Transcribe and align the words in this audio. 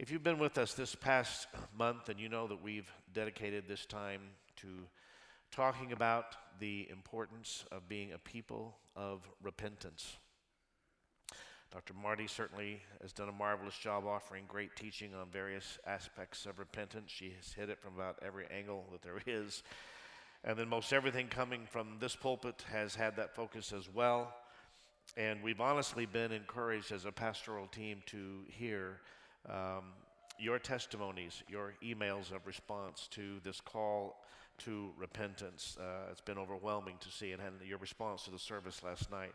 If 0.00 0.10
you've 0.10 0.22
been 0.22 0.38
with 0.38 0.56
us 0.56 0.72
this 0.72 0.94
past 0.94 1.46
month 1.76 2.08
and 2.08 2.18
you 2.18 2.30
know 2.30 2.46
that 2.46 2.62
we've 2.62 2.90
dedicated 3.12 3.64
this 3.68 3.84
time 3.84 4.22
to 4.56 4.68
talking 5.52 5.92
about 5.92 6.24
the 6.58 6.88
importance 6.90 7.66
of 7.70 7.86
being 7.86 8.12
a 8.14 8.18
people 8.18 8.78
of 8.96 9.28
repentance. 9.42 10.16
Dr. 11.70 11.92
Marty 11.92 12.26
certainly 12.26 12.80
has 13.02 13.12
done 13.12 13.28
a 13.28 13.32
marvelous 13.32 13.76
job 13.76 14.06
offering 14.06 14.44
great 14.48 14.74
teaching 14.74 15.14
on 15.14 15.26
various 15.30 15.78
aspects 15.86 16.46
of 16.46 16.58
repentance. 16.58 17.10
She 17.10 17.34
has 17.36 17.52
hit 17.52 17.68
it 17.68 17.78
from 17.78 17.94
about 17.94 18.18
every 18.24 18.46
angle 18.50 18.86
that 18.92 19.02
there 19.02 19.20
is. 19.26 19.62
And 20.44 20.58
then 20.58 20.70
most 20.70 20.94
everything 20.94 21.26
coming 21.26 21.66
from 21.70 21.98
this 22.00 22.16
pulpit 22.16 22.64
has 22.72 22.94
had 22.94 23.16
that 23.16 23.36
focus 23.36 23.70
as 23.70 23.86
well. 23.92 24.32
And 25.18 25.42
we've 25.42 25.60
honestly 25.60 26.06
been 26.06 26.32
encouraged 26.32 26.90
as 26.90 27.04
a 27.04 27.12
pastoral 27.12 27.66
team 27.66 28.02
to 28.06 28.46
hear 28.48 29.02
um, 29.48 29.92
your 30.38 30.58
testimonies, 30.58 31.42
your 31.48 31.74
emails 31.82 32.34
of 32.34 32.46
response 32.46 33.08
to 33.12 33.40
this 33.44 33.60
call 33.60 34.16
to 34.58 34.90
repentance. 34.98 35.76
Uh, 35.80 36.10
it's 36.10 36.20
been 36.20 36.38
overwhelming 36.38 36.96
to 37.00 37.10
see 37.10 37.30
it—and 37.30 37.66
your 37.66 37.78
response 37.78 38.24
to 38.24 38.30
the 38.30 38.38
service 38.38 38.82
last 38.82 39.10
night. 39.10 39.32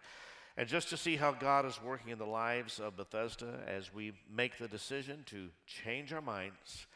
And 0.58 0.70
just 0.70 0.90
to 0.90 0.98
see 0.98 1.18
how 1.18 1.34
God 1.34 1.66
is 1.66 1.82
working 1.84 2.12
in 2.12 2.18
the 2.18 2.26
lives 2.26 2.80
of 2.80 2.96
Bethesda 2.96 3.60
as 3.68 3.94
we 3.94 4.14
make 4.34 4.58
the 4.58 4.70
decision 4.70 5.24
to 5.26 5.50
change 5.68 6.14
our 6.14 6.22
minds 6.22 6.88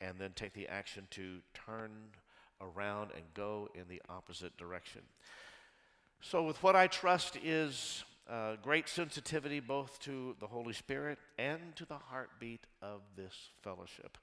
and 0.00 0.18
then 0.18 0.32
take 0.34 0.52
the 0.52 0.66
action 0.66 1.06
to 1.10 1.38
turn 1.54 1.90
around 2.60 3.10
and 3.14 3.22
go 3.34 3.68
in 3.74 3.84
the 3.88 4.02
opposite 4.08 4.56
direction. 4.56 5.02
So, 6.20 6.42
with 6.42 6.60
what 6.62 6.74
I 6.74 6.86
trust 6.86 7.36
is 7.36 8.02
uh, 8.28 8.56
great 8.62 8.88
sensitivity 8.88 9.60
both 9.60 9.98
to 10.00 10.34
the 10.40 10.46
Holy 10.46 10.72
Spirit 10.72 11.18
and 11.38 11.60
to 11.76 11.84
the 11.84 11.98
heartbeat 11.98 12.66
of 12.80 13.02
this 13.16 13.50
fellowship, 13.62 14.18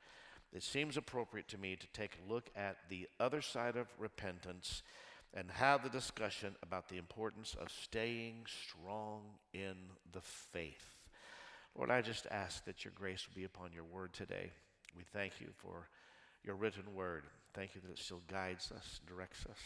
it 0.53 0.63
seems 0.63 0.97
appropriate 0.97 1.47
to 1.49 1.57
me 1.57 1.75
to 1.75 1.87
take 1.93 2.17
a 2.17 2.31
look 2.31 2.49
at 2.55 2.77
the 2.89 3.07
other 3.19 3.41
side 3.41 3.77
of 3.77 3.87
repentance 3.97 4.83
and 5.33 5.49
have 5.49 5.83
the 5.83 5.89
discussion 5.89 6.55
about 6.61 6.89
the 6.89 6.97
importance 6.97 7.55
of 7.59 7.71
staying 7.71 8.45
strong 8.47 9.21
in 9.53 9.75
the 10.11 10.21
faith. 10.21 10.95
Lord, 11.77 11.89
I 11.89 12.01
just 12.01 12.27
ask 12.29 12.65
that 12.65 12.83
your 12.83 12.91
grace 12.93 13.25
will 13.27 13.39
be 13.39 13.45
upon 13.45 13.71
your 13.71 13.85
word 13.85 14.13
today. 14.13 14.51
We 14.95 15.03
thank 15.13 15.39
you 15.39 15.47
for 15.55 15.87
your 16.43 16.55
written 16.55 16.93
word. 16.93 17.23
Thank 17.53 17.75
you 17.75 17.81
that 17.81 17.91
it 17.91 17.99
still 17.99 18.21
guides 18.29 18.71
us, 18.71 18.99
directs 19.07 19.45
us, 19.45 19.59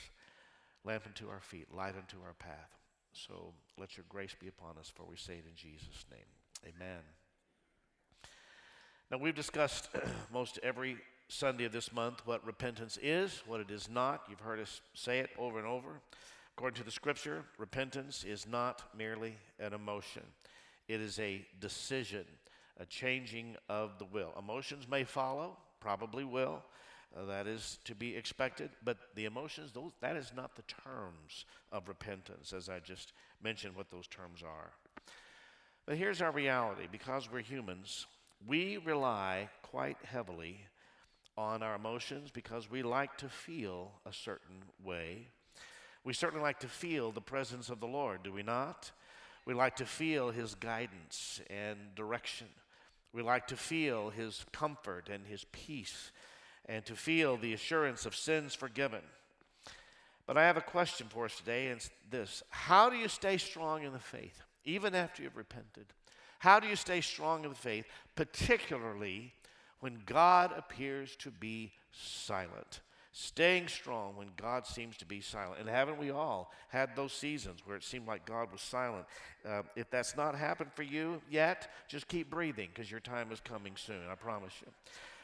lamp 0.83 1.03
unto 1.07 1.29
our 1.29 1.41
feet, 1.41 1.73
light 1.73 1.95
unto 1.97 2.17
our 2.23 2.33
path. 2.37 2.84
So 3.15 3.53
let 3.79 3.95
your 3.95 4.05
grace 4.09 4.35
be 4.39 4.49
upon 4.49 4.77
us, 4.77 4.91
for 4.93 5.05
we 5.09 5.15
say 5.15 5.35
it 5.35 5.45
in 5.49 5.55
Jesus' 5.55 6.05
name. 6.11 6.73
Amen. 6.75 6.99
Now, 9.09 9.17
we've 9.17 9.35
discussed 9.35 9.89
most 10.33 10.59
every 10.61 10.97
Sunday 11.29 11.63
of 11.63 11.71
this 11.71 11.93
month 11.93 12.21
what 12.25 12.45
repentance 12.45 12.99
is, 13.01 13.41
what 13.47 13.61
it 13.61 13.71
is 13.71 13.89
not. 13.89 14.23
You've 14.29 14.41
heard 14.41 14.59
us 14.59 14.81
say 14.93 15.19
it 15.19 15.29
over 15.39 15.57
and 15.57 15.67
over. 15.67 16.01
According 16.57 16.77
to 16.77 16.83
the 16.83 16.91
scripture, 16.91 17.45
repentance 17.57 18.23
is 18.23 18.47
not 18.47 18.83
merely 18.97 19.35
an 19.59 19.73
emotion, 19.73 20.23
it 20.87 21.01
is 21.01 21.17
a 21.19 21.45
decision, 21.59 22.25
a 22.79 22.85
changing 22.85 23.55
of 23.69 23.97
the 23.97 24.05
will. 24.05 24.33
Emotions 24.37 24.87
may 24.89 25.03
follow, 25.03 25.57
probably 25.79 26.23
will. 26.23 26.63
Uh, 27.15 27.25
that 27.25 27.47
is 27.47 27.79
to 27.85 27.95
be 27.95 28.15
expected, 28.15 28.69
but 28.83 28.97
the 29.15 29.25
emotions, 29.25 29.71
those, 29.71 29.91
that 30.01 30.17
is 30.17 30.33
not 30.35 30.55
the 30.55 30.63
terms 30.63 31.45
of 31.71 31.87
repentance, 31.87 32.51
as 32.51 32.67
I 32.67 32.79
just 32.79 33.13
mentioned 33.41 33.75
what 33.75 33.89
those 33.89 34.07
terms 34.07 34.43
are. 34.43 34.71
But 35.85 35.97
here's 35.97 36.21
our 36.21 36.31
reality 36.31 36.87
because 36.91 37.31
we're 37.31 37.39
humans, 37.39 38.05
we 38.45 38.77
rely 38.77 39.49
quite 39.61 39.97
heavily 40.03 40.59
on 41.37 41.63
our 41.63 41.75
emotions 41.75 42.31
because 42.31 42.69
we 42.69 42.83
like 42.83 43.17
to 43.17 43.29
feel 43.29 43.91
a 44.05 44.11
certain 44.11 44.63
way. 44.83 45.27
We 46.03 46.13
certainly 46.13 46.43
like 46.43 46.59
to 46.59 46.67
feel 46.67 47.11
the 47.11 47.21
presence 47.21 47.69
of 47.69 47.79
the 47.79 47.87
Lord, 47.87 48.23
do 48.23 48.33
we 48.33 48.43
not? 48.43 48.91
We 49.45 49.53
like 49.53 49.75
to 49.77 49.85
feel 49.85 50.31
His 50.31 50.55
guidance 50.55 51.39
and 51.49 51.77
direction. 51.95 52.47
We 53.13 53.21
like 53.21 53.47
to 53.47 53.55
feel 53.55 54.09
His 54.09 54.45
comfort 54.51 55.07
and 55.09 55.25
His 55.25 55.45
peace 55.51 56.11
and 56.67 56.85
to 56.85 56.95
feel 56.95 57.37
the 57.37 57.53
assurance 57.53 58.05
of 58.05 58.15
sins 58.15 58.53
forgiven. 58.53 59.01
But 60.25 60.37
I 60.37 60.43
have 60.43 60.57
a 60.57 60.61
question 60.61 61.07
for 61.09 61.25
us 61.25 61.37
today, 61.37 61.67
and 61.67 61.77
it's 61.77 61.89
this 62.09 62.43
How 62.49 62.89
do 62.89 62.95
you 62.95 63.07
stay 63.07 63.37
strong 63.37 63.83
in 63.83 63.93
the 63.93 63.99
faith, 63.99 64.41
even 64.63 64.95
after 64.95 65.23
you've 65.23 65.37
repented? 65.37 65.85
How 66.39 66.59
do 66.59 66.67
you 66.67 66.75
stay 66.75 67.01
strong 67.01 67.43
in 67.43 67.49
the 67.49 67.55
faith, 67.55 67.85
particularly 68.15 69.33
when 69.79 70.01
God 70.05 70.51
appears 70.57 71.15
to 71.17 71.29
be 71.29 71.71
silent. 71.91 72.81
Staying 73.11 73.67
strong 73.67 74.15
when 74.17 74.29
God 74.35 74.65
seems 74.65 74.97
to 74.97 75.05
be 75.05 75.21
silent. 75.21 75.59
And 75.59 75.69
haven't 75.69 75.97
we 75.97 76.11
all 76.11 76.51
had 76.69 76.95
those 76.95 77.13
seasons 77.13 77.59
where 77.65 77.77
it 77.77 77.83
seemed 77.83 78.07
like 78.07 78.25
God 78.25 78.51
was 78.51 78.61
silent? 78.61 79.05
Uh, 79.47 79.61
if 79.75 79.89
that's 79.89 80.17
not 80.17 80.35
happened 80.35 80.71
for 80.73 80.83
you 80.83 81.21
yet, 81.29 81.71
just 81.87 82.07
keep 82.07 82.29
breathing 82.29 82.69
because 82.73 82.91
your 82.91 82.99
time 82.99 83.31
is 83.31 83.39
coming 83.39 83.73
soon, 83.77 84.01
I 84.11 84.15
promise 84.15 84.53
you. 84.65 84.71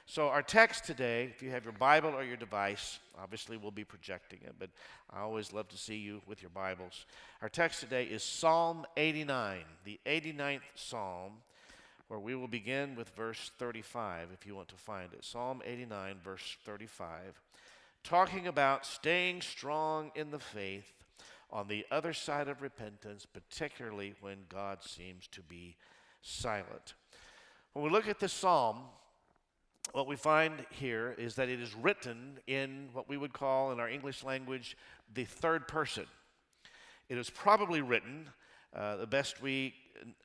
So, 0.06 0.28
our 0.28 0.41
text 0.41 0.85
today, 0.85 1.25
if 1.25 1.41
you 1.41 1.51
have 1.51 1.63
your 1.63 1.73
Bible 1.73 2.09
or 2.09 2.23
your 2.23 2.38
device, 2.38 3.00
obviously 3.22 3.56
we'll 3.56 3.72
be 3.72 3.84
projecting 3.84 4.39
it, 4.44 4.56
but 4.59 4.69
I 5.09 5.19
always 5.22 5.53
love 5.53 5.69
to 5.69 5.78
see 5.78 5.97
you 5.97 6.22
with 6.28 6.41
your 6.41 6.50
Bibles. 6.50 7.06
Our 7.41 7.50
text 7.50 7.79
today 7.79 8.06
is 8.06 8.23
Psalm 8.23 8.85
89, 8.97 9.59
the 9.85 10.00
89th 10.06 10.62
Psalm 10.75 11.34
where 12.12 12.19
we 12.19 12.35
will 12.35 12.50
begin 12.50 12.94
with 12.97 13.07
verse 13.16 13.51
35 13.57 14.28
if 14.34 14.45
you 14.45 14.53
want 14.53 14.67
to 14.67 14.75
find 14.75 15.13
it. 15.13 15.23
Psalm 15.23 15.62
89, 15.66 16.18
verse 16.22 16.57
35, 16.66 17.39
talking 18.03 18.47
about 18.47 18.85
staying 18.85 19.39
strong 19.39 20.12
in 20.13 20.29
the 20.29 20.38
faith 20.38 20.91
on 21.50 21.69
the 21.69 21.85
other 21.89 22.12
side 22.12 22.50
of 22.50 22.62
repentance, 22.62 23.25
particularly 23.25 24.13
when 24.19 24.39
God 24.50 24.83
seems 24.83 25.25
to 25.28 25.41
be 25.41 25.78
silent. 26.22 26.95
When 27.72 27.85
we 27.85 27.89
look 27.89 28.09
at 28.09 28.19
this 28.19 28.33
psalm, 28.33 28.79
what 29.94 30.08
we 30.08 30.16
find 30.16 30.66
here 30.69 31.16
is 31.18 31.36
that 31.36 31.50
it 31.50 31.59
is 31.59 31.75
written 31.75 32.40
in 32.47 32.90
what 32.94 33.09
we 33.09 33.18
would 33.18 33.34
call 33.34 33.72
in 33.72 33.80
our 33.80 33.90
English 33.90 34.24
language 34.24 34.78
the 35.14 35.25
third 35.25 35.68
person. 35.68 36.06
It 37.09 37.18
is 37.18 37.30
probably 37.30 37.81
written, 37.81 38.30
uh, 38.74 38.96
the 38.96 39.08
best 39.08 39.42
we 39.42 39.74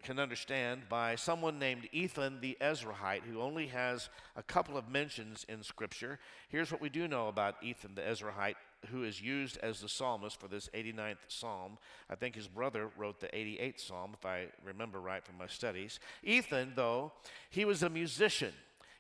can 0.03 0.19
understand 0.19 0.83
by 0.89 1.17
someone 1.17 1.59
named 1.59 1.89
Ethan 1.93 2.41
the 2.41 2.57
Ezrahite, 2.61 3.23
who 3.23 3.41
only 3.41 3.67
has 3.67 4.09
a 4.37 4.43
couple 4.43 4.77
of 4.77 4.89
mentions 4.89 5.45
in 5.49 5.63
Scripture. 5.63 6.19
Here's 6.49 6.71
what 6.71 6.81
we 6.81 6.89
do 6.89 7.09
know 7.09 7.29
about 7.29 7.57
Ethan 7.63 7.95
the 7.95 8.03
Ezrahite, 8.03 8.55
who 8.91 9.03
is 9.03 9.21
used 9.21 9.59
as 9.59 9.81
the 9.81 9.89
psalmist 9.89 10.39
for 10.39 10.49
this 10.49 10.69
89th 10.75 11.17
psalm. 11.29 11.79
I 12.09 12.15
think 12.15 12.37
his 12.37 12.49
brother 12.49 12.91
wrote 12.97 13.21
the 13.21 13.29
88th 13.29 13.81
psalm, 13.81 14.13
if 14.15 14.25
I 14.25 14.47
remember 14.65 15.01
right 15.01 15.25
from 15.25 15.39
my 15.39 15.47
studies. 15.47 15.99
Ethan, 16.23 16.73
though, 16.77 17.13
he 17.51 17.65
was 17.65 17.83
a 17.83 17.91
musician 17.91 18.53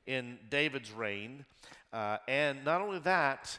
in 0.07 0.39
David's 0.51 0.93
reign. 0.93 1.45
Uh, 1.93 2.19
and 2.29 2.65
not 2.65 2.81
only 2.81 2.99
that, 3.01 3.59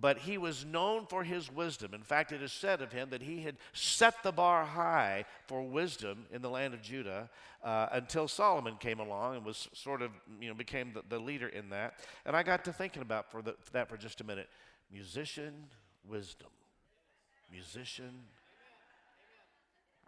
but 0.00 0.18
he 0.18 0.38
was 0.38 0.64
known 0.64 1.06
for 1.06 1.24
his 1.24 1.52
wisdom. 1.52 1.92
In 1.92 2.02
fact, 2.02 2.30
it 2.30 2.42
is 2.42 2.52
said 2.52 2.82
of 2.82 2.92
him 2.92 3.10
that 3.10 3.22
he 3.22 3.42
had 3.42 3.56
set 3.72 4.22
the 4.22 4.30
bar 4.30 4.64
high 4.64 5.24
for 5.46 5.62
wisdom 5.62 6.26
in 6.32 6.40
the 6.40 6.50
land 6.50 6.74
of 6.74 6.82
Judah 6.82 7.28
uh, 7.64 7.88
until 7.92 8.28
Solomon 8.28 8.76
came 8.78 9.00
along 9.00 9.36
and 9.36 9.44
was 9.44 9.68
sort 9.72 10.02
of, 10.02 10.12
you 10.40 10.48
know, 10.48 10.54
became 10.54 10.92
the, 10.92 11.02
the 11.08 11.18
leader 11.18 11.48
in 11.48 11.70
that. 11.70 11.94
And 12.24 12.36
I 12.36 12.42
got 12.42 12.64
to 12.66 12.72
thinking 12.72 13.02
about 13.02 13.30
for, 13.30 13.42
the, 13.42 13.56
for 13.60 13.72
that 13.72 13.88
for 13.88 13.96
just 13.96 14.20
a 14.20 14.24
minute. 14.24 14.48
Musician, 14.92 15.52
wisdom. 16.06 16.48
Musician, 17.50 18.12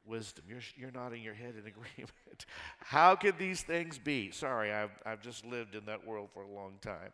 wisdom. 0.07 0.45
You're, 0.49 0.61
you're 0.77 0.91
nodding 0.91 1.23
your 1.23 1.35
head 1.35 1.55
in 1.55 1.67
agreement. 1.67 2.47
How 2.79 3.17
could 3.17 3.39
these 3.39 3.63
things 3.63 3.99
be? 3.99 4.31
Sorry, 4.31 4.73
I've, 4.73 4.91
I've 5.05 5.23
just 5.23 5.45
lived 5.45 5.75
in 5.75 5.85
that 5.87 6.07
world 6.07 6.31
for 6.33 6.43
a 6.43 6.49
long 6.51 6.75
time. 6.81 7.13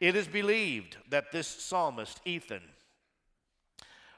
It 0.00 0.14
is 0.14 0.26
believed 0.26 0.96
that 1.10 1.32
this 1.32 1.48
psalmist, 1.48 2.20
Ethan, 2.24 2.62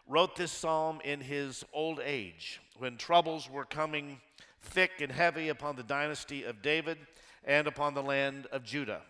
wrote 0.09 0.35
this 0.37 0.51
psalm 0.51 1.01
in 1.05 1.21
his 1.21 1.65
old 1.73 2.01
age 2.03 2.61
when 2.79 2.97
troubles 2.97 3.49
were 3.49 3.65
coming 3.65 4.21
thick 4.61 5.01
and 5.01 5.13
heavy 5.13 5.49
upon 5.49 5.77
the 5.77 5.83
dynasty 5.83 6.45
of 6.45 6.63
David 6.63 6.99
and 7.45 7.67
upon 7.67 7.95
the 7.95 8.03
land 8.03 8.47
of 8.51 8.65
Judah. 8.65 9.03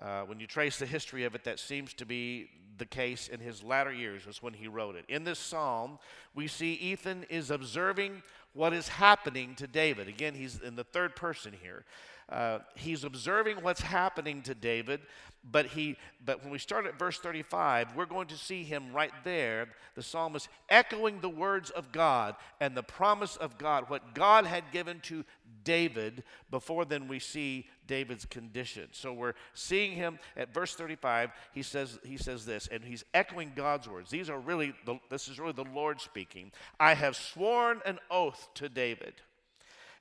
Uh, 0.00 0.22
when 0.22 0.38
you 0.38 0.46
trace 0.46 0.78
the 0.78 0.86
history 0.86 1.24
of 1.24 1.34
it, 1.34 1.44
that 1.44 1.58
seems 1.58 1.94
to 1.94 2.04
be 2.04 2.50
the 2.78 2.86
case 2.86 3.28
in 3.28 3.40
his 3.40 3.62
latter 3.62 3.92
years, 3.92 4.26
was 4.26 4.42
when 4.42 4.52
he 4.52 4.68
wrote 4.68 4.96
it. 4.96 5.04
In 5.08 5.24
this 5.24 5.38
psalm, 5.38 5.98
we 6.34 6.46
see 6.46 6.74
Ethan 6.74 7.24
is 7.30 7.50
observing 7.50 8.22
what 8.52 8.72
is 8.72 8.88
happening 8.88 9.54
to 9.54 9.66
David. 9.66 10.08
Again, 10.08 10.34
he's 10.34 10.60
in 10.60 10.76
the 10.76 10.84
third 10.84 11.16
person 11.16 11.54
here. 11.62 11.84
Uh, 12.28 12.58
he's 12.74 13.04
observing 13.04 13.58
what's 13.62 13.80
happening 13.80 14.42
to 14.42 14.54
David, 14.54 15.00
but 15.48 15.66
he 15.66 15.96
but 16.24 16.42
when 16.42 16.50
we 16.50 16.58
start 16.58 16.86
at 16.86 16.98
verse 16.98 17.20
35, 17.20 17.94
we're 17.94 18.04
going 18.04 18.26
to 18.28 18.36
see 18.36 18.64
him 18.64 18.92
right 18.92 19.12
there, 19.22 19.68
the 19.94 20.02
psalmist 20.02 20.48
echoing 20.68 21.20
the 21.20 21.28
words 21.28 21.70
of 21.70 21.92
God 21.92 22.34
and 22.60 22.76
the 22.76 22.82
promise 22.82 23.36
of 23.36 23.58
God, 23.58 23.88
what 23.88 24.12
God 24.14 24.44
had 24.44 24.64
given 24.72 24.98
to 25.04 25.24
David 25.62 26.24
before 26.50 26.84
then 26.84 27.06
we 27.06 27.20
see 27.20 27.68
David's 27.86 28.24
condition. 28.24 28.88
So 28.90 29.12
we're 29.12 29.34
seeing 29.54 29.92
him 29.92 30.18
at 30.36 30.52
verse 30.52 30.74
35, 30.74 31.30
he 31.52 31.62
says 31.62 32.00
he 32.02 32.16
says 32.16 32.44
this 32.44 32.66
and 32.66 32.82
he's 32.82 33.04
echoing 33.14 33.52
God's 33.54 33.88
words. 33.88 34.10
These 34.10 34.28
are 34.28 34.40
really 34.40 34.74
the, 34.84 34.98
this 35.10 35.28
is 35.28 35.38
really 35.38 35.52
the 35.52 35.64
Lord 35.72 36.00
speaking. 36.00 36.50
I 36.80 36.94
have 36.94 37.14
sworn 37.14 37.82
an 37.86 38.00
oath 38.10 38.48
to 38.54 38.68
David, 38.68 39.14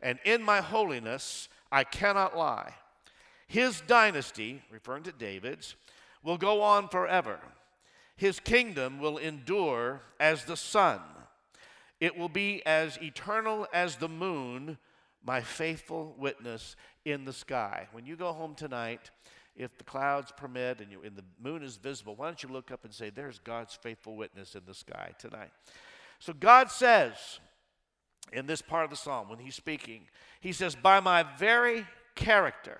and 0.02 0.18
in 0.26 0.42
my 0.42 0.62
holiness 0.62 1.50
I 1.72 1.84
cannot 1.84 2.38
lie. 2.38 2.74
His 3.48 3.82
dynasty, 3.82 4.62
referring 4.72 5.04
to 5.04 5.12
David's, 5.12 5.76
will 6.24 6.38
go 6.38 6.62
on 6.62 6.88
forever. 6.90 7.40
His 8.18 8.40
kingdom 8.40 9.00
will 9.00 9.18
endure 9.18 10.02
as 10.20 10.46
the 10.46 10.58
sun. 10.58 11.00
It 12.00 12.18
will 12.18 12.30
be 12.30 12.66
as 12.66 12.98
eternal 13.02 13.68
as 13.74 13.98
the 13.98 14.10
moon, 14.10 14.78
my 15.24 15.42
faithful 15.42 16.16
witness 16.18 16.76
in 17.04 17.26
the 17.26 17.34
sky. 17.34 17.88
When 17.92 18.06
you 18.06 18.16
go 18.16 18.34
home 18.34 18.56
tonight, 18.56 19.12
if 19.56 19.78
the 19.78 19.84
clouds 19.84 20.32
permit 20.36 20.82
and, 20.82 20.92
you, 20.92 21.02
and 21.04 21.16
the 21.16 21.24
moon 21.42 21.64
is 21.64 21.78
visible, 21.78 22.16
why 22.16 22.26
don't 22.28 22.44
you 22.44 22.50
look 22.50 22.72
up 22.72 22.84
and 22.84 22.94
say, 22.94 23.10
There's 23.10 23.40
God's 23.40 23.74
faithful 23.74 24.16
witness 24.16 24.56
in 24.56 24.62
the 24.66 24.74
sky 24.74 25.12
tonight? 25.18 25.52
So 26.20 26.34
God 26.34 26.72
says 26.72 27.40
in 28.32 28.46
this 28.46 28.62
part 28.62 28.84
of 28.84 28.90
the 28.90 28.96
psalm, 28.96 29.30
when 29.30 29.40
he's 29.40 29.56
speaking, 29.56 30.02
He 30.40 30.52
says, 30.52 30.76
By 30.76 31.00
my 31.00 31.24
very 31.38 31.86
character, 32.16 32.80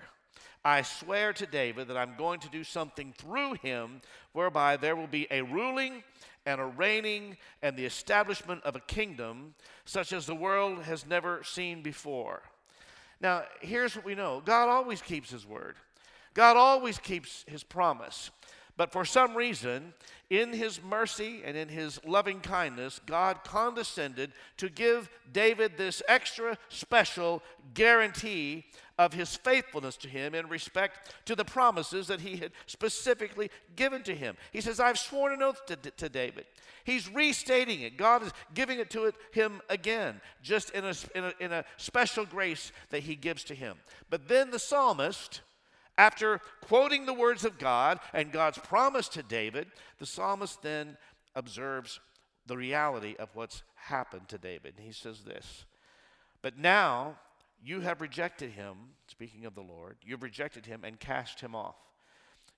I 0.64 0.82
swear 0.82 1.32
to 1.34 1.46
David 1.46 1.86
that 1.88 1.96
I'm 1.96 2.16
going 2.16 2.40
to 2.40 2.48
do 2.48 2.64
something 2.64 3.14
through 3.16 3.54
him 3.54 4.00
whereby 4.32 4.76
there 4.76 4.96
will 4.96 5.06
be 5.06 5.28
a 5.30 5.42
ruling 5.42 6.02
and 6.44 6.60
a 6.60 6.64
reigning 6.64 7.36
and 7.62 7.76
the 7.76 7.84
establishment 7.84 8.64
of 8.64 8.74
a 8.74 8.80
kingdom 8.80 9.54
such 9.84 10.12
as 10.12 10.26
the 10.26 10.34
world 10.34 10.82
has 10.82 11.06
never 11.06 11.44
seen 11.44 11.82
before. 11.82 12.42
Now, 13.20 13.44
here's 13.60 13.94
what 13.94 14.04
we 14.04 14.16
know 14.16 14.42
God 14.44 14.68
always 14.68 15.00
keeps 15.00 15.30
his 15.30 15.46
word, 15.46 15.76
God 16.34 16.56
always 16.56 16.98
keeps 16.98 17.44
his 17.46 17.62
promise. 17.62 18.30
But 18.76 18.92
for 18.92 19.04
some 19.04 19.34
reason, 19.34 19.94
in 20.28 20.52
his 20.52 20.82
mercy 20.82 21.40
and 21.44 21.56
in 21.56 21.68
his 21.68 21.98
loving 22.04 22.40
kindness, 22.40 23.00
God 23.06 23.42
condescended 23.44 24.32
to 24.58 24.68
give 24.68 25.08
David 25.32 25.76
this 25.76 26.02
extra 26.08 26.58
special 26.68 27.42
guarantee 27.74 28.66
of 28.98 29.12
his 29.12 29.36
faithfulness 29.36 29.96
to 29.98 30.08
him 30.08 30.34
in 30.34 30.48
respect 30.48 31.14
to 31.26 31.34
the 31.34 31.44
promises 31.44 32.06
that 32.06 32.20
he 32.20 32.36
had 32.36 32.52
specifically 32.66 33.50
given 33.76 34.02
to 34.02 34.14
him. 34.14 34.36
He 34.52 34.60
says, 34.60 34.80
I've 34.80 34.98
sworn 34.98 35.32
an 35.32 35.42
oath 35.42 35.64
to, 35.66 35.76
to 35.76 36.08
David. 36.08 36.46
He's 36.84 37.12
restating 37.12 37.82
it. 37.82 37.96
God 37.96 38.22
is 38.22 38.32
giving 38.54 38.78
it 38.78 38.90
to 38.90 39.04
it, 39.04 39.14
him 39.32 39.60
again, 39.68 40.20
just 40.42 40.70
in 40.70 40.84
a, 40.84 40.94
in, 41.14 41.24
a, 41.24 41.32
in 41.40 41.52
a 41.52 41.64
special 41.76 42.24
grace 42.24 42.72
that 42.90 43.02
he 43.02 43.16
gives 43.16 43.44
to 43.44 43.54
him. 43.54 43.76
But 44.08 44.28
then 44.28 44.50
the 44.50 44.58
psalmist, 44.58 45.40
after 45.98 46.40
quoting 46.62 47.06
the 47.06 47.14
words 47.14 47.44
of 47.44 47.58
God 47.58 48.00
and 48.12 48.32
God's 48.32 48.58
promise 48.58 49.08
to 49.10 49.22
David, 49.22 49.68
the 49.98 50.06
psalmist 50.06 50.62
then 50.62 50.96
observes 51.34 52.00
the 52.46 52.56
reality 52.56 53.16
of 53.18 53.30
what's 53.34 53.62
happened 53.74 54.28
to 54.28 54.38
David. 54.38 54.74
And 54.76 54.86
he 54.86 54.92
says 54.92 55.22
this 55.24 55.64
But 56.42 56.58
now 56.58 57.16
you 57.62 57.80
have 57.80 58.00
rejected 58.00 58.52
him, 58.52 58.76
speaking 59.08 59.46
of 59.46 59.54
the 59.54 59.62
Lord, 59.62 59.96
you've 60.02 60.22
rejected 60.22 60.66
him 60.66 60.82
and 60.84 61.00
cast 61.00 61.40
him 61.40 61.54
off. 61.54 61.76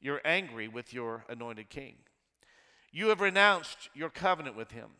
You're 0.00 0.20
angry 0.24 0.68
with 0.68 0.92
your 0.92 1.24
anointed 1.28 1.70
king. 1.70 1.94
You 2.90 3.08
have 3.08 3.20
renounced 3.20 3.90
your 3.94 4.10
covenant 4.10 4.56
with 4.56 4.72
him. 4.72 4.90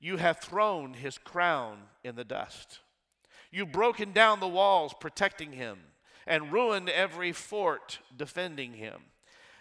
You 0.00 0.16
have 0.16 0.40
thrown 0.40 0.94
his 0.94 1.18
crown 1.18 1.78
in 2.02 2.16
the 2.16 2.24
dust. 2.24 2.80
You've 3.50 3.72
broken 3.72 4.12
down 4.12 4.40
the 4.40 4.48
walls 4.48 4.94
protecting 4.98 5.52
him 5.52 5.78
and 6.26 6.52
ruined 6.52 6.88
every 6.88 7.32
fort 7.32 7.98
defending 8.16 8.74
him. 8.74 9.00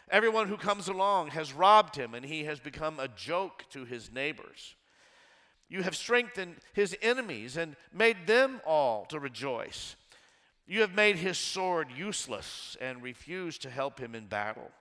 Everyone 0.10 0.48
who 0.48 0.58
comes 0.58 0.88
along 0.88 1.30
has 1.30 1.54
robbed 1.54 1.96
him, 1.96 2.14
and 2.14 2.26
he 2.26 2.44
has 2.44 2.60
become 2.60 3.00
a 3.00 3.08
joke 3.08 3.64
to 3.72 3.86
his 3.86 4.12
neighbors. 4.12 4.76
You 5.70 5.84
have 5.84 5.96
strengthened 5.96 6.58
his 6.74 6.98
enemies 7.02 7.56
and 7.56 7.78
made 7.94 8.28
them 8.28 8.60
all 8.66 9.06
to 9.06 9.20
rejoice. 9.20 9.96
You 10.68 10.82
have 10.82 10.94
made 10.94 11.16
his 11.16 11.38
sword 11.38 11.88
useless 11.96 12.76
and 12.82 13.02
refused 13.02 13.62
to 13.62 13.70
help 13.70 14.00
him 14.00 14.14
in 14.14 14.28
battle. 14.28 14.72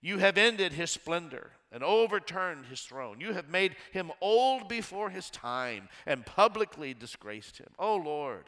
You 0.00 0.18
have 0.18 0.36
ended 0.38 0.72
his 0.72 0.90
splendor 0.90 1.52
and 1.72 1.82
overturned 1.82 2.66
his 2.66 2.80
throne. 2.80 3.20
You 3.20 3.32
have 3.32 3.48
made 3.48 3.76
him 3.92 4.10
old 4.20 4.68
before 4.68 5.10
his 5.10 5.30
time 5.30 5.88
and 6.06 6.26
publicly 6.26 6.94
disgraced 6.94 7.58
him. 7.58 7.68
Oh 7.78 7.96
Lord, 7.96 8.44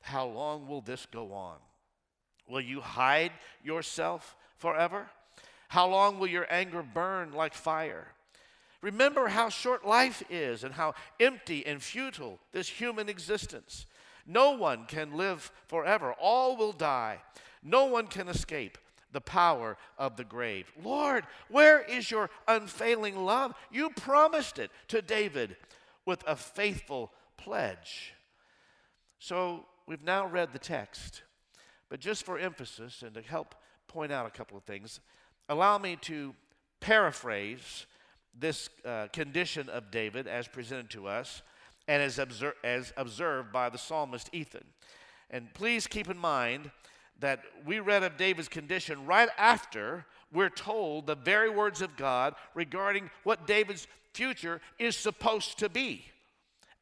how 0.00 0.26
long 0.26 0.66
will 0.66 0.80
this 0.80 1.06
go 1.06 1.32
on? 1.32 1.58
Will 2.48 2.60
you 2.60 2.80
hide 2.80 3.32
yourself 3.62 4.36
forever? 4.56 5.08
How 5.68 5.86
long 5.88 6.18
will 6.18 6.28
your 6.28 6.46
anger 6.50 6.82
burn 6.82 7.32
like 7.32 7.54
fire? 7.54 8.08
Remember 8.80 9.28
how 9.28 9.48
short 9.48 9.86
life 9.86 10.22
is 10.30 10.64
and 10.64 10.74
how 10.74 10.94
empty 11.18 11.66
and 11.66 11.82
futile 11.82 12.38
this 12.52 12.68
human 12.68 13.08
existence. 13.08 13.86
No 14.26 14.52
one 14.52 14.86
can 14.86 15.16
live 15.16 15.50
forever, 15.66 16.14
all 16.20 16.56
will 16.56 16.72
die. 16.72 17.18
No 17.62 17.86
one 17.86 18.06
can 18.06 18.28
escape 18.28 18.78
the 19.12 19.20
power 19.20 19.76
of 19.98 20.16
the 20.16 20.24
grave. 20.24 20.70
Lord, 20.82 21.24
where 21.48 21.80
is 21.80 22.10
your 22.10 22.30
unfailing 22.46 23.24
love? 23.24 23.54
You 23.70 23.90
promised 23.90 24.58
it 24.58 24.70
to 24.88 25.02
David 25.02 25.56
with 26.04 26.22
a 26.26 26.36
faithful 26.36 27.12
pledge. 27.36 28.14
So 29.18 29.64
we've 29.86 30.04
now 30.04 30.26
read 30.26 30.52
the 30.52 30.58
text, 30.58 31.22
but 31.88 32.00
just 32.00 32.24
for 32.24 32.38
emphasis 32.38 33.02
and 33.02 33.14
to 33.14 33.22
help 33.22 33.54
point 33.86 34.12
out 34.12 34.26
a 34.26 34.30
couple 34.30 34.56
of 34.56 34.64
things, 34.64 35.00
allow 35.48 35.78
me 35.78 35.96
to 36.02 36.34
paraphrase 36.80 37.86
this 38.38 38.68
uh, 38.84 39.08
condition 39.12 39.68
of 39.68 39.90
David 39.90 40.26
as 40.26 40.46
presented 40.46 40.90
to 40.90 41.06
us 41.08 41.42
and 41.88 42.02
as, 42.02 42.18
obser- 42.18 42.54
as 42.62 42.92
observed 42.96 43.52
by 43.52 43.68
the 43.68 43.78
psalmist 43.78 44.28
Ethan. 44.32 44.64
And 45.30 45.52
please 45.54 45.86
keep 45.86 46.08
in 46.08 46.18
mind 46.18 46.70
that 47.20 47.40
we 47.66 47.80
read 47.80 48.02
of 48.02 48.16
David's 48.16 48.48
condition 48.48 49.04
right 49.06 49.28
after 49.36 50.06
we're 50.32 50.50
told 50.50 51.06
the 51.06 51.14
very 51.14 51.50
words 51.50 51.82
of 51.82 51.96
God 51.96 52.34
regarding 52.54 53.10
what 53.24 53.46
David's 53.46 53.88
future 54.12 54.60
is 54.78 54.96
supposed 54.96 55.58
to 55.58 55.68
be, 55.68 56.04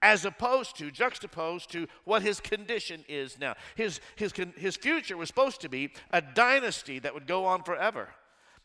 as 0.07 0.25
opposed 0.25 0.77
to, 0.77 0.91
juxtaposed 0.91 1.71
to 1.73 1.89
what 2.05 2.23
his 2.23 2.41
condition 2.41 3.05
is 3.09 3.39
now. 3.39 3.55
His, 3.75 4.01
his, 4.15 4.33
his 4.57 4.77
future 4.77 5.17
was 5.17 5.29
supposed 5.29 5.61
to 5.63 5.69
be 5.69 5.91
a 6.11 6.23
dynasty 6.23 6.99
that 7.01 7.13
would 7.13 7.27
go 7.27 7.45
on 7.45 7.63
forever, 7.65 8.09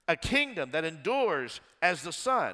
a 0.07 0.15
kingdom 0.15 0.71
that 0.71 0.86
endures 0.86 1.60
as 1.81 2.03
the 2.03 2.13
sun 2.13 2.53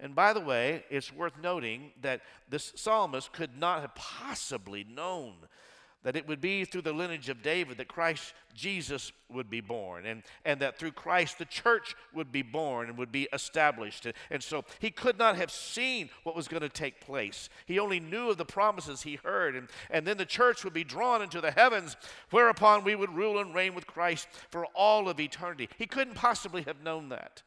and 0.00 0.14
by 0.14 0.32
the 0.32 0.40
way, 0.40 0.84
it's 0.90 1.12
worth 1.12 1.36
noting 1.42 1.90
that 2.02 2.20
this 2.48 2.72
psalmist 2.76 3.32
could 3.32 3.58
not 3.58 3.80
have 3.80 3.94
possibly 3.94 4.84
known 4.84 5.34
that 6.04 6.16
it 6.16 6.28
would 6.28 6.40
be 6.40 6.64
through 6.64 6.82
the 6.82 6.92
lineage 6.92 7.28
of 7.28 7.42
David 7.42 7.78
that 7.78 7.88
Christ 7.88 8.32
Jesus 8.54 9.12
would 9.28 9.50
be 9.50 9.60
born, 9.60 10.06
and, 10.06 10.22
and 10.44 10.60
that 10.60 10.78
through 10.78 10.92
Christ 10.92 11.38
the 11.38 11.44
church 11.44 11.96
would 12.14 12.30
be 12.30 12.42
born 12.42 12.88
and 12.88 12.96
would 12.98 13.12
be 13.12 13.28
established. 13.32 14.06
And, 14.06 14.14
and 14.30 14.42
so 14.42 14.64
he 14.78 14.90
could 14.90 15.18
not 15.18 15.36
have 15.36 15.50
seen 15.50 16.08
what 16.22 16.36
was 16.36 16.48
going 16.48 16.62
to 16.62 16.68
take 16.68 17.00
place. 17.00 17.48
He 17.66 17.78
only 17.78 18.00
knew 18.00 18.30
of 18.30 18.36
the 18.36 18.44
promises 18.44 19.02
he 19.02 19.16
heard, 19.16 19.56
and, 19.56 19.68
and 19.90 20.06
then 20.06 20.16
the 20.16 20.24
church 20.24 20.64
would 20.64 20.72
be 20.72 20.84
drawn 20.84 21.20
into 21.20 21.40
the 21.40 21.50
heavens, 21.50 21.96
whereupon 22.30 22.84
we 22.84 22.94
would 22.94 23.14
rule 23.14 23.40
and 23.40 23.54
reign 23.54 23.74
with 23.74 23.86
Christ 23.86 24.28
for 24.50 24.66
all 24.74 25.08
of 25.08 25.18
eternity. 25.20 25.68
He 25.78 25.86
couldn't 25.86 26.14
possibly 26.14 26.62
have 26.62 26.82
known 26.82 27.08
that. 27.08 27.42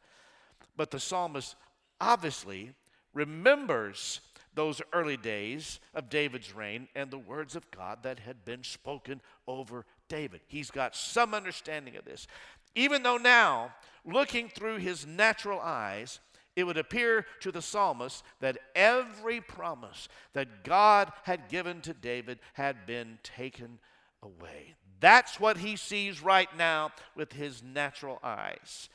But 0.76 0.90
the 0.90 1.00
psalmist 1.00 1.56
obviously 2.00 2.72
remembers 3.14 4.20
those 4.54 4.82
early 4.92 5.16
days 5.16 5.80
of 5.94 6.10
David's 6.10 6.54
reign 6.54 6.88
and 6.94 7.10
the 7.10 7.18
words 7.18 7.56
of 7.56 7.70
God 7.70 8.02
that 8.02 8.20
had 8.20 8.44
been 8.44 8.62
spoken 8.62 9.20
over 9.46 9.86
David. 10.08 10.40
He's 10.46 10.70
got 10.70 10.94
some 10.94 11.34
understanding 11.34 11.96
of 11.96 12.04
this. 12.04 12.26
Even 12.74 13.02
though 13.02 13.16
now, 13.16 13.74
looking 14.04 14.48
through 14.48 14.78
his 14.78 15.06
natural 15.06 15.60
eyes, 15.60 16.20
it 16.54 16.64
would 16.64 16.76
appear 16.76 17.26
to 17.40 17.50
the 17.50 17.62
psalmist 17.62 18.24
that 18.40 18.58
every 18.74 19.40
promise 19.40 20.08
that 20.34 20.64
God 20.64 21.12
had 21.22 21.48
given 21.48 21.80
to 21.82 21.94
David 21.94 22.38
had 22.54 22.86
been 22.86 23.18
taken 23.22 23.78
away. 24.22 24.74
That's 25.00 25.40
what 25.40 25.58
he 25.58 25.76
sees 25.76 26.22
right 26.22 26.54
now 26.56 26.92
with 27.16 27.32
his 27.32 27.62
natural 27.62 28.20
eyes. 28.22 28.88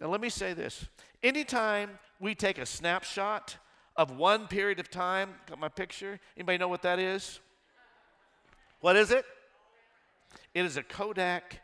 Now, 0.00 0.08
let 0.08 0.20
me 0.20 0.28
say 0.28 0.52
this 0.52 0.86
anytime 1.22 1.98
we 2.20 2.34
take 2.34 2.58
a 2.58 2.66
snapshot 2.66 3.56
of 3.96 4.16
one 4.16 4.46
period 4.48 4.80
of 4.80 4.90
time, 4.90 5.34
got 5.48 5.58
my 5.58 5.68
picture? 5.68 6.18
Anybody 6.36 6.58
know 6.58 6.68
what 6.68 6.82
that 6.82 6.98
is? 6.98 7.40
What 8.80 8.96
is 8.96 9.10
it? 9.10 9.24
It 10.52 10.64
is 10.64 10.76
a 10.76 10.82
Kodak 10.82 11.60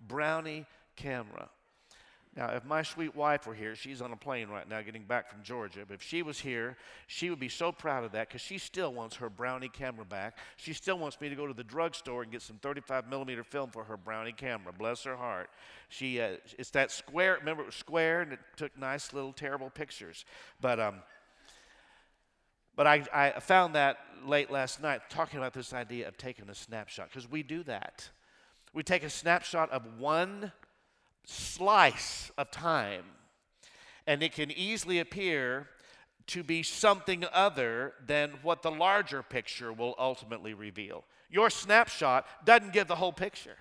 Brownie 0.00 0.66
camera. 0.96 1.50
Now, 2.38 2.50
if 2.50 2.64
my 2.64 2.82
sweet 2.82 3.16
wife 3.16 3.48
were 3.48 3.54
here, 3.54 3.74
she's 3.74 4.00
on 4.00 4.12
a 4.12 4.16
plane 4.16 4.48
right 4.48 4.68
now 4.68 4.80
getting 4.80 5.02
back 5.02 5.28
from 5.28 5.42
Georgia. 5.42 5.80
But 5.86 5.94
if 5.94 6.02
she 6.02 6.22
was 6.22 6.38
here, 6.38 6.76
she 7.08 7.30
would 7.30 7.40
be 7.40 7.48
so 7.48 7.72
proud 7.72 8.04
of 8.04 8.12
that 8.12 8.28
because 8.28 8.42
she 8.42 8.58
still 8.58 8.92
wants 8.92 9.16
her 9.16 9.28
Brownie 9.28 9.68
camera 9.68 10.04
back. 10.04 10.38
She 10.56 10.72
still 10.72 10.98
wants 10.98 11.20
me 11.20 11.28
to 11.30 11.34
go 11.34 11.48
to 11.48 11.52
the 11.52 11.64
drugstore 11.64 12.22
and 12.22 12.30
get 12.30 12.42
some 12.42 12.56
35 12.62 13.08
millimeter 13.08 13.42
film 13.42 13.70
for 13.70 13.82
her 13.82 13.96
Brownie 13.96 14.30
camera. 14.30 14.72
Bless 14.72 15.02
her 15.02 15.16
heart. 15.16 15.50
She, 15.88 16.20
uh, 16.20 16.36
it's 16.56 16.70
that 16.70 16.92
square. 16.92 17.38
Remember, 17.40 17.62
it 17.62 17.66
was 17.66 17.74
square 17.74 18.20
and 18.20 18.32
it 18.32 18.40
took 18.56 18.78
nice 18.78 19.12
little 19.12 19.32
terrible 19.32 19.70
pictures. 19.70 20.24
But 20.60 20.78
um, 20.78 21.02
but 22.78 22.86
I, 22.86 23.02
I 23.12 23.40
found 23.40 23.74
that 23.74 23.98
late 24.24 24.52
last 24.52 24.80
night 24.80 25.00
talking 25.10 25.40
about 25.40 25.52
this 25.52 25.72
idea 25.72 26.06
of 26.06 26.16
taking 26.16 26.48
a 26.48 26.54
snapshot 26.54 27.08
because 27.08 27.28
we 27.28 27.42
do 27.42 27.64
that. 27.64 28.08
We 28.72 28.84
take 28.84 29.02
a 29.02 29.10
snapshot 29.10 29.68
of 29.70 29.82
one 29.98 30.52
slice 31.24 32.30
of 32.38 32.52
time, 32.52 33.02
and 34.06 34.22
it 34.22 34.32
can 34.32 34.52
easily 34.52 35.00
appear 35.00 35.66
to 36.28 36.44
be 36.44 36.62
something 36.62 37.24
other 37.32 37.94
than 38.06 38.34
what 38.42 38.62
the 38.62 38.70
larger 38.70 39.24
picture 39.24 39.72
will 39.72 39.96
ultimately 39.98 40.54
reveal. 40.54 41.02
Your 41.28 41.50
snapshot 41.50 42.26
doesn't 42.44 42.72
give 42.72 42.86
the 42.86 42.94
whole 42.94 43.12
picture. 43.12 43.56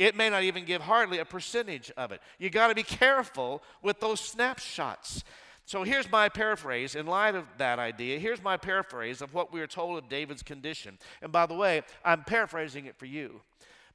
It 0.00 0.16
may 0.16 0.28
not 0.28 0.42
even 0.42 0.64
give 0.64 0.82
hardly 0.82 1.20
a 1.20 1.24
percentage 1.24 1.92
of 1.96 2.10
it. 2.10 2.20
You 2.40 2.50
got 2.50 2.68
to 2.68 2.74
be 2.74 2.82
careful 2.82 3.62
with 3.80 4.00
those 4.00 4.18
snapshots. 4.18 5.22
So 5.66 5.82
here's 5.82 6.10
my 6.10 6.28
paraphrase. 6.28 6.94
In 6.94 7.06
light 7.06 7.34
of 7.34 7.44
that 7.58 7.80
idea, 7.80 8.20
here's 8.20 8.40
my 8.40 8.56
paraphrase 8.56 9.20
of 9.20 9.34
what 9.34 9.52
we 9.52 9.60
are 9.60 9.66
told 9.66 9.98
of 9.98 10.08
David's 10.08 10.44
condition. 10.44 10.96
And 11.20 11.32
by 11.32 11.44
the 11.46 11.54
way, 11.54 11.82
I'm 12.04 12.22
paraphrasing 12.22 12.86
it 12.86 12.96
for 12.96 13.06
you 13.06 13.40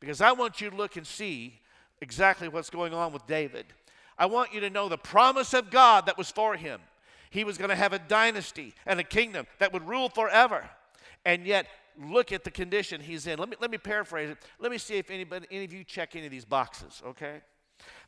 because 0.02 0.20
I 0.20 0.34
want 0.34 0.60
you 0.60 0.70
to 0.70 0.76
look 0.76 0.98
and 0.98 1.08
see 1.08 1.62
exactly 2.02 2.50
what's 2.50 2.70
going 2.70 2.94
on 2.94 3.14
with 3.14 3.26
David. 3.26 3.66
I 4.18 4.26
want 4.26 4.54
you 4.54 4.60
to 4.60 4.70
know 4.70 4.90
the 4.90 4.98
promise 4.98 5.54
of 5.54 5.72
God 5.72 6.08
that 6.08 6.18
was 6.18 6.30
for 6.30 6.58
him. 6.58 6.82
He 7.30 7.46
was 7.46 7.58
going 7.58 7.70
to 7.70 7.76
have 7.78 7.94
a 7.94 8.00
dynasty 8.00 8.74
and 8.86 9.00
a 9.00 9.04
kingdom 9.04 9.48
that 9.60 9.72
would 9.72 9.88
rule 9.88 10.10
forever. 10.10 10.70
And 11.24 11.46
yet, 11.46 11.68
look 11.98 12.34
at 12.34 12.44
the 12.44 12.52
condition 12.52 13.00
he's 13.00 13.28
in. 13.28 13.40
Let 13.40 13.48
me, 13.48 13.56
let 13.62 13.72
me 13.72 13.78
paraphrase 13.78 14.30
it. 14.30 14.38
Let 14.60 14.72
me 14.72 14.78
see 14.78 14.96
if 14.96 15.10
anybody, 15.10 15.48
any 15.50 15.64
of 15.64 15.72
you 15.72 15.86
check 15.86 16.18
any 16.18 16.26
of 16.26 16.32
these 16.32 16.44
boxes, 16.44 17.02
okay? 17.06 17.40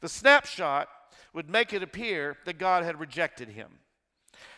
The 0.02 0.10
snapshot 0.10 0.90
would 1.34 1.50
make 1.50 1.74
it 1.74 1.84
appear 1.84 2.38
that 2.46 2.58
God 2.58 2.84
had 2.84 3.00
rejected 3.00 3.50
him. 3.50 3.70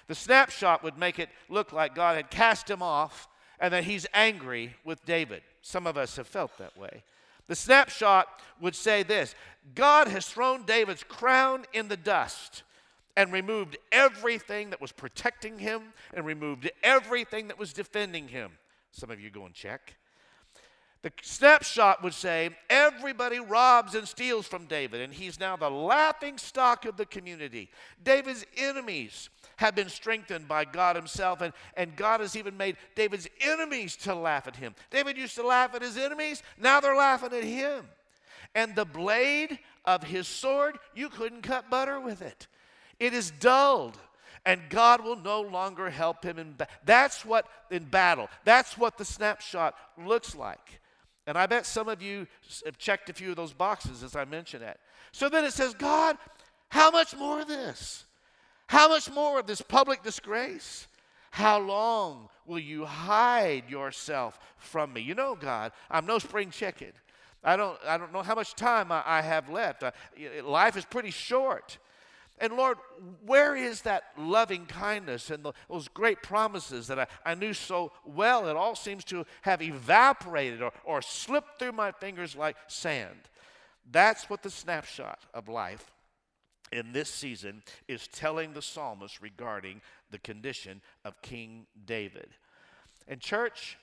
The 0.07 0.15
snapshot 0.15 0.83
would 0.83 0.97
make 0.97 1.19
it 1.19 1.29
look 1.49 1.73
like 1.73 1.95
God 1.95 2.15
had 2.15 2.29
cast 2.29 2.69
him 2.69 2.81
off 2.81 3.27
and 3.59 3.73
that 3.73 3.85
he's 3.85 4.05
angry 4.13 4.75
with 4.83 5.05
David. 5.05 5.41
Some 5.61 5.87
of 5.87 5.97
us 5.97 6.17
have 6.17 6.27
felt 6.27 6.57
that 6.57 6.77
way. 6.77 7.03
The 7.47 7.55
snapshot 7.55 8.27
would 8.59 8.75
say 8.75 9.03
this 9.03 9.35
God 9.73 10.07
has 10.07 10.27
thrown 10.27 10.63
David's 10.63 11.03
crown 11.03 11.65
in 11.73 11.87
the 11.87 11.97
dust 11.97 12.63
and 13.17 13.31
removed 13.31 13.77
everything 13.91 14.71
that 14.71 14.81
was 14.81 14.91
protecting 14.91 15.59
him 15.59 15.93
and 16.13 16.25
removed 16.25 16.69
everything 16.83 17.47
that 17.47 17.57
was 17.57 17.71
defending 17.71 18.27
him. 18.27 18.51
Some 18.91 19.09
of 19.09 19.19
you 19.19 19.29
go 19.29 19.45
and 19.45 19.53
check. 19.53 19.95
The 21.05 21.13
snapshot 21.21 22.01
would 22.01 22.15
say 22.15 22.49
everybody 22.67 23.39
robs 23.39 23.93
and 23.93 24.07
steals 24.07 24.47
from 24.47 24.65
David, 24.65 25.01
and 25.01 25.13
he's 25.13 25.39
now 25.39 25.55
the 25.55 25.69
laughing 25.69 26.39
stock 26.39 26.85
of 26.85 26.97
the 26.97 27.05
community. 27.05 27.69
David's 28.03 28.43
enemies 28.57 29.29
have 29.57 29.75
been 29.75 29.87
strengthened 29.87 30.47
by 30.47 30.65
God 30.65 30.95
himself, 30.95 31.41
and, 31.41 31.53
and 31.77 31.95
God 31.95 32.21
has 32.21 32.35
even 32.35 32.57
made 32.57 32.77
David's 32.95 33.27
enemies 33.39 33.95
to 33.97 34.15
laugh 34.15 34.47
at 34.47 34.55
him. 34.55 34.73
David 34.89 35.15
used 35.15 35.35
to 35.35 35.45
laugh 35.45 35.75
at 35.75 35.83
his 35.83 35.95
enemies, 35.95 36.41
now 36.57 36.79
they're 36.79 36.95
laughing 36.95 37.33
at 37.33 37.43
him. 37.43 37.85
And 38.55 38.75
the 38.75 38.83
blade 38.83 39.59
of 39.85 40.01
his 40.01 40.27
sword, 40.27 40.79
you 40.95 41.09
couldn't 41.09 41.43
cut 41.43 41.69
butter 41.69 41.99
with 41.99 42.23
it. 42.23 42.47
It 42.99 43.13
is 43.13 43.29
dulled 43.29 43.99
and 44.43 44.61
God 44.69 45.03
will 45.03 45.15
no 45.15 45.41
longer 45.41 45.89
help 45.89 46.23
him 46.23 46.37
in 46.39 46.53
battle. 46.53 46.75
That's 46.85 47.25
what 47.25 47.47
in 47.71 47.83
battle. 47.83 48.29
That's 48.43 48.75
what 48.75 48.97
the 48.97 49.05
snapshot 49.05 49.75
looks 49.97 50.35
like. 50.35 50.79
And 51.27 51.37
I 51.37 51.45
bet 51.47 51.65
some 51.65 51.89
of 51.89 52.01
you 52.01 52.27
have 52.65 52.77
checked 52.77 53.09
a 53.09 53.13
few 53.13 53.31
of 53.31 53.35
those 53.35 53.53
boxes 53.53 54.03
as 54.03 54.15
I 54.15 54.25
mentioned 54.25 54.63
that. 54.63 54.79
So 55.11 55.29
then 55.29 55.43
it 55.43 55.53
says, 55.53 55.73
God, 55.73 56.17
how 56.69 56.91
much 56.91 57.15
more 57.15 57.41
of 57.41 57.47
this? 57.47 58.05
How 58.67 58.89
much 58.89 59.09
more 59.11 59.39
of 59.39 59.47
this 59.47 59.61
public 59.61 60.03
disgrace? 60.03 60.87
How 61.31 61.59
long 61.59 62.29
will 62.45 62.59
you 62.59 62.85
hide 62.85 63.69
yourself 63.69 64.39
from 64.57 64.93
me? 64.93 65.01
You 65.01 65.15
know, 65.15 65.35
God, 65.35 65.71
I'm 65.89 66.05
no 66.05 66.19
spring 66.19 66.49
chicken. 66.51 66.93
I 67.43 67.55
don't, 67.57 67.77
I 67.85 67.97
don't 67.97 68.11
know 68.11 68.23
how 68.23 68.35
much 68.35 68.55
time 68.55 68.91
I, 68.91 69.03
I 69.05 69.21
have 69.21 69.49
left. 69.49 69.83
Uh, 69.83 69.91
life 70.43 70.77
is 70.77 70.85
pretty 70.85 71.11
short. 71.11 71.77
And 72.37 72.53
Lord, 72.53 72.77
where 73.25 73.55
is 73.55 73.83
that 73.83 74.03
loving 74.17 74.65
kindness 74.65 75.29
and 75.29 75.43
the, 75.43 75.53
those 75.69 75.87
great 75.87 76.21
promises 76.21 76.87
that 76.87 76.99
I, 76.99 77.07
I 77.25 77.35
knew 77.35 77.53
so 77.53 77.93
well? 78.03 78.47
It 78.49 78.57
all 78.57 78.75
seems 78.75 79.05
to 79.05 79.25
have 79.43 79.61
evaporated 79.61 80.61
or, 80.61 80.73
or 80.83 81.01
slipped 81.01 81.59
through 81.59 81.71
my 81.71 81.91
fingers 81.93 82.35
like 82.35 82.57
sand. 82.67 83.29
That's 83.89 84.29
what 84.29 84.43
the 84.43 84.49
snapshot 84.49 85.19
of 85.33 85.47
life 85.47 85.91
in 86.71 86.91
this 86.91 87.09
season 87.09 87.63
is 87.87 88.07
telling 88.07 88.53
the 88.53 88.61
psalmist 88.61 89.21
regarding 89.21 89.81
the 90.11 90.19
condition 90.19 90.81
of 91.05 91.21
King 91.21 91.67
David. 91.85 92.29
And, 93.07 93.21
church, 93.21 93.77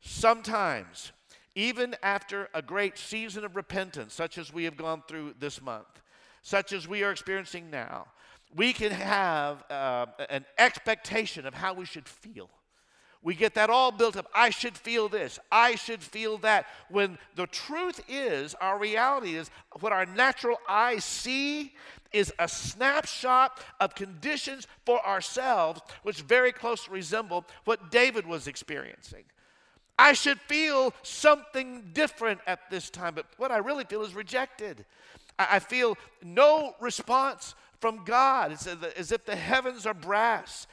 sometimes, 0.00 1.12
even 1.54 1.96
after 2.02 2.48
a 2.54 2.62
great 2.62 2.96
season 2.96 3.44
of 3.44 3.56
repentance, 3.56 4.14
such 4.14 4.38
as 4.38 4.52
we 4.52 4.64
have 4.64 4.76
gone 4.76 5.02
through 5.06 5.34
this 5.38 5.60
month, 5.60 6.00
such 6.42 6.72
as 6.72 6.88
we 6.88 7.02
are 7.02 7.10
experiencing 7.10 7.70
now, 7.70 8.06
we 8.54 8.72
can 8.72 8.90
have 8.90 9.64
uh, 9.70 10.06
an 10.28 10.44
expectation 10.58 11.46
of 11.46 11.54
how 11.54 11.74
we 11.74 11.84
should 11.84 12.08
feel. 12.08 12.50
We 13.22 13.34
get 13.34 13.54
that 13.54 13.68
all 13.68 13.92
built 13.92 14.16
up. 14.16 14.26
I 14.34 14.48
should 14.48 14.76
feel 14.76 15.08
this. 15.08 15.38
I 15.52 15.74
should 15.74 16.02
feel 16.02 16.38
that. 16.38 16.66
When 16.88 17.18
the 17.36 17.46
truth 17.46 18.00
is, 18.08 18.54
our 18.54 18.78
reality 18.78 19.36
is, 19.36 19.50
what 19.80 19.92
our 19.92 20.06
natural 20.06 20.56
eyes 20.68 21.04
see 21.04 21.74
is 22.12 22.32
a 22.38 22.48
snapshot 22.48 23.60
of 23.78 23.94
conditions 23.94 24.66
for 24.86 25.04
ourselves, 25.06 25.82
which 26.02 26.22
very 26.22 26.50
closely 26.50 26.94
resemble 26.94 27.44
what 27.64 27.90
David 27.90 28.26
was 28.26 28.46
experiencing. 28.46 29.24
I 29.98 30.14
should 30.14 30.40
feel 30.40 30.94
something 31.02 31.90
different 31.92 32.40
at 32.46 32.70
this 32.70 32.88
time, 32.88 33.14
but 33.14 33.26
what 33.36 33.50
I 33.50 33.58
really 33.58 33.84
feel 33.84 34.02
is 34.02 34.14
rejected. 34.14 34.86
I, 35.50 35.58
feel 35.58 35.96
no 36.22 36.74
response 36.80 37.54
from 37.80 38.04
God. 38.04 38.52
It's 38.52 38.66
as 38.66 39.12
if 39.12 39.24
the 39.24 39.36
heavens 39.36 39.86
are 39.86 39.94
brass. 39.94 40.66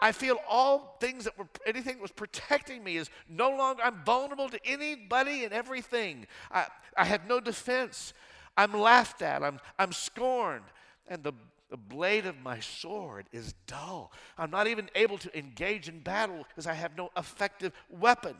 I 0.00 0.12
feel 0.12 0.38
all 0.48 0.96
things 1.00 1.24
that 1.24 1.38
were, 1.38 1.46
anything 1.66 1.96
that 1.96 2.02
was 2.02 2.10
protecting 2.10 2.82
me 2.82 2.96
is 2.96 3.10
no 3.28 3.50
longer, 3.50 3.82
I'm 3.84 4.02
vulnerable 4.04 4.48
to 4.48 4.58
anybody 4.64 5.44
and 5.44 5.52
everything. 5.52 6.26
I, 6.50 6.66
I 6.96 7.04
have 7.04 7.26
no 7.28 7.40
defense. 7.40 8.12
I'm 8.56 8.72
laughed 8.72 9.22
at. 9.22 9.42
I'm, 9.42 9.60
I'm 9.78 9.92
scorned. 9.92 10.64
And 11.06 11.22
the, 11.22 11.32
the 11.70 11.76
blade 11.76 12.26
of 12.26 12.40
my 12.42 12.60
sword 12.60 13.26
is 13.32 13.54
dull. 13.66 14.12
I'm 14.36 14.50
not 14.50 14.66
even 14.66 14.90
able 14.94 15.18
to 15.18 15.38
engage 15.38 15.88
in 15.88 16.00
battle 16.00 16.44
because 16.48 16.66
I 16.66 16.74
have 16.74 16.96
no 16.96 17.10
effective 17.16 17.72
weapon. 17.88 18.36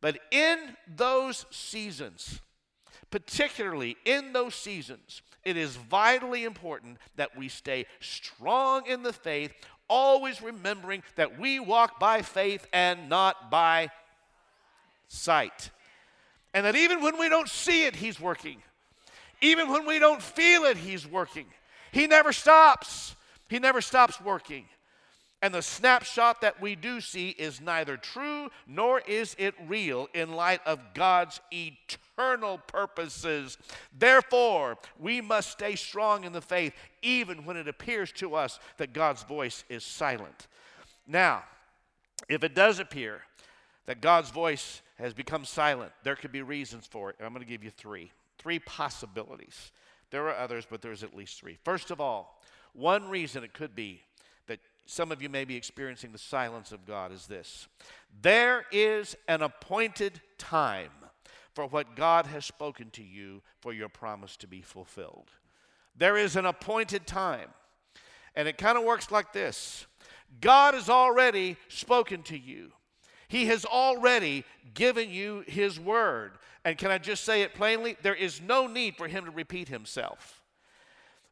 But 0.00 0.18
in 0.30 0.58
those 0.86 1.46
seasons, 1.50 2.40
particularly 3.14 3.96
in 4.04 4.32
those 4.32 4.56
seasons, 4.56 5.22
it 5.44 5.56
is 5.56 5.76
vitally 5.76 6.42
important 6.42 6.98
that 7.14 7.38
we 7.38 7.46
stay 7.46 7.86
strong 8.00 8.84
in 8.88 9.04
the 9.04 9.12
faith, 9.12 9.52
always 9.88 10.42
remembering 10.42 11.00
that 11.14 11.38
we 11.38 11.60
walk 11.60 12.00
by 12.00 12.22
faith 12.22 12.66
and 12.72 13.08
not 13.08 13.52
by 13.52 13.88
sight. 15.06 15.70
And 16.54 16.66
that 16.66 16.74
even 16.74 17.02
when 17.02 17.16
we 17.16 17.28
don't 17.28 17.48
see 17.48 17.86
it, 17.86 17.94
He's 17.94 18.18
working. 18.18 18.60
Even 19.40 19.70
when 19.70 19.86
we 19.86 20.00
don't 20.00 20.20
feel 20.20 20.64
it, 20.64 20.76
He's 20.76 21.06
working. 21.06 21.46
He 21.92 22.08
never 22.08 22.32
stops. 22.32 23.14
He 23.48 23.60
never 23.60 23.80
stops 23.80 24.20
working. 24.20 24.64
And 25.40 25.54
the 25.54 25.62
snapshot 25.62 26.40
that 26.40 26.60
we 26.60 26.74
do 26.74 27.00
see 27.00 27.28
is 27.28 27.60
neither 27.60 27.96
true 27.96 28.50
nor 28.66 28.98
is 29.02 29.36
it 29.38 29.54
real 29.68 30.08
in 30.14 30.32
light 30.32 30.62
of 30.66 30.80
God's 30.94 31.38
eternal 31.52 32.00
eternal 32.16 32.58
purposes. 32.58 33.58
Therefore, 33.96 34.78
we 34.98 35.20
must 35.20 35.50
stay 35.50 35.74
strong 35.74 36.24
in 36.24 36.32
the 36.32 36.40
faith, 36.40 36.72
even 37.02 37.44
when 37.44 37.56
it 37.56 37.68
appears 37.68 38.12
to 38.12 38.34
us 38.34 38.58
that 38.76 38.92
God's 38.92 39.22
voice 39.22 39.64
is 39.68 39.84
silent. 39.84 40.46
Now, 41.06 41.44
if 42.28 42.44
it 42.44 42.54
does 42.54 42.78
appear 42.78 43.22
that 43.86 44.00
God's 44.00 44.30
voice 44.30 44.82
has 44.98 45.12
become 45.12 45.44
silent, 45.44 45.92
there 46.02 46.16
could 46.16 46.32
be 46.32 46.42
reasons 46.42 46.86
for 46.86 47.10
it. 47.10 47.16
I'm 47.20 47.32
going 47.32 47.44
to 47.44 47.50
give 47.50 47.64
you 47.64 47.70
three. 47.70 48.10
Three 48.38 48.58
possibilities. 48.58 49.72
There 50.10 50.28
are 50.28 50.36
others, 50.36 50.66
but 50.68 50.82
there's 50.82 51.02
at 51.02 51.14
least 51.14 51.38
three. 51.38 51.58
First 51.64 51.90
of 51.90 52.00
all, 52.00 52.40
one 52.72 53.08
reason 53.08 53.44
it 53.44 53.52
could 53.52 53.74
be 53.74 54.00
that 54.46 54.60
some 54.86 55.10
of 55.12 55.22
you 55.22 55.28
may 55.28 55.44
be 55.44 55.56
experiencing 55.56 56.12
the 56.12 56.18
silence 56.18 56.72
of 56.72 56.86
God 56.86 57.12
is 57.12 57.26
this 57.26 57.68
there 58.22 58.64
is 58.70 59.16
an 59.28 59.42
appointed 59.42 60.20
time 60.38 60.90
for 61.54 61.66
what 61.66 61.96
God 61.96 62.26
has 62.26 62.44
spoken 62.44 62.90
to 62.90 63.02
you 63.02 63.42
for 63.60 63.72
your 63.72 63.88
promise 63.88 64.36
to 64.38 64.46
be 64.46 64.60
fulfilled. 64.60 65.30
There 65.96 66.16
is 66.16 66.36
an 66.36 66.46
appointed 66.46 67.06
time. 67.06 67.50
And 68.36 68.48
it 68.48 68.58
kind 68.58 68.76
of 68.76 68.84
works 68.84 69.10
like 69.10 69.32
this 69.32 69.86
God 70.40 70.74
has 70.74 70.88
already 70.88 71.56
spoken 71.68 72.22
to 72.24 72.38
you, 72.38 72.72
He 73.28 73.46
has 73.46 73.64
already 73.64 74.44
given 74.74 75.10
you 75.10 75.44
His 75.46 75.78
word. 75.78 76.32
And 76.66 76.78
can 76.78 76.90
I 76.90 76.96
just 76.96 77.24
say 77.24 77.42
it 77.42 77.54
plainly? 77.54 77.96
There 78.02 78.14
is 78.14 78.40
no 78.40 78.66
need 78.66 78.96
for 78.96 79.06
Him 79.06 79.26
to 79.26 79.30
repeat 79.30 79.68
Himself. 79.68 80.42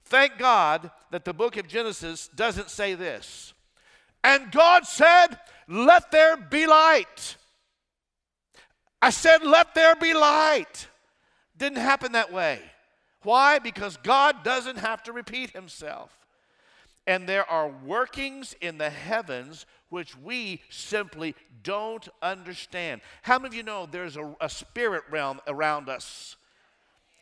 Thank 0.05 0.37
God 0.37 0.91
that 1.11 1.25
the 1.25 1.33
book 1.33 1.57
of 1.57 1.69
Genesis 1.69 2.29
doesn't 2.35 2.69
say 2.69 2.95
this. 2.95 3.55
And 4.23 4.53
God 4.53 4.87
said, 4.87 5.39
Let 5.69 6.11
there 6.11 6.37
be 6.37 6.67
light. 6.67 7.37
I 9.03 9.11
said, 9.11 9.43
Let 9.43 9.75
there 9.75 9.97
be 9.97 10.15
light. 10.15 10.87
Didn't 11.59 11.79
happen 11.79 12.13
that 12.13 12.33
way. 12.33 12.61
Why? 13.23 13.59
Because 13.59 13.97
God 13.99 14.43
doesn't 14.43 14.79
have 14.79 15.03
to 15.05 15.13
repeat 15.13 15.51
himself. 15.51 16.17
And 17.07 17.29
there 17.29 17.49
are 17.51 17.69
workings 17.69 18.55
in 18.61 18.79
the 18.79 18.91
heavens 18.91 19.67
which 19.89 20.17
we 20.17 20.63
simply 20.71 21.35
don't 21.63 22.09
understand. 22.23 23.01
How 23.23 23.39
many 23.39 23.49
of 23.49 23.55
you 23.55 23.63
know 23.65 23.87
there's 23.91 24.17
a, 24.17 24.35
a 24.41 24.49
spirit 24.49 25.03
realm 25.11 25.41
around 25.49 25.89
us? 25.89 26.37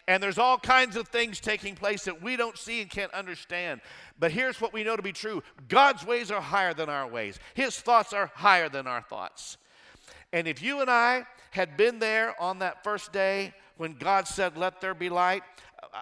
And 0.07 0.23
there's 0.23 0.39
all 0.39 0.59
kinds 0.59 0.97
of 0.97 1.09
things 1.09 1.41
taking 1.41 1.75
place 1.75 2.05
that 2.05 2.23
we 2.23 2.37
don't 2.37 2.59
see 2.59 2.83
and 2.83 2.91
can't 2.91 3.13
understand. 3.15 3.81
But 4.19 4.33
here's 4.33 4.61
what 4.61 4.73
we 4.73 4.85
know 4.85 4.97
to 4.97 5.03
be 5.03 5.13
true 5.13 5.43
God's 5.69 6.05
ways 6.05 6.31
are 6.31 6.41
higher 6.41 6.75
than 6.75 6.91
our 6.91 7.09
ways, 7.09 7.39
His 7.55 7.79
thoughts 7.81 8.13
are 8.13 8.31
higher 8.35 8.69
than 8.69 8.87
our 8.87 9.03
thoughts. 9.03 9.57
And 10.33 10.47
if 10.47 10.63
you 10.63 10.81
and 10.81 10.91
I 10.91 11.25
had 11.51 11.77
been 11.77 11.99
there 11.99 12.41
on 12.41 12.61
that 12.61 12.85
first 12.85 13.13
day 13.13 13.53
when 13.77 13.95
God 13.95 14.27
said, 14.27 14.57
Let 14.57 14.81
there 14.81 14.95
be 14.95 15.09
light, 15.09 15.43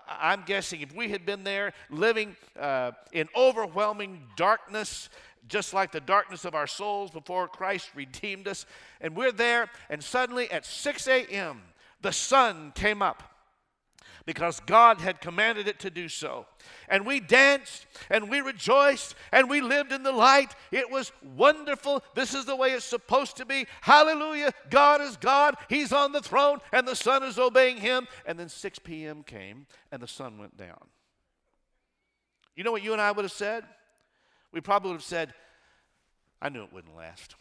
I'm 0.09 0.43
guessing 0.43 0.81
if 0.81 0.95
we 0.95 1.09
had 1.11 1.25
been 1.25 1.45
there 1.45 1.73
living 1.91 2.37
uh, 2.59 2.93
in 3.13 3.29
overwhelming 3.37 4.23
darkness, 4.37 5.09
just 5.49 5.73
like 5.73 5.93
the 5.93 6.01
darkness 6.01 6.45
of 6.45 6.55
our 6.55 6.67
souls 6.67 7.11
before 7.11 7.49
Christ 7.49 7.91
redeemed 7.95 8.49
us, 8.49 8.67
and 9.01 9.17
we're 9.17 9.33
there, 9.33 9.71
and 9.89 10.03
suddenly 10.03 10.51
at 10.51 10.67
6 10.67 11.09
a.m., 11.09 11.63
the 12.03 12.13
sun 12.13 12.73
came 12.75 13.03
up 13.03 13.23
because 14.29 14.61
God 14.67 15.01
had 15.01 15.23
commanded 15.23 15.69
it 15.69 15.79
to 15.79 15.89
do 15.89 16.07
so. 16.07 16.45
And 16.91 17.07
we 17.07 17.19
danced 17.19 17.87
and 18.11 18.29
we 18.29 18.43
rejoiced 18.43 19.15
and 19.33 19.49
we 19.49 19.63
lived 19.63 19.91
in 19.91 20.03
the 20.03 20.13
light. 20.13 20.55
It 20.71 20.91
was 20.91 21.13
wonderful. 21.35 22.05
This 22.15 22.35
is 22.35 22.45
the 22.45 22.55
way 22.55 22.73
it's 22.73 22.85
supposed 22.85 23.39
to 23.39 23.47
be. 23.47 23.67
Hallelujah. 23.81 24.53
God 24.69 25.01
is 25.01 25.17
God. 25.17 25.55
He's 25.71 25.95
on 25.95 26.13
the 26.13 26.21
throne 26.21 26.59
and 26.75 26.87
the 26.87 26.95
sun 26.95 27.23
is 27.23 27.39
obeying 27.39 27.79
him. 27.79 28.07
And 28.27 28.39
then 28.39 28.51
6 28.51 28.81
p.m. 28.81 29.23
came 29.23 29.67
and 29.91 30.03
the 30.03 30.07
sun 30.07 30.37
went 30.37 30.59
down. 30.59 30.89
You 32.55 32.65
know 32.65 32.73
what 32.73 32.83
you 32.83 32.93
and 32.93 33.01
I 33.01 33.13
would 33.13 33.25
have 33.25 33.33
said? 33.33 33.65
We 34.53 34.61
probably 34.61 34.91
would 34.91 34.99
have 34.99 35.05
said, 35.05 35.33
I 36.43 36.51
knew 36.51 36.65
it 36.65 36.73
wouldn't 36.75 36.95
last. 36.95 37.35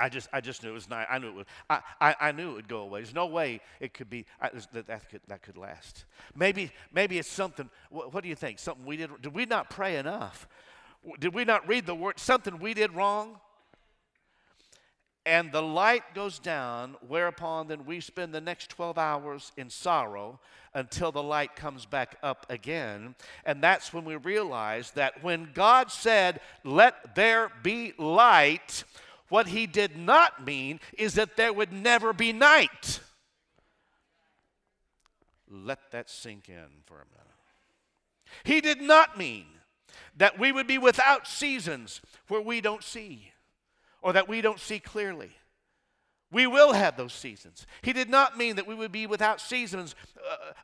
I 0.00 0.08
just, 0.08 0.28
I 0.32 0.40
just 0.40 0.62
knew 0.62 0.70
it 0.70 0.74
was 0.74 0.88
not. 0.88 1.06
I 1.08 1.18
knew 1.18 1.28
it 1.28 1.34
would. 1.34 1.46
I, 1.68 1.80
I, 2.00 2.16
I 2.20 2.32
knew 2.32 2.52
it 2.52 2.54
would 2.54 2.68
go 2.68 2.80
away. 2.80 3.00
There's 3.00 3.14
no 3.14 3.26
way 3.26 3.60
it 3.78 3.94
could 3.94 4.10
be 4.10 4.26
I, 4.40 4.50
that, 4.72 4.86
that 4.86 5.08
could 5.08 5.20
that 5.28 5.42
could 5.42 5.56
last. 5.56 6.06
Maybe, 6.34 6.72
maybe 6.92 7.18
it's 7.18 7.30
something. 7.30 7.70
What, 7.90 8.12
what 8.12 8.22
do 8.22 8.28
you 8.28 8.34
think? 8.34 8.58
Something 8.58 8.86
we 8.86 8.96
did? 8.96 9.10
Did 9.20 9.34
we 9.34 9.46
not 9.46 9.70
pray 9.70 9.96
enough? 9.96 10.48
Did 11.20 11.34
we 11.34 11.44
not 11.44 11.68
read 11.68 11.86
the 11.86 11.94
word? 11.94 12.18
Something 12.18 12.58
we 12.58 12.74
did 12.74 12.92
wrong? 12.94 13.38
And 15.24 15.52
the 15.52 15.62
light 15.62 16.02
goes 16.14 16.40
down, 16.40 16.96
whereupon 17.06 17.68
then 17.68 17.84
we 17.84 18.00
spend 18.00 18.34
the 18.34 18.40
next 18.40 18.70
12 18.70 18.98
hours 18.98 19.52
in 19.56 19.70
sorrow 19.70 20.40
until 20.74 21.12
the 21.12 21.22
light 21.22 21.54
comes 21.54 21.86
back 21.86 22.16
up 22.24 22.44
again. 22.50 23.14
And 23.44 23.62
that's 23.62 23.92
when 23.92 24.04
we 24.04 24.16
realize 24.16 24.90
that 24.92 25.22
when 25.22 25.50
God 25.54 25.92
said, 25.92 26.40
Let 26.64 27.14
there 27.14 27.52
be 27.62 27.92
light, 27.98 28.82
what 29.32 29.48
he 29.48 29.66
did 29.66 29.96
not 29.96 30.44
mean 30.44 30.78
is 30.98 31.14
that 31.14 31.38
there 31.38 31.54
would 31.54 31.72
never 31.72 32.12
be 32.12 32.34
night. 32.34 33.00
Let 35.50 35.90
that 35.92 36.10
sink 36.10 36.50
in 36.50 36.82
for 36.84 36.96
a 36.96 37.06
minute. 37.06 37.22
He 38.44 38.60
did 38.60 38.82
not 38.82 39.16
mean 39.16 39.46
that 40.18 40.38
we 40.38 40.52
would 40.52 40.66
be 40.66 40.76
without 40.76 41.26
seasons 41.26 42.02
where 42.28 42.42
we 42.42 42.60
don't 42.60 42.84
see 42.84 43.32
or 44.02 44.12
that 44.12 44.28
we 44.28 44.42
don't 44.42 44.60
see 44.60 44.78
clearly. 44.78 45.30
We 46.30 46.46
will 46.46 46.74
have 46.74 46.98
those 46.98 47.14
seasons. 47.14 47.66
He 47.80 47.94
did 47.94 48.10
not 48.10 48.36
mean 48.36 48.56
that 48.56 48.66
we 48.66 48.74
would 48.74 48.92
be 48.92 49.06
without 49.06 49.40
seasons 49.40 49.94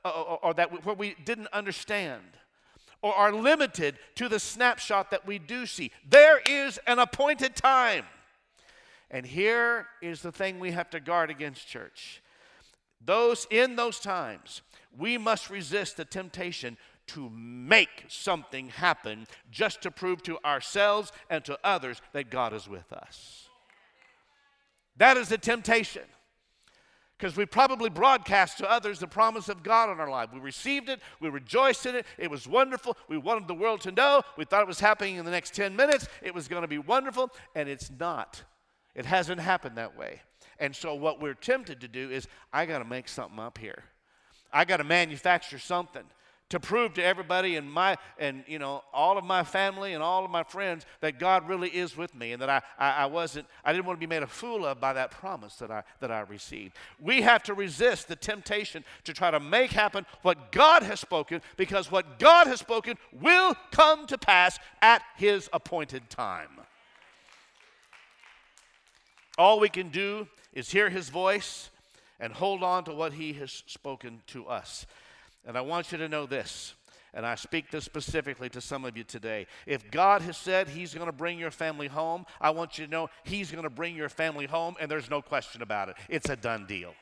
uh, 0.05 0.09
uh 0.09 0.23
or, 0.23 0.39
or 0.45 0.55
that 0.55 0.85
where 0.85 0.95
we 0.95 1.17
didn't 1.25 1.49
understand 1.55 2.37
or 3.01 3.15
are 3.15 3.33
limited 3.33 3.99
to 4.17 4.29
the 4.29 4.39
snapshot 4.39 5.11
that 5.11 5.27
we 5.27 5.39
do 5.39 5.65
see. 5.65 5.91
There 6.07 6.43
is 6.47 6.79
an 6.87 6.99
appointed 6.99 7.57
time. 7.57 8.05
And 9.11 9.25
here 9.25 9.87
is 10.03 10.23
the 10.23 10.33
thing 10.33 10.61
we 10.61 10.73
have 10.73 10.91
to 10.91 11.01
guard 11.01 11.31
against, 11.31 11.67
church. 11.67 12.23
Those 13.05 13.47
in 13.51 13.77
those 13.77 14.01
times, 14.01 14.63
we 14.97 15.19
must 15.19 15.51
resist 15.51 15.97
the 15.97 16.05
temptation 16.05 16.77
to 17.09 17.31
make 17.31 18.05
something 18.09 18.69
happen 18.69 19.27
just 19.51 19.83
to 19.83 19.91
prove 19.91 20.23
to 20.25 20.39
ourselves 20.45 21.11
and 21.31 21.45
to 21.45 21.59
others 21.65 22.03
that 22.13 22.31
God 22.31 22.53
is 22.53 22.69
with 22.69 22.93
us. 22.93 23.49
That 24.97 25.17
is 25.17 25.29
the 25.29 25.39
temptation. 25.39 26.03
Because 27.17 27.37
we 27.37 27.47
probably 27.47 27.91
broadcast 27.91 28.59
to 28.59 28.71
others 28.71 29.01
the 29.01 29.09
promise 29.09 29.49
of 29.49 29.65
God 29.65 29.91
in 29.91 29.99
our 29.99 30.11
life. 30.11 30.29
We 30.33 30.39
received 30.39 30.89
it, 30.89 31.01
we 31.21 31.29
rejoiced 31.29 31.87
in 31.87 31.97
it, 31.97 32.07
it 32.17 32.31
was 32.31 32.47
wonderful. 32.47 32.97
We 33.09 33.19
wanted 33.19 33.49
the 33.49 33.55
world 33.55 33.81
to 33.83 33.91
know. 33.91 34.23
We 34.37 34.45
thought 34.45 34.63
it 34.63 34.69
was 34.69 34.79
happening 34.79 35.17
in 35.17 35.25
the 35.25 35.31
next 35.31 35.55
10 35.55 35.75
minutes, 35.75 36.09
it 36.23 36.35
was 36.35 36.47
going 36.47 36.63
to 36.63 36.69
be 36.69 36.79
wonderful, 36.79 37.31
and 37.57 37.69
it's 37.69 37.91
not. 37.99 38.45
It 38.95 39.07
hasn't 39.07 39.41
happened 39.41 39.77
that 39.77 39.97
way. 39.97 40.23
And 40.59 40.75
so, 40.75 40.95
what 40.95 41.21
we're 41.21 41.35
tempted 41.35 41.81
to 41.83 41.89
do 41.89 42.11
is, 42.11 42.27
I 42.53 42.67
got 42.67 42.79
to 42.79 42.85
make 42.85 43.09
something 43.09 43.39
up 43.39 43.59
here. 43.59 43.85
I 44.53 44.65
got 44.65 44.79
to 44.79 44.85
manufacture 44.85 45.59
something 45.59 46.05
to 46.51 46.59
prove 46.59 46.95
to 46.95 47.05
everybody 47.05 47.57
and 47.57 47.71
my 47.71 47.97
and 48.19 48.43
you 48.47 48.59
know 48.59 48.83
all 48.93 49.19
of 49.19 49.25
my 49.25 49.45
family 49.45 49.93
and 49.93 50.03
all 50.03 50.25
of 50.25 50.31
my 50.31 50.43
friends 50.43 50.87
that 51.01 51.19
God 51.19 51.49
really 51.49 51.69
is 51.69 51.97
with 51.97 52.15
me 52.15 52.33
and 52.33 52.41
that 52.41 52.49
I, 52.49 52.63
I, 52.79 52.91
I, 52.91 53.07
wasn't 53.07 53.47
I 53.65 53.73
didn't 53.73 53.85
want 53.85 53.99
to 53.99 54.07
be 54.07 54.09
made 54.09 54.23
a 54.23 54.27
fool 54.27 54.65
of 54.65 54.81
by 54.81 54.95
that 54.95 55.11
promise 55.11 55.57
that 55.57 55.71
I 55.71 55.83
that 56.01 56.11
I 56.11 56.21
received. 56.21 56.77
We 56.99 57.23
have 57.23 57.43
to 57.45 57.55
resist 57.55 58.09
the 58.09 58.17
temptation 58.17 58.85
to 59.05 59.13
try 59.13 59.31
to 59.31 59.41
make 59.41 59.73
happen 59.73 60.07
what 60.23 60.53
God 60.53 60.83
has 60.83 61.01
spoken 61.01 61.43
because 61.57 61.91
what 61.91 62.19
God 62.19 62.47
has 62.47 62.61
spoken 62.61 62.97
will 63.13 63.55
come 63.71 64.07
to 64.07 64.19
pass 64.19 64.59
at 64.81 65.03
his 65.17 65.51
appointed 65.53 66.09
time. 66.09 66.49
All 69.39 69.61
we 69.61 69.69
can 69.69 69.89
do 69.89 70.27
is 70.53 70.71
hear 70.71 70.91
his 70.91 71.09
voice 71.09 71.71
and 72.19 72.33
hold 72.33 72.65
on 72.65 72.83
to 72.85 72.93
what 72.93 73.13
he 73.13 73.33
has 73.35 73.63
spoken 73.67 74.21
to 74.27 74.47
us. 74.47 74.85
And 75.47 75.57
I 75.57 75.61
want 75.61 75.93
you 75.93 75.99
to 75.99 76.09
know 76.09 76.27
this, 76.27 76.75
and 77.15 77.25
I 77.25 77.37
speak 77.37 77.71
this 77.71 77.85
specifically 77.85 78.49
to 78.51 78.61
some 78.61 78.85
of 78.85 78.97
you 78.97 79.05
today. 79.05 79.47
If 79.65 79.91
God 79.93 80.23
has 80.23 80.37
said 80.37 80.69
he's 80.69 80.93
going 80.93 81.07
to 81.07 81.13
bring 81.13 81.39
your 81.39 81.53
family 81.53 81.87
home, 81.87 82.27
I 82.41 82.51
want 82.51 82.79
you 82.79 82.87
to 82.87 82.91
know 82.91 83.11
he's 83.23 83.53
going 83.53 83.63
to 83.63 83.71
bring 83.71 83.95
your 83.95 84.09
family 84.09 84.47
home, 84.47 84.75
and 84.81 84.91
there's 84.91 85.09
no 85.09 85.23
question 85.23 85.63
about 85.63 85.89
it. 85.89 85.97
It's 86.09 86.29
a 86.29 86.37
done 86.37 86.67
deal. 86.67 86.93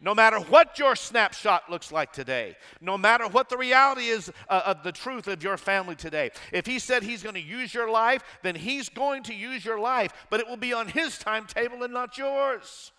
No 0.00 0.14
matter 0.14 0.38
what 0.38 0.78
your 0.78 0.94
snapshot 0.94 1.70
looks 1.70 1.90
like 1.90 2.12
today, 2.12 2.56
no 2.80 2.98
matter 2.98 3.26
what 3.26 3.48
the 3.48 3.56
reality 3.56 4.08
is 4.08 4.30
uh, 4.48 4.62
of 4.66 4.82
the 4.82 4.92
truth 4.92 5.26
of 5.26 5.42
your 5.42 5.56
family 5.56 5.94
today, 5.94 6.30
if 6.52 6.66
He 6.66 6.78
said 6.78 7.02
He's 7.02 7.22
going 7.22 7.34
to 7.34 7.40
use 7.40 7.72
your 7.72 7.90
life, 7.90 8.22
then 8.42 8.54
He's 8.54 8.88
going 8.88 9.22
to 9.24 9.34
use 9.34 9.64
your 9.64 9.78
life, 9.78 10.12
but 10.28 10.40
it 10.40 10.48
will 10.48 10.58
be 10.58 10.72
on 10.72 10.88
His 10.88 11.18
timetable 11.18 11.82
and 11.82 11.94
not 11.94 12.18
yours. 12.18 12.92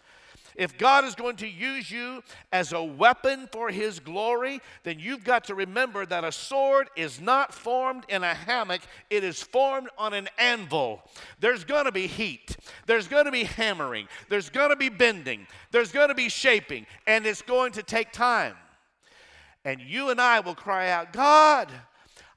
If 0.58 0.78
God 0.78 1.06
is 1.06 1.14
going 1.14 1.36
to 1.38 1.48
use 1.48 1.90
you 1.92 2.24
as 2.52 2.74
a 2.74 2.84
weapon 2.84 3.48
for 3.52 3.70
His 3.70 4.00
glory, 4.00 4.60
then 4.84 5.00
you've 5.00 5.24
got 5.24 5.44
to 5.46 5.56
remember 5.56 6.06
that 6.06 6.24
a 6.24 6.32
sword 6.32 6.90
is 6.96 7.22
not 7.22 7.54
formed 7.54 8.04
in 8.10 8.24
a 8.24 8.34
hammock, 8.34 8.82
it 9.12 9.24
is 9.24 9.42
formed 9.42 9.90
on 9.98 10.14
an 10.14 10.28
anvil. 10.40 11.04
There's 11.40 11.64
going 11.64 11.86
to 11.86 11.92
be 11.92 12.08
heat, 12.08 12.58
there's 12.88 13.08
going 13.08 13.26
to 13.26 13.32
be 13.32 13.44
hammering, 13.44 14.08
there's 14.30 14.50
going 14.50 14.72
to 14.72 14.76
be 14.76 14.90
bending, 14.90 15.46
there's 15.72 15.92
going 15.92 16.10
to 16.10 16.16
be 16.16 16.30
shaping, 16.30 16.88
and 17.06 17.26
it's 17.26 17.44
going 17.44 17.74
to 17.74 17.84
take 17.84 18.12
time. 18.12 18.56
And 19.64 19.80
you 19.80 20.10
and 20.10 20.20
I 20.20 20.40
will 20.40 20.56
cry 20.56 20.90
out, 20.90 21.14
God, 21.14 21.70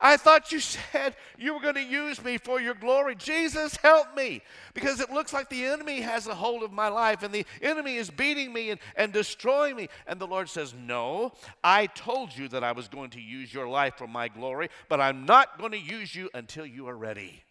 I 0.01 0.17
thought 0.17 0.51
you 0.51 0.61
said 0.61 1.15
you 1.37 1.55
were 1.55 1.61
going 1.61 1.75
to 1.75 1.83
use 1.83 2.23
me 2.25 2.39
for 2.39 2.61
your 2.61 2.75
glory. 2.75 3.15
Jesus, 3.15 3.77
help 3.77 4.17
me. 4.17 4.43
Because 4.73 5.01
it 5.01 5.11
looks 5.11 5.33
like 5.33 5.51
the 5.51 5.65
enemy 5.65 6.01
has 6.01 6.27
a 6.27 6.35
hold 6.35 6.63
of 6.63 6.73
my 6.73 6.89
life 6.89 7.23
and 7.23 7.35
the 7.35 7.45
enemy 7.61 7.97
is 7.97 8.09
beating 8.09 8.53
me 8.53 8.71
and, 8.71 8.81
and 8.97 9.13
destroying 9.13 9.77
me. 9.77 9.89
And 10.07 10.19
the 10.19 10.27
Lord 10.27 10.49
says, 10.49 10.75
No, 10.75 11.33
I 11.63 11.87
told 11.87 12.37
you 12.37 12.49
that 12.49 12.65
I 12.65 12.73
was 12.73 12.89
going 12.89 13.11
to 13.11 13.21
use 13.21 13.53
your 13.53 13.69
life 13.69 13.95
for 13.97 14.07
my 14.07 14.29
glory, 14.29 14.71
but 14.89 15.01
I'm 15.01 15.27
not 15.27 15.59
going 15.59 15.73
to 15.73 15.79
use 15.79 16.15
you 16.15 16.31
until 16.33 16.65
you 16.65 16.89
are 16.89 16.97
ready. 16.97 17.43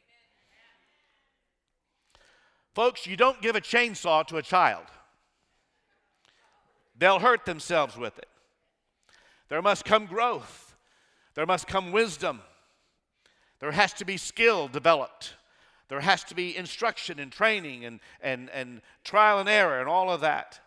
Folks, 2.73 3.05
you 3.05 3.17
don't 3.17 3.41
give 3.41 3.55
a 3.55 3.61
chainsaw 3.61 4.25
to 4.27 4.37
a 4.37 4.41
child. 4.41 4.85
they'll 6.97 7.19
hurt 7.19 7.45
themselves 7.45 7.97
with 7.97 8.17
it. 8.17 8.27
There 9.49 9.61
must 9.61 9.83
come 9.83 10.05
growth, 10.05 10.68
there 11.39 11.45
must 11.45 11.67
come 11.67 11.93
wisdom, 11.93 12.41
there 13.61 13.71
has 13.71 13.93
to 13.93 14.03
be 14.03 14.17
skill 14.17 14.67
developed. 14.67 15.35
There 15.87 16.01
has 16.01 16.21
to 16.25 16.35
be 16.35 16.57
instruction 16.57 17.17
and 17.17 17.31
training 17.31 17.85
and, 17.85 18.01
and, 18.19 18.49
and 18.49 18.81
trial 19.05 19.39
and 19.39 19.47
error 19.47 19.79
and 19.79 19.87
all 19.87 20.11
of 20.11 20.19
that. 20.19 20.59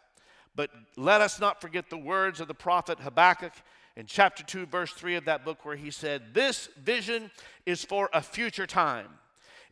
But 0.57 0.71
let 0.97 1.21
us 1.21 1.39
not 1.39 1.61
forget 1.61 1.91
the 1.91 1.99
words 1.99 2.41
of 2.41 2.49
the 2.49 2.55
prophet 2.55 3.01
Habakkuk 3.01 3.53
in 3.97 4.07
chapter 4.07 4.43
2, 4.43 4.65
verse 4.65 4.91
3 4.95 5.17
of 5.17 5.27
that 5.27 5.45
book, 5.45 5.63
where 5.67 5.77
he 5.77 5.91
said, 5.91 6.33
This 6.33 6.71
vision 6.83 7.31
is 7.67 7.85
for 7.85 8.09
a 8.15 8.23
future 8.23 8.67
time. 8.67 9.09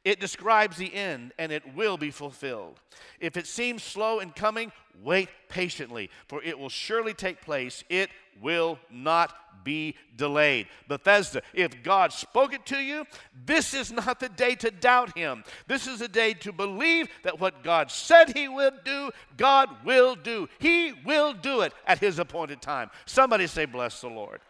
It 0.05 0.19
describes 0.19 0.79
the 0.79 0.95
end 0.95 1.33
and 1.39 1.53
it 1.53 1.75
will 1.75 1.99
be 1.99 2.11
fulfilled. 2.11 2.81
If 3.21 3.37
it 3.37 3.47
seems 3.47 3.83
slow 3.83 4.21
in 4.21 4.31
coming, 4.31 4.73
wait 5.03 5.29
patiently, 5.49 6.11
for 6.27 6.43
it 6.43 6.59
will 6.59 6.71
surely 6.71 7.13
take 7.13 7.43
place. 7.43 7.85
It 7.91 8.09
will 8.41 8.79
not 8.91 9.35
be 9.63 9.95
delayed. 10.17 10.69
Bethesda, 10.89 11.43
if 11.53 11.83
God 11.83 12.15
spoke 12.15 12.55
it 12.55 12.65
to 12.67 12.79
you, 12.79 13.05
this 13.45 13.75
is 13.75 13.93
not 13.93 14.21
the 14.21 14.31
day 14.31 14.55
to 14.57 14.71
doubt 14.71 15.17
Him. 15.17 15.45
This 15.67 15.87
is 15.87 16.01
a 16.01 16.09
day 16.09 16.33
to 16.35 16.53
believe 16.53 17.09
that 17.23 17.39
what 17.39 17.63
God 17.63 17.91
said 17.91 18.31
He 18.35 18.49
would 18.49 18.83
do, 18.85 19.11
God 19.37 19.69
will 19.85 20.15
do. 20.15 20.49
He 20.59 20.95
will 21.05 21.35
do 21.35 21.61
it 21.61 21.75
at 21.87 21.99
His 21.99 22.19
appointed 22.19 22.63
time. 22.63 22.91
Somebody 23.05 23.47
say, 23.47 23.67
Bless 23.67 24.01
the 24.01 24.09
Lord. 24.09 24.41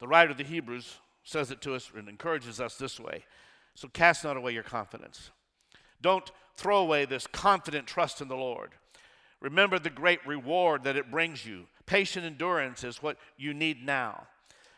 The 0.00 0.08
writer 0.08 0.32
of 0.32 0.38
the 0.38 0.44
Hebrews 0.44 0.98
says 1.24 1.50
it 1.50 1.60
to 1.62 1.74
us 1.74 1.90
and 1.96 2.08
encourages 2.08 2.60
us 2.60 2.76
this 2.76 3.00
way. 3.00 3.24
So 3.74 3.88
cast 3.88 4.22
not 4.22 4.36
away 4.36 4.52
your 4.52 4.62
confidence. 4.62 5.30
Don't 6.00 6.30
throw 6.54 6.78
away 6.78 7.06
this 7.06 7.26
confident 7.26 7.86
trust 7.86 8.20
in 8.20 8.28
the 8.28 8.36
Lord. 8.36 8.70
Remember 9.40 9.78
the 9.78 9.90
great 9.90 10.24
reward 10.26 10.84
that 10.84 10.96
it 10.96 11.10
brings 11.10 11.44
you. 11.44 11.66
Patient 11.86 12.24
endurance 12.24 12.84
is 12.84 13.02
what 13.02 13.16
you 13.36 13.52
need 13.52 13.84
now 13.84 14.26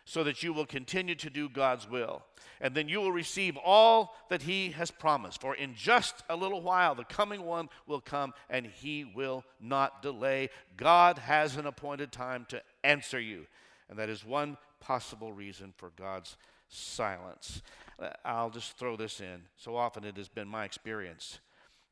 so 0.06 0.22
that 0.22 0.42
you 0.42 0.52
will 0.52 0.64
continue 0.64 1.16
to 1.16 1.28
do 1.28 1.48
God's 1.48 1.90
will. 1.90 2.22
And 2.60 2.74
then 2.74 2.88
you 2.88 3.00
will 3.00 3.12
receive 3.12 3.58
all 3.62 4.14
that 4.30 4.42
He 4.42 4.70
has 4.70 4.90
promised. 4.90 5.40
For 5.40 5.54
in 5.54 5.74
just 5.74 6.22
a 6.30 6.36
little 6.36 6.62
while, 6.62 6.94
the 6.94 7.04
coming 7.04 7.42
one 7.42 7.68
will 7.86 8.00
come 8.00 8.32
and 8.48 8.66
He 8.66 9.04
will 9.04 9.44
not 9.60 10.02
delay. 10.02 10.48
God 10.76 11.18
has 11.18 11.56
an 11.56 11.66
appointed 11.66 12.12
time 12.12 12.46
to 12.48 12.62
answer 12.84 13.20
you. 13.20 13.46
And 13.90 13.98
that 13.98 14.08
is 14.08 14.24
one 14.24 14.56
possible 14.80 15.32
reason 15.32 15.72
for 15.76 15.90
God's 15.96 16.36
silence. 16.68 17.62
Uh, 17.98 18.10
I'll 18.24 18.50
just 18.50 18.76
throw 18.78 18.96
this 18.96 19.20
in. 19.20 19.42
So 19.56 19.76
often 19.76 20.04
it 20.04 20.16
has 20.16 20.28
been 20.28 20.48
my 20.48 20.64
experience 20.64 21.40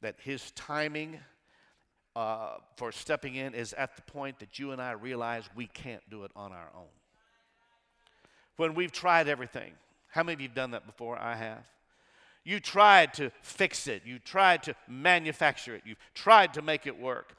that 0.03 0.17
His 0.19 0.51
timing 0.53 1.19
uh, 2.17 2.57
for 2.77 2.93
stepping 2.93 3.35
in 3.35 3.55
is 3.55 3.73
at 3.73 3.97
the 3.97 4.03
point 4.03 4.39
that 4.39 4.59
you 4.59 4.73
and 4.73 4.81
I 4.81 4.93
realize 4.93 5.45
we 5.57 5.67
can't 5.67 6.03
do 6.11 6.25
it 6.25 6.31
on 6.37 6.53
our 6.53 6.71
own. 6.77 6.93
When 8.57 8.75
we've 8.75 8.93
tried 8.93 9.29
everything, 9.29 9.73
how 10.11 10.23
many 10.23 10.35
of 10.35 10.41
you 10.41 10.49
have 10.49 10.55
done 10.55 10.71
that 10.73 10.87
before? 10.87 11.19
I 11.19 11.35
have. 11.35 11.67
You 12.45 12.61
tried 12.61 13.15
to 13.15 13.31
fix 13.43 13.89
it, 13.89 14.03
you 14.05 14.19
tried 14.19 14.63
to 14.65 14.77
manufacture 14.87 15.75
it, 15.75 15.83
you've 15.85 15.99
tried 16.15 16.55
to 16.55 16.63
make 16.63 16.87
it 16.87 17.01
work 17.01 17.35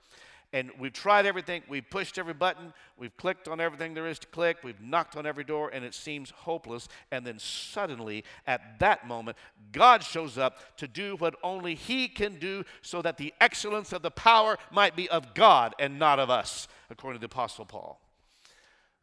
and 0.56 0.72
we've 0.80 0.94
tried 0.94 1.26
everything. 1.26 1.64
We've 1.68 1.88
pushed 1.90 2.18
every 2.18 2.34
button. 2.34 2.74
We've 2.98 3.16
clicked 3.18 3.50
on 3.50 3.60
everything 3.60 3.94
there 3.94 4.08
is 4.08 4.20
to 4.20 4.28
click. 4.28 4.60
We've 4.64 4.80
knocked 4.80 5.18
on 5.18 5.26
every 5.26 5.44
door, 5.44 5.70
and 5.74 5.84
it 5.84 5.94
seems 5.94 6.30
hopeless. 6.30 6.88
And 7.12 7.28
then 7.28 7.40
suddenly, 7.40 8.24
at 8.48 8.80
that 8.80 9.06
moment, 9.06 9.38
God 9.74 10.02
shows 10.02 10.38
up 10.38 10.78
to 10.78 10.88
do 10.88 11.18
what 11.18 11.36
only 11.44 11.76
He 11.76 12.08
can 12.08 12.40
do 12.40 12.64
so 12.82 13.02
that 13.02 13.18
the 13.18 13.34
excellence 13.42 13.92
of 13.92 14.02
the 14.02 14.12
power 14.12 14.58
might 14.72 14.96
be 14.96 15.10
of 15.10 15.34
God 15.34 15.76
and 15.78 16.00
not 16.00 16.20
of 16.20 16.30
us, 16.30 16.70
according 16.90 17.20
to 17.20 17.28
the 17.28 17.34
Apostle 17.34 17.66
Paul. 17.66 18.00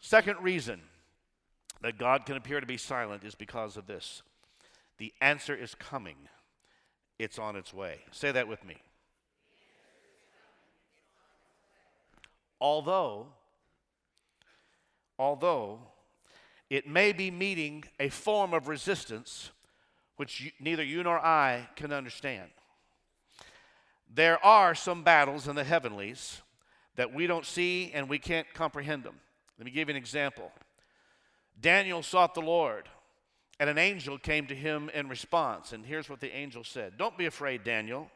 Second 0.01 0.39
reason 0.41 0.81
that 1.83 1.99
God 1.99 2.25
can 2.25 2.39
appear 2.39 2.61
to 2.61 2.67
be 2.67 2.79
silent 2.79 3.25
is 3.25 3.35
because 3.35 3.77
of 3.77 3.87
this 3.87 4.23
the 4.97 5.13
answer 5.21 5.55
is 5.55 5.75
coming, 5.75 6.17
it's 7.19 7.39
on 7.39 7.57
its 7.57 7.75
way. 7.75 8.01
Say 8.11 8.33
that 8.33 8.49
with 8.49 8.65
me. 8.65 8.77
Although, 12.63 13.27
although 15.19 15.81
it 16.71 16.87
may 16.87 17.13
be 17.13 17.29
meeting 17.29 17.83
a 17.99 18.09
form 18.09 18.55
of 18.55 18.69
resistance 18.69 19.51
which 20.15 20.41
you, 20.41 20.53
neither 20.61 20.85
you 20.85 21.03
nor 21.03 21.19
I 21.19 21.69
can 21.75 21.93
understand. 21.93 22.51
There 24.15 24.39
are 24.45 24.77
some 24.77 25.03
battles 25.03 25.49
in 25.49 25.57
the 25.57 25.65
heavenlies 25.65 26.41
that 26.95 27.13
we 27.13 27.27
don't 27.27 27.45
see 27.45 27.91
and 27.93 28.09
we 28.09 28.21
can't 28.21 28.47
comprehend 28.55 29.03
them. 29.03 29.17
Let 29.59 29.65
me 29.65 29.73
give 29.73 29.89
you 29.89 29.95
an 29.95 30.01
example. 30.01 30.53
Daniel 31.61 32.01
sought 32.01 32.33
the 32.33 32.43
Lord, 32.43 32.89
and 33.59 33.71
an 33.71 33.79
angel 33.79 34.19
came 34.19 34.47
to 34.47 34.55
him 34.55 34.89
in 34.95 35.09
response. 35.09 35.73
And 35.73 35.85
here's 35.85 36.09
what 36.09 36.21
the 36.21 36.33
angel 36.33 36.63
said 36.63 36.97
Don't 36.97 37.19
be 37.19 37.27
afraid, 37.27 37.65
Daniel, 37.65 38.09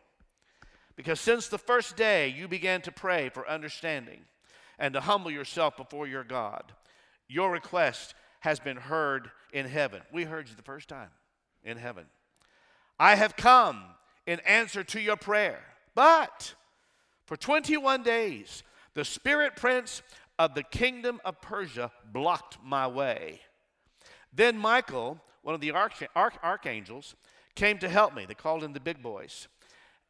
because 0.95 1.19
since 1.19 1.49
the 1.49 1.59
first 1.59 1.97
day 1.97 2.29
you 2.29 2.47
began 2.47 2.81
to 2.83 2.93
pray 2.93 3.29
for 3.29 3.49
understanding 3.49 4.21
and 4.79 4.95
to 4.95 5.01
humble 5.01 5.31
yourself 5.31 5.77
before 5.77 6.07
your 6.07 6.25
God. 6.25 6.73
Your 7.29 7.51
request 7.51 8.15
has 8.41 8.61
been 8.61 8.77
heard 8.77 9.31
in 9.53 9.67
heaven. 9.67 10.03
We 10.13 10.25
heard 10.25 10.49
you 10.49 10.55
the 10.55 10.63
first 10.63 10.89
time 10.89 11.11
in 11.65 11.77
heaven. 11.77 12.07
I 12.99 13.15
have 13.15 13.37
come 13.37 13.83
in 14.27 14.41
answer 14.41 14.85
to 14.85 15.01
your 15.01 15.17
prayer. 15.17 15.61
But 15.95 16.55
for 17.25 17.37
21 17.37 18.03
days, 18.03 18.63
the 18.95 19.05
spirit 19.05 19.57
prince 19.57 20.03
of 20.39 20.55
the 20.55 20.63
kingdom 20.63 21.21
of 21.25 21.41
Persia 21.41 21.91
blocked 22.13 22.59
my 22.63 22.87
way. 22.87 23.41
Then 24.33 24.59
Michael, 24.59 25.21
one 25.43 25.55
of 25.55 25.61
the 25.61 25.71
arch- 25.71 26.03
arch- 26.15 26.39
archangels, 26.43 27.15
came 27.55 27.79
to 27.79 27.89
help 27.89 28.15
me. 28.15 28.27
They 28.27 28.35
called 28.35 28.63
him 28.63 28.75
the 28.75 28.81
big 28.81 29.03
boys. 29.03 29.49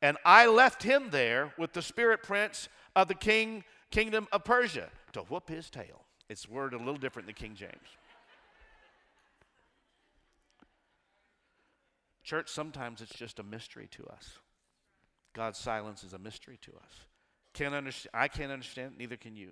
And 0.02 0.18
I 0.24 0.46
left 0.46 0.83
him 0.83 1.11
there 1.11 1.55
with 1.57 1.72
the 1.72 1.83
spirit 1.83 2.22
prince 2.22 2.68
of 2.94 3.09
the 3.09 3.14
king 3.14 3.64
kingdom 3.90 4.27
of 4.33 4.44
Persia 4.44 4.88
to 5.12 5.20
whoop 5.20 5.49
his 5.49 5.70
tail. 5.70 6.05
It's 6.29 6.49
word 6.49 6.75
a 6.75 6.79
little 6.79 6.96
different 6.96 7.27
than 7.27 7.35
King 7.35 7.55
James. 7.55 7.88
Church, 12.25 12.49
sometimes 12.49 13.01
it's 13.01 13.14
just 13.14 13.38
a 13.38 13.44
mystery 13.44 13.88
to 13.92 14.05
us. 14.07 14.38
God's 15.33 15.59
silence 15.59 16.03
is 16.03 16.12
a 16.12 16.18
mystery 16.18 16.59
to 16.62 16.72
us. 16.72 17.01
Can't 17.53 17.75
understand, 17.75 18.11
I 18.12 18.27
can't 18.27 18.51
understand, 18.51 18.94
neither 18.99 19.16
can 19.16 19.37
you. 19.37 19.51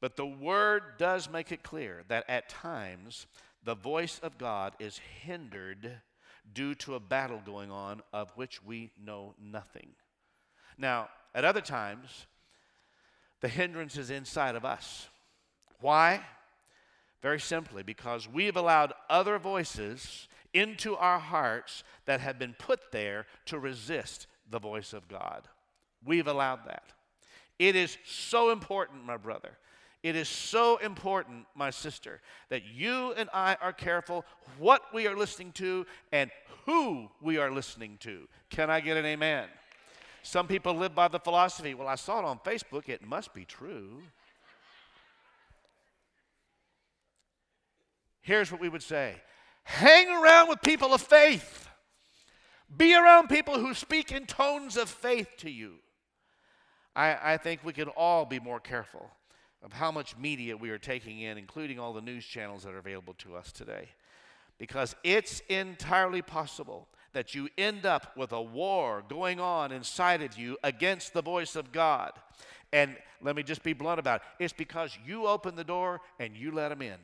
But 0.00 0.16
the 0.16 0.26
word 0.26 0.82
does 0.98 1.28
make 1.28 1.50
it 1.50 1.64
clear 1.64 2.04
that 2.08 2.24
at 2.28 2.48
times 2.48 3.26
the 3.64 3.74
voice 3.74 4.20
of 4.22 4.38
God 4.38 4.74
is 4.78 5.00
hindered 5.22 6.00
due 6.54 6.74
to 6.76 6.94
a 6.94 7.00
battle 7.00 7.42
going 7.44 7.70
on 7.70 8.02
of 8.12 8.30
which 8.36 8.62
we 8.62 8.92
know 9.02 9.34
nothing. 9.42 9.88
Now, 10.78 11.08
at 11.34 11.44
other 11.44 11.60
times, 11.60 12.26
the 13.40 13.48
hindrance 13.48 13.96
is 13.96 14.10
inside 14.10 14.54
of 14.54 14.64
us. 14.64 15.08
Why? 15.80 16.20
Very 17.22 17.40
simply, 17.40 17.82
because 17.82 18.28
we've 18.28 18.56
allowed 18.56 18.92
other 19.08 19.38
voices 19.38 20.28
into 20.54 20.96
our 20.96 21.18
hearts 21.18 21.84
that 22.06 22.20
have 22.20 22.38
been 22.38 22.54
put 22.58 22.92
there 22.92 23.26
to 23.46 23.58
resist 23.58 24.26
the 24.50 24.58
voice 24.58 24.92
of 24.92 25.08
God. 25.08 25.46
We've 26.04 26.26
allowed 26.26 26.60
that. 26.66 26.84
It 27.58 27.76
is 27.76 27.98
so 28.04 28.50
important, 28.50 29.04
my 29.04 29.16
brother. 29.16 29.58
It 30.02 30.14
is 30.14 30.28
so 30.28 30.76
important, 30.76 31.46
my 31.56 31.70
sister, 31.70 32.20
that 32.50 32.64
you 32.64 33.12
and 33.16 33.28
I 33.34 33.56
are 33.60 33.72
careful 33.72 34.24
what 34.58 34.82
we 34.94 35.08
are 35.08 35.16
listening 35.16 35.52
to 35.52 35.86
and 36.12 36.30
who 36.66 37.08
we 37.20 37.38
are 37.38 37.50
listening 37.50 37.98
to. 38.00 38.28
Can 38.48 38.70
I 38.70 38.80
get 38.80 38.96
an 38.96 39.04
amen? 39.04 39.48
Some 40.28 40.46
people 40.46 40.74
live 40.74 40.94
by 40.94 41.08
the 41.08 41.18
philosophy, 41.18 41.72
well, 41.72 41.88
I 41.88 41.94
saw 41.94 42.18
it 42.18 42.26
on 42.26 42.38
Facebook, 42.40 42.90
it 42.90 43.00
must 43.00 43.32
be 43.32 43.46
true. 43.46 44.02
Here's 48.20 48.52
what 48.52 48.60
we 48.60 48.68
would 48.68 48.82
say 48.82 49.14
hang 49.64 50.10
around 50.10 50.50
with 50.50 50.60
people 50.60 50.92
of 50.92 51.00
faith, 51.00 51.70
be 52.76 52.94
around 52.94 53.28
people 53.28 53.58
who 53.58 53.72
speak 53.72 54.12
in 54.12 54.26
tones 54.26 54.76
of 54.76 54.90
faith 54.90 55.28
to 55.38 55.50
you. 55.50 55.76
I, 56.94 57.32
I 57.32 57.36
think 57.38 57.64
we 57.64 57.72
can 57.72 57.88
all 57.88 58.26
be 58.26 58.38
more 58.38 58.60
careful 58.60 59.10
of 59.62 59.72
how 59.72 59.90
much 59.90 60.14
media 60.18 60.58
we 60.58 60.68
are 60.68 60.76
taking 60.76 61.20
in, 61.20 61.38
including 61.38 61.78
all 61.78 61.94
the 61.94 62.02
news 62.02 62.26
channels 62.26 62.64
that 62.64 62.74
are 62.74 62.78
available 62.78 63.14
to 63.20 63.34
us 63.34 63.50
today. 63.50 63.88
Because 64.58 64.94
it's 65.02 65.40
entirely 65.48 66.20
possible 66.20 66.86
that 67.12 67.34
you 67.34 67.48
end 67.56 67.86
up 67.86 68.16
with 68.16 68.32
a 68.32 68.42
war 68.42 69.02
going 69.08 69.40
on 69.40 69.72
inside 69.72 70.22
of 70.22 70.36
you 70.36 70.56
against 70.62 71.12
the 71.12 71.22
voice 71.22 71.56
of 71.56 71.72
God. 71.72 72.12
And 72.72 72.96
let 73.22 73.34
me 73.34 73.42
just 73.42 73.62
be 73.62 73.72
blunt 73.72 73.98
about 73.98 74.20
it 74.38 74.44
it's 74.44 74.52
because 74.52 74.96
you 75.06 75.26
open 75.26 75.56
the 75.56 75.64
door 75.64 76.00
and 76.18 76.36
you 76.36 76.52
let 76.52 76.68
them 76.68 76.82
in. 76.82 76.98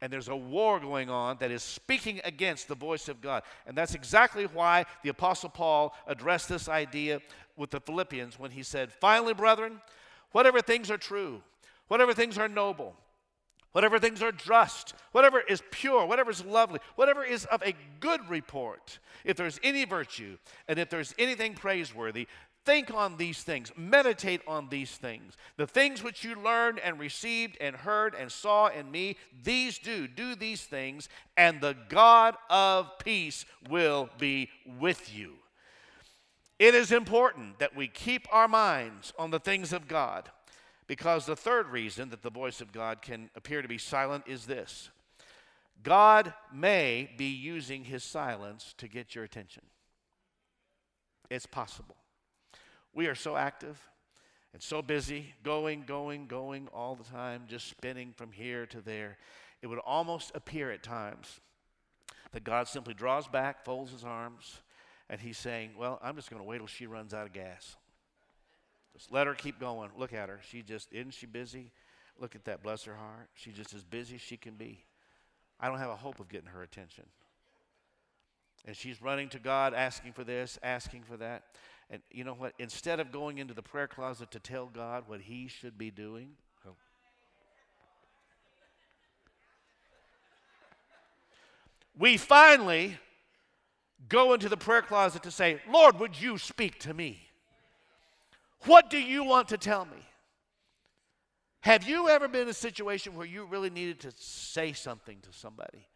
and 0.00 0.12
there's 0.12 0.28
a 0.28 0.36
war 0.36 0.80
going 0.80 1.10
on 1.10 1.36
that 1.40 1.50
is 1.50 1.62
speaking 1.62 2.20
against 2.24 2.68
the 2.68 2.74
voice 2.74 3.08
of 3.08 3.20
God. 3.20 3.42
And 3.66 3.76
that's 3.76 3.94
exactly 3.94 4.44
why 4.44 4.86
the 5.02 5.10
Apostle 5.10 5.50
Paul 5.50 5.94
addressed 6.06 6.48
this 6.48 6.68
idea 6.68 7.20
with 7.56 7.70
the 7.70 7.80
Philippians 7.80 8.38
when 8.38 8.50
he 8.50 8.62
said, 8.62 8.92
Finally, 8.92 9.34
brethren, 9.34 9.80
whatever 10.32 10.60
things 10.62 10.90
are 10.90 10.96
true, 10.96 11.42
whatever 11.88 12.14
things 12.14 12.38
are 12.38 12.48
noble, 12.48 12.96
whatever 13.72 13.98
things 13.98 14.22
are 14.22 14.32
just, 14.32 14.94
whatever 15.12 15.40
is 15.40 15.62
pure, 15.70 16.06
whatever 16.06 16.30
is 16.30 16.44
lovely, 16.44 16.80
whatever 16.96 17.24
is 17.24 17.44
of 17.46 17.62
a 17.62 17.74
good 18.00 18.28
report, 18.28 18.98
if 19.24 19.36
there's 19.36 19.60
any 19.62 19.84
virtue 19.84 20.36
and 20.68 20.78
if 20.78 20.90
there's 20.90 21.14
anything 21.18 21.54
praiseworthy, 21.54 22.26
Think 22.66 22.92
on 22.92 23.16
these 23.16 23.42
things, 23.42 23.72
meditate 23.74 24.42
on 24.46 24.68
these 24.68 24.90
things. 24.90 25.36
The 25.56 25.66
things 25.66 26.02
which 26.02 26.24
you 26.24 26.34
learned 26.34 26.78
and 26.78 26.98
received 26.98 27.56
and 27.58 27.74
heard 27.74 28.14
and 28.14 28.30
saw 28.30 28.68
in 28.68 28.90
me, 28.90 29.16
these 29.42 29.78
do. 29.78 30.06
Do 30.06 30.34
these 30.34 30.62
things, 30.64 31.08
and 31.38 31.60
the 31.60 31.74
God 31.88 32.36
of 32.50 32.98
peace 32.98 33.46
will 33.70 34.10
be 34.18 34.50
with 34.78 35.14
you. 35.14 35.36
It 36.58 36.74
is 36.74 36.92
important 36.92 37.58
that 37.60 37.74
we 37.74 37.88
keep 37.88 38.28
our 38.30 38.46
minds 38.46 39.14
on 39.18 39.30
the 39.30 39.40
things 39.40 39.72
of 39.72 39.88
God 39.88 40.28
because 40.90 41.24
the 41.24 41.36
third 41.36 41.68
reason 41.68 42.10
that 42.10 42.20
the 42.20 42.30
voice 42.30 42.60
of 42.60 42.72
God 42.72 43.00
can 43.00 43.30
appear 43.36 43.62
to 43.62 43.68
be 43.68 43.78
silent 43.78 44.24
is 44.26 44.46
this 44.46 44.90
God 45.84 46.34
may 46.52 47.08
be 47.16 47.26
using 47.26 47.84
his 47.84 48.02
silence 48.02 48.74
to 48.78 48.88
get 48.88 49.14
your 49.14 49.22
attention. 49.22 49.62
It's 51.30 51.46
possible. 51.46 51.94
We 52.92 53.06
are 53.06 53.14
so 53.14 53.36
active 53.36 53.80
and 54.52 54.60
so 54.60 54.82
busy, 54.82 55.32
going, 55.44 55.84
going, 55.86 56.26
going 56.26 56.66
all 56.74 56.96
the 56.96 57.04
time, 57.04 57.44
just 57.46 57.68
spinning 57.68 58.12
from 58.12 58.32
here 58.32 58.66
to 58.66 58.80
there. 58.80 59.16
It 59.62 59.68
would 59.68 59.78
almost 59.78 60.32
appear 60.34 60.72
at 60.72 60.82
times 60.82 61.38
that 62.32 62.42
God 62.42 62.66
simply 62.66 62.94
draws 62.94 63.28
back, 63.28 63.64
folds 63.64 63.92
his 63.92 64.02
arms, 64.02 64.60
and 65.08 65.20
he's 65.20 65.38
saying, 65.38 65.70
Well, 65.78 66.00
I'm 66.02 66.16
just 66.16 66.30
going 66.30 66.42
to 66.42 66.48
wait 66.48 66.58
till 66.58 66.66
she 66.66 66.88
runs 66.88 67.14
out 67.14 67.26
of 67.28 67.32
gas. 67.32 67.76
Just 68.92 69.12
let 69.12 69.26
her 69.26 69.34
keep 69.34 69.60
going. 69.60 69.90
Look 69.96 70.12
at 70.12 70.28
her. 70.28 70.40
She 70.48 70.62
just, 70.62 70.92
isn't 70.92 71.14
she 71.14 71.26
busy? 71.26 71.72
Look 72.18 72.34
at 72.34 72.44
that, 72.44 72.62
bless 72.62 72.84
her 72.84 72.94
heart. 72.94 73.30
She's 73.34 73.54
just 73.54 73.72
as 73.72 73.82
busy 73.82 74.16
as 74.16 74.20
she 74.20 74.36
can 74.36 74.54
be. 74.54 74.84
I 75.58 75.68
don't 75.68 75.78
have 75.78 75.90
a 75.90 75.96
hope 75.96 76.20
of 76.20 76.28
getting 76.28 76.48
her 76.48 76.62
attention. 76.62 77.04
And 78.66 78.76
she's 78.76 79.00
running 79.00 79.28
to 79.30 79.38
God, 79.38 79.72
asking 79.72 80.12
for 80.12 80.24
this, 80.24 80.58
asking 80.62 81.04
for 81.04 81.16
that. 81.16 81.44
And 81.88 82.02
you 82.10 82.24
know 82.24 82.34
what? 82.34 82.52
Instead 82.58 83.00
of 83.00 83.10
going 83.10 83.38
into 83.38 83.54
the 83.54 83.62
prayer 83.62 83.88
closet 83.88 84.30
to 84.32 84.38
tell 84.38 84.66
God 84.66 85.04
what 85.06 85.22
He 85.22 85.48
should 85.48 85.78
be 85.78 85.90
doing, 85.90 86.32
oh. 86.66 86.76
we 91.98 92.16
finally 92.16 92.98
go 94.08 94.34
into 94.34 94.48
the 94.48 94.56
prayer 94.56 94.82
closet 94.82 95.22
to 95.22 95.30
say, 95.30 95.60
Lord, 95.70 95.98
would 95.98 96.20
you 96.20 96.36
speak 96.38 96.78
to 96.80 96.94
me? 96.94 97.29
What 98.66 98.90
do 98.90 98.98
you 98.98 99.24
want 99.24 99.48
to 99.48 99.58
tell 99.58 99.84
me? 99.84 100.06
Have 101.62 101.86
you 101.86 102.08
ever 102.08 102.26
been 102.26 102.42
in 102.42 102.48
a 102.48 102.54
situation 102.54 103.14
where 103.14 103.26
you 103.26 103.44
really 103.44 103.70
needed 103.70 104.00
to 104.00 104.12
say 104.16 104.72
something 104.72 105.18
to 105.22 105.32
somebody? 105.32 105.86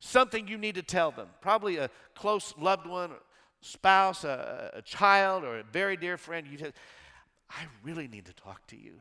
Something 0.00 0.48
you 0.48 0.58
need 0.58 0.74
to 0.76 0.82
tell 0.82 1.10
them? 1.10 1.28
Probably 1.40 1.76
a 1.76 1.90
close 2.14 2.54
loved 2.58 2.86
one, 2.86 3.10
spouse, 3.60 4.24
a, 4.24 4.70
a 4.74 4.82
child, 4.82 5.44
or 5.44 5.58
a 5.58 5.62
very 5.62 5.96
dear 5.96 6.16
friend, 6.16 6.46
you 6.46 6.58
said, 6.58 6.74
I 7.50 7.64
really 7.82 8.08
need 8.08 8.26
to 8.26 8.32
talk 8.32 8.66
to 8.68 8.76
you. 8.76 8.94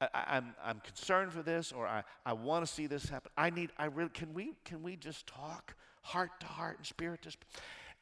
I, 0.00 0.04
am 0.04 0.10
I'm, 0.26 0.54
I'm 0.64 0.80
concerned 0.80 1.32
for 1.32 1.42
this, 1.42 1.72
or 1.72 1.86
I, 1.86 2.02
I 2.26 2.32
want 2.32 2.66
to 2.66 2.72
see 2.72 2.86
this 2.86 3.08
happen. 3.08 3.30
I 3.36 3.50
need, 3.50 3.70
I 3.78 3.86
really, 3.86 4.10
can 4.10 4.34
we, 4.34 4.54
can 4.64 4.82
we 4.82 4.96
just 4.96 5.26
talk 5.26 5.74
heart 6.02 6.30
to 6.40 6.46
heart 6.46 6.78
and 6.78 6.86
spirit 6.86 7.22
to 7.22 7.30
spirit? 7.30 7.48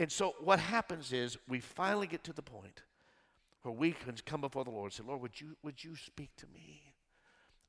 And 0.01 0.11
so 0.11 0.35
what 0.41 0.59
happens 0.59 1.13
is 1.13 1.37
we 1.47 1.61
finally 1.61 2.07
get 2.07 2.25
to 2.25 2.33
the 2.33 2.43
point 2.43 2.83
where 3.63 3.75
we 3.75 3.93
can 3.93 4.15
come 4.27 4.41
before 4.41 4.65
the 4.65 4.71
Lord 4.71 4.87
and 4.87 4.93
say, 4.93 5.05
Lord, 5.07 5.23
would 5.23 5.41
you, 5.41 5.57
would 5.63 5.83
you 5.83 5.97
speak 5.97 6.31
to 6.39 6.47
me? 6.53 6.95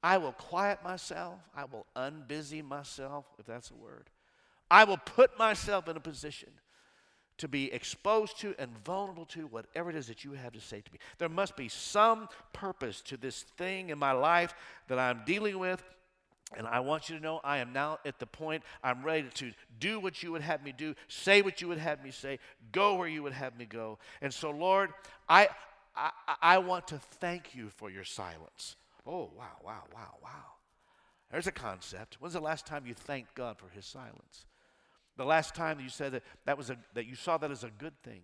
I 0.02 0.18
will 0.18 0.34
quiet 0.34 0.84
myself. 0.84 1.40
I 1.56 1.66
will 1.66 1.86
unbusy 1.96 2.64
myself, 2.64 3.26
if 3.40 3.46
that's 3.46 3.72
a 3.72 3.76
word. 3.76 4.10
I 4.70 4.84
will 4.84 4.98
put 4.98 5.38
myself 5.38 5.88
in 5.88 5.96
a 5.96 6.02
position 6.02 6.50
to 7.38 7.48
be 7.48 7.72
exposed 7.72 8.40
to 8.40 8.54
and 8.60 8.72
vulnerable 8.84 9.26
to 9.26 9.48
whatever 9.48 9.90
it 9.90 9.96
is 9.96 10.08
that 10.08 10.24
you 10.24 10.34
have 10.34 10.54
to 10.54 10.62
say 10.62 10.82
to 10.82 10.92
me. 10.92 11.00
There 11.18 11.30
must 11.30 11.56
be 11.56 11.68
some 11.68 12.28
purpose 12.54 13.02
to 13.02 13.18
this 13.18 13.44
thing 13.58 13.90
in 13.90 13.98
my 13.98 14.12
life 14.12 14.54
that 14.88 15.00
I'm 15.00 15.22
dealing 15.26 15.58
with. 15.58 15.84
And 16.56 16.68
I 16.68 16.82
want 16.82 17.10
you 17.10 17.18
to 17.18 17.24
know 17.24 17.40
I 17.44 17.58
am 17.58 17.74
now 17.74 17.98
at 18.06 18.20
the 18.20 18.28
point 18.28 18.64
I'm 18.84 19.04
ready 19.04 19.28
to 19.36 19.52
do 19.80 20.00
what 20.00 20.22
you 20.22 20.32
would 20.34 20.42
have 20.42 20.64
me 20.64 20.72
do, 20.78 20.94
say 21.08 21.42
what 21.42 21.62
you 21.62 21.68
would 21.70 21.80
have 21.80 22.04
me 22.04 22.12
say, 22.12 22.38
go 22.72 22.96
where 22.96 23.08
you 23.08 23.24
would 23.24 23.34
have 23.34 23.58
me 23.58 23.66
go. 23.66 23.98
And 24.22 24.32
so, 24.32 24.52
Lord, 24.52 24.92
I, 25.28 25.50
I, 25.96 26.12
I 26.42 26.58
want 26.58 26.88
to 26.88 26.98
thank 26.98 27.56
you 27.56 27.70
for 27.70 27.90
your 27.90 28.04
silence. 28.04 28.76
Oh, 29.06 29.32
wow, 29.38 29.58
wow, 29.64 29.84
wow, 29.94 30.16
wow. 30.22 30.30
There's 31.32 31.48
a 31.48 31.52
concept. 31.52 32.18
When's 32.20 32.34
the 32.34 32.40
last 32.40 32.66
time 32.66 32.86
you 32.86 32.94
thanked 32.94 33.36
God 33.36 33.58
for 33.58 33.68
his 33.70 33.86
silence? 33.86 34.46
The 35.18 35.26
last 35.26 35.56
time 35.56 35.80
you 35.80 35.90
said 35.90 36.14
that, 36.14 36.24
that, 36.46 36.58
was 36.58 36.70
a, 36.70 36.78
that 36.94 37.06
you 37.06 37.16
saw 37.16 37.38
that 37.38 37.52
as 37.52 37.64
a 37.64 37.70
good 37.70 37.94
thing, 38.04 38.22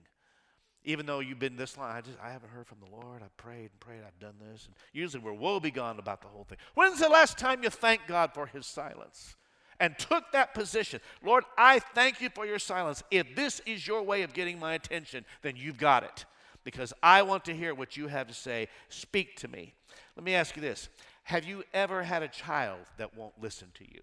even 0.83 1.05
though 1.05 1.19
you've 1.19 1.39
been 1.39 1.57
this 1.57 1.77
long, 1.77 1.91
I 1.91 2.01
just 2.01 2.17
I 2.23 2.31
haven't 2.31 2.49
heard 2.49 2.65
from 2.65 2.79
the 2.79 2.89
Lord. 2.89 3.21
I 3.21 3.27
prayed 3.35 3.69
and 3.71 3.79
prayed. 3.79 4.01
I've 4.07 4.19
done 4.19 4.35
this, 4.39 4.65
and 4.65 4.75
usually 4.93 5.21
we're 5.21 5.33
woe 5.33 5.59
begone 5.59 5.99
about 5.99 6.21
the 6.21 6.27
whole 6.27 6.45
thing. 6.45 6.57
When's 6.73 6.99
the 6.99 7.09
last 7.09 7.37
time 7.37 7.63
you 7.63 7.69
thanked 7.69 8.07
God 8.07 8.31
for 8.33 8.45
His 8.47 8.65
silence? 8.65 9.35
and 9.81 9.97
took 9.97 10.29
that 10.33 10.53
position. 10.53 10.99
Lord, 11.23 11.45
I 11.57 11.79
thank 11.79 12.19
you 12.19 12.29
for 12.29 12.45
your 12.45 12.59
silence. 12.59 13.01
If 13.11 13.33
this 13.33 13.61
is 13.65 13.87
your 13.87 14.03
way 14.03 14.23
of 14.23 14.33
getting 14.33 14.59
my 14.59 14.73
attention, 14.73 15.23
then 15.41 15.55
you've 15.55 15.77
got 15.77 16.03
it 16.03 16.25
because 16.63 16.93
I 17.01 17.21
want 17.21 17.45
to 17.45 17.55
hear 17.55 17.73
what 17.73 17.97
you 17.97 18.07
have 18.07 18.27
to 18.27 18.33
say. 18.33 18.67
Speak 18.89 19.35
to 19.37 19.47
me. 19.47 19.73
Let 20.15 20.23
me 20.23 20.35
ask 20.35 20.55
you 20.55 20.61
this 20.61 20.89
Have 21.23 21.45
you 21.45 21.63
ever 21.73 22.03
had 22.03 22.23
a 22.23 22.27
child 22.27 22.81
that 22.97 23.15
won't 23.15 23.33
listen 23.41 23.69
to 23.75 23.83
you? 23.83 24.01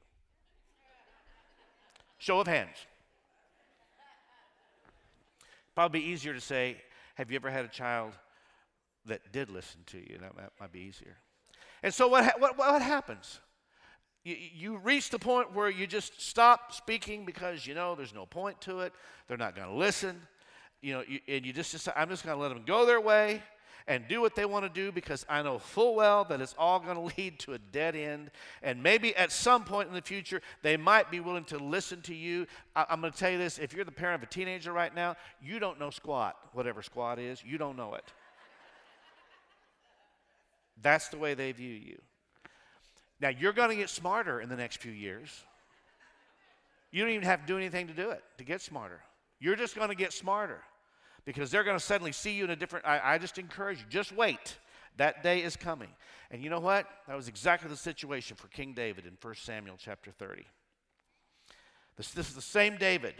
Show 2.18 2.40
of 2.40 2.46
hands. 2.46 2.76
Probably 5.74 6.00
easier 6.00 6.32
to 6.32 6.40
say, 6.40 6.78
have 7.16 7.30
you 7.30 7.36
ever 7.36 7.50
had 7.50 7.64
a 7.64 7.68
child 7.68 8.12
that 9.04 9.32
did 9.32 9.50
listen 9.50 9.80
to 9.86 9.98
you? 9.98 10.18
That, 10.20 10.34
that 10.36 10.52
might 10.58 10.72
be 10.72 10.80
easier. 10.80 11.16
And 11.82 11.92
so 11.92 12.08
what, 12.08 12.24
ha- 12.24 12.32
what, 12.38 12.56
what 12.56 12.80
happens? 12.80 13.40
You, 14.24 14.36
you 14.54 14.76
reach 14.78 15.10
the 15.10 15.18
point 15.18 15.54
where 15.54 15.68
you 15.68 15.86
just 15.86 16.20
stop 16.20 16.72
speaking 16.72 17.26
because 17.26 17.66
you 17.66 17.74
know 17.74 17.94
there's 17.94 18.14
no 18.14 18.24
point 18.24 18.60
to 18.62 18.80
it. 18.80 18.94
They're 19.28 19.36
not 19.36 19.54
going 19.54 19.68
to 19.68 19.74
listen. 19.74 20.20
You 20.82 20.94
know, 20.94 21.04
you, 21.06 21.20
and 21.28 21.44
you 21.44 21.52
just 21.52 21.72
decide, 21.72 21.94
I'm 21.96 22.08
just 22.08 22.24
going 22.24 22.36
to 22.36 22.42
let 22.42 22.50
them 22.50 22.62
go 22.66 22.86
their 22.86 23.00
way 23.00 23.42
and 23.88 24.08
do 24.08 24.20
what 24.20 24.34
they 24.34 24.44
want 24.44 24.64
to 24.64 24.68
do 24.68 24.90
because 24.90 25.24
I 25.28 25.42
know 25.42 25.58
full 25.58 25.94
well 25.94 26.24
that 26.24 26.40
it's 26.40 26.54
all 26.58 26.80
going 26.80 26.96
to 26.96 27.16
lead 27.16 27.38
to 27.40 27.54
a 27.54 27.58
dead 27.58 27.94
end. 27.94 28.30
And 28.62 28.82
maybe 28.82 29.14
at 29.16 29.32
some 29.32 29.64
point 29.64 29.88
in 29.88 29.94
the 29.94 30.02
future, 30.02 30.42
they 30.62 30.76
might 30.76 31.10
be 31.10 31.20
willing 31.20 31.44
to 31.44 31.58
listen 31.58 32.00
to 32.02 32.14
you. 32.14 32.46
I, 32.74 32.86
am 32.90 33.00
going 33.00 33.12
to 33.12 33.18
tell 33.18 33.30
you 33.30 33.38
this 33.38 33.58
if 33.58 33.72
you're 33.72 33.84
the 33.84 33.92
parent 33.92 34.22
of 34.22 34.28
a 34.28 34.32
teenager 34.32 34.72
right 34.72 34.94
now, 34.94 35.16
you 35.40 35.58
don't 35.58 35.78
know 35.78 35.90
squat, 35.90 36.36
whatever 36.52 36.82
squat 36.82 37.18
is, 37.18 37.42
you 37.44 37.58
don't 37.58 37.76
know 37.76 37.94
it. 37.94 38.04
That's 40.82 41.08
the 41.08 41.18
way 41.18 41.34
they 41.34 41.52
view 41.52 41.74
you. 41.74 41.98
Now, 43.20 43.30
you're 43.30 43.52
going 43.52 43.70
to 43.70 43.76
get 43.76 43.88
smarter 43.88 44.40
in 44.40 44.48
the 44.48 44.56
next 44.56 44.78
few 44.78 44.92
years. 44.92 45.44
You 46.90 47.02
don't 47.02 47.12
even 47.12 47.26
have 47.26 47.40
to 47.40 47.46
do 47.46 47.56
anything 47.56 47.86
to 47.86 47.94
do 47.94 48.10
it, 48.10 48.22
to 48.38 48.44
get 48.44 48.60
smarter. 48.60 49.00
You're 49.38 49.56
just 49.56 49.76
going 49.76 49.88
to 49.88 49.94
get 49.94 50.12
smarter 50.12 50.62
because 51.24 51.50
they're 51.50 51.64
going 51.64 51.76
to 51.78 51.84
suddenly 51.84 52.12
see 52.12 52.32
you 52.32 52.44
in 52.44 52.50
a 52.50 52.56
different. 52.56 52.86
I, 52.86 53.00
I 53.14 53.18
just 53.18 53.38
encourage 53.38 53.78
you, 53.78 53.84
just 53.88 54.12
wait. 54.12 54.56
That 54.96 55.22
day 55.22 55.42
is 55.42 55.56
coming. 55.56 55.90
And 56.30 56.42
you 56.42 56.48
know 56.48 56.60
what? 56.60 56.86
That 57.06 57.16
was 57.16 57.28
exactly 57.28 57.68
the 57.68 57.76
situation 57.76 58.36
for 58.36 58.48
King 58.48 58.72
David 58.72 59.04
in 59.04 59.18
1 59.20 59.34
Samuel 59.34 59.76
chapter 59.78 60.10
30. 60.10 60.46
This, 61.96 62.10
this 62.12 62.28
is 62.28 62.34
the 62.34 62.42
same 62.42 62.76
David 62.76 63.14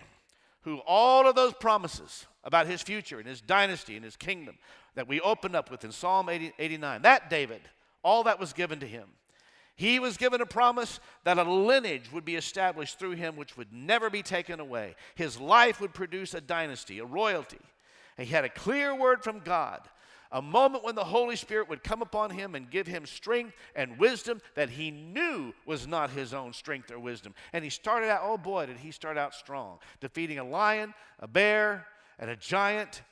who 0.63 0.79
all 0.87 1.29
of 1.29 1.37
those 1.37 1.55
promises 1.55 2.27
about 2.43 2.67
his 2.67 2.83
future 2.83 3.19
and 3.19 3.29
his 3.29 3.41
dynasty 3.41 3.95
and 3.95 4.05
his 4.05 4.17
kingdom 4.17 4.59
that 4.97 5.07
we 5.07 5.21
opened 5.21 5.55
up 5.55 5.71
with 5.71 5.85
in 5.85 5.93
Psalm 5.93 6.29
80, 6.29 6.53
89, 6.59 7.03
that 7.03 7.31
David, 7.31 7.61
all 8.03 8.25
that 8.25 8.41
was 8.41 8.53
given 8.53 8.81
to 8.81 8.87
him. 8.87 9.09
He 9.77 9.99
was 9.99 10.17
given 10.17 10.41
a 10.41 10.47
promise 10.47 11.01
that 11.25 11.39
a 11.39 11.43
lineage 11.43 12.11
would 12.11 12.25
be 12.25 12.37
established 12.37 12.99
through 12.99 13.13
him 13.13 13.37
which 13.37 13.57
would 13.59 13.73
never 13.73 14.09
be 14.09 14.23
taken 14.23 14.59
away. 14.59 14.97
His 15.15 15.39
life 15.39 15.81
would 15.81 15.93
produce 15.93 16.33
a 16.33 16.41
dynasty, 16.41 16.99
a 16.99 17.05
royalty. 17.05 17.61
And 18.17 18.27
he 18.27 18.33
had 18.33 18.47
a 18.47 18.49
clear 18.49 18.95
word 18.95 19.23
from 19.23 19.41
God, 19.41 19.81
a 20.33 20.41
moment 20.41 20.83
when 20.83 20.95
the 20.95 21.05
Holy 21.05 21.37
Spirit 21.37 21.69
would 21.69 21.85
come 21.85 22.01
upon 22.01 22.31
him 22.31 22.55
and 22.55 22.71
give 22.71 22.87
him 22.87 23.05
strength 23.05 23.55
and 23.75 23.99
wisdom 23.99 24.41
that 24.55 24.71
he 24.71 24.91
knew 24.91 25.53
was 25.67 25.87
not 25.87 26.09
his 26.11 26.33
own 26.33 26.55
strength 26.55 26.91
or 26.91 26.99
wisdom. 26.99 27.35
And 27.53 27.63
he 27.63 27.71
started 27.71 28.09
out, 28.09 28.23
oh 28.25 28.39
boy, 28.39 28.65
did 28.65 28.79
he 28.79 28.91
start 28.91 29.19
out 29.19 29.35
strong, 29.35 29.79
defeating 30.01 30.39
a 30.39 30.45
lion, 30.45 30.95
a 31.21 31.29
bear, 31.29 31.87
and 32.19 32.31
a 32.31 32.37
giant. 32.37 33.03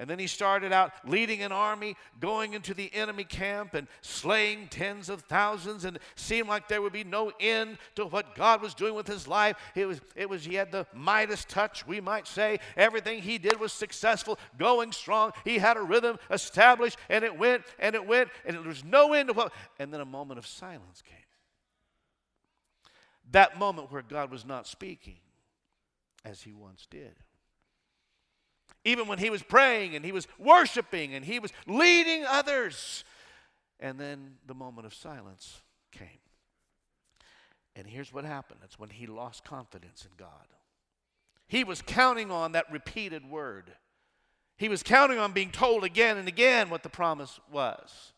And 0.00 0.08
then 0.08 0.18
he 0.18 0.26
started 0.26 0.72
out 0.72 0.92
leading 1.06 1.42
an 1.42 1.52
army, 1.52 1.94
going 2.20 2.54
into 2.54 2.72
the 2.72 2.90
enemy 2.94 3.22
camp 3.22 3.74
and 3.74 3.86
slaying 4.00 4.68
tens 4.68 5.10
of 5.10 5.20
thousands. 5.20 5.84
And 5.84 5.98
seemed 6.14 6.48
like 6.48 6.68
there 6.68 6.80
would 6.80 6.94
be 6.94 7.04
no 7.04 7.32
end 7.38 7.76
to 7.96 8.06
what 8.06 8.34
God 8.34 8.62
was 8.62 8.72
doing 8.72 8.94
with 8.94 9.06
his 9.06 9.28
life. 9.28 9.58
It 9.74 9.84
was, 9.84 10.00
it 10.16 10.30
was 10.30 10.46
he 10.46 10.54
had 10.54 10.72
the 10.72 10.86
Midas 10.94 11.44
touch, 11.44 11.86
we 11.86 12.00
might 12.00 12.26
say. 12.26 12.60
Everything 12.78 13.20
he 13.20 13.36
did 13.36 13.60
was 13.60 13.74
successful, 13.74 14.38
going 14.56 14.92
strong. 14.92 15.32
He 15.44 15.58
had 15.58 15.76
a 15.76 15.82
rhythm 15.82 16.18
established, 16.30 16.96
and 17.10 17.22
it 17.22 17.38
went 17.38 17.64
and 17.78 17.94
it 17.94 18.06
went, 18.06 18.30
and 18.46 18.56
there 18.56 18.62
was 18.62 18.82
no 18.82 19.12
end 19.12 19.28
to 19.28 19.34
what. 19.34 19.52
And 19.78 19.92
then 19.92 20.00
a 20.00 20.06
moment 20.06 20.38
of 20.38 20.46
silence 20.46 21.02
came. 21.02 21.18
That 23.32 23.58
moment 23.58 23.92
where 23.92 24.00
God 24.00 24.30
was 24.30 24.46
not 24.46 24.66
speaking 24.66 25.18
as 26.24 26.40
he 26.40 26.54
once 26.54 26.86
did. 26.90 27.16
Even 28.84 29.06
when 29.06 29.18
he 29.18 29.30
was 29.30 29.42
praying 29.42 29.94
and 29.94 30.04
he 30.04 30.12
was 30.12 30.26
worshiping 30.38 31.14
and 31.14 31.24
he 31.24 31.38
was 31.38 31.52
leading 31.66 32.24
others. 32.24 33.04
And 33.78 33.98
then 33.98 34.36
the 34.46 34.54
moment 34.54 34.86
of 34.86 34.94
silence 34.94 35.62
came. 35.92 36.08
And 37.76 37.86
here's 37.86 38.12
what 38.12 38.24
happened 38.24 38.60
that's 38.60 38.78
when 38.78 38.90
he 38.90 39.06
lost 39.06 39.44
confidence 39.44 40.04
in 40.04 40.10
God. 40.16 40.46
He 41.46 41.64
was 41.64 41.82
counting 41.82 42.30
on 42.30 42.52
that 42.52 42.70
repeated 42.70 43.28
word. 43.28 43.72
He 44.56 44.68
was 44.68 44.82
counting 44.82 45.18
on 45.18 45.32
being 45.32 45.50
told 45.50 45.84
again 45.84 46.16
and 46.16 46.28
again 46.28 46.70
what 46.70 46.82
the 46.82 46.88
promise 46.88 47.40
was. 47.50 48.12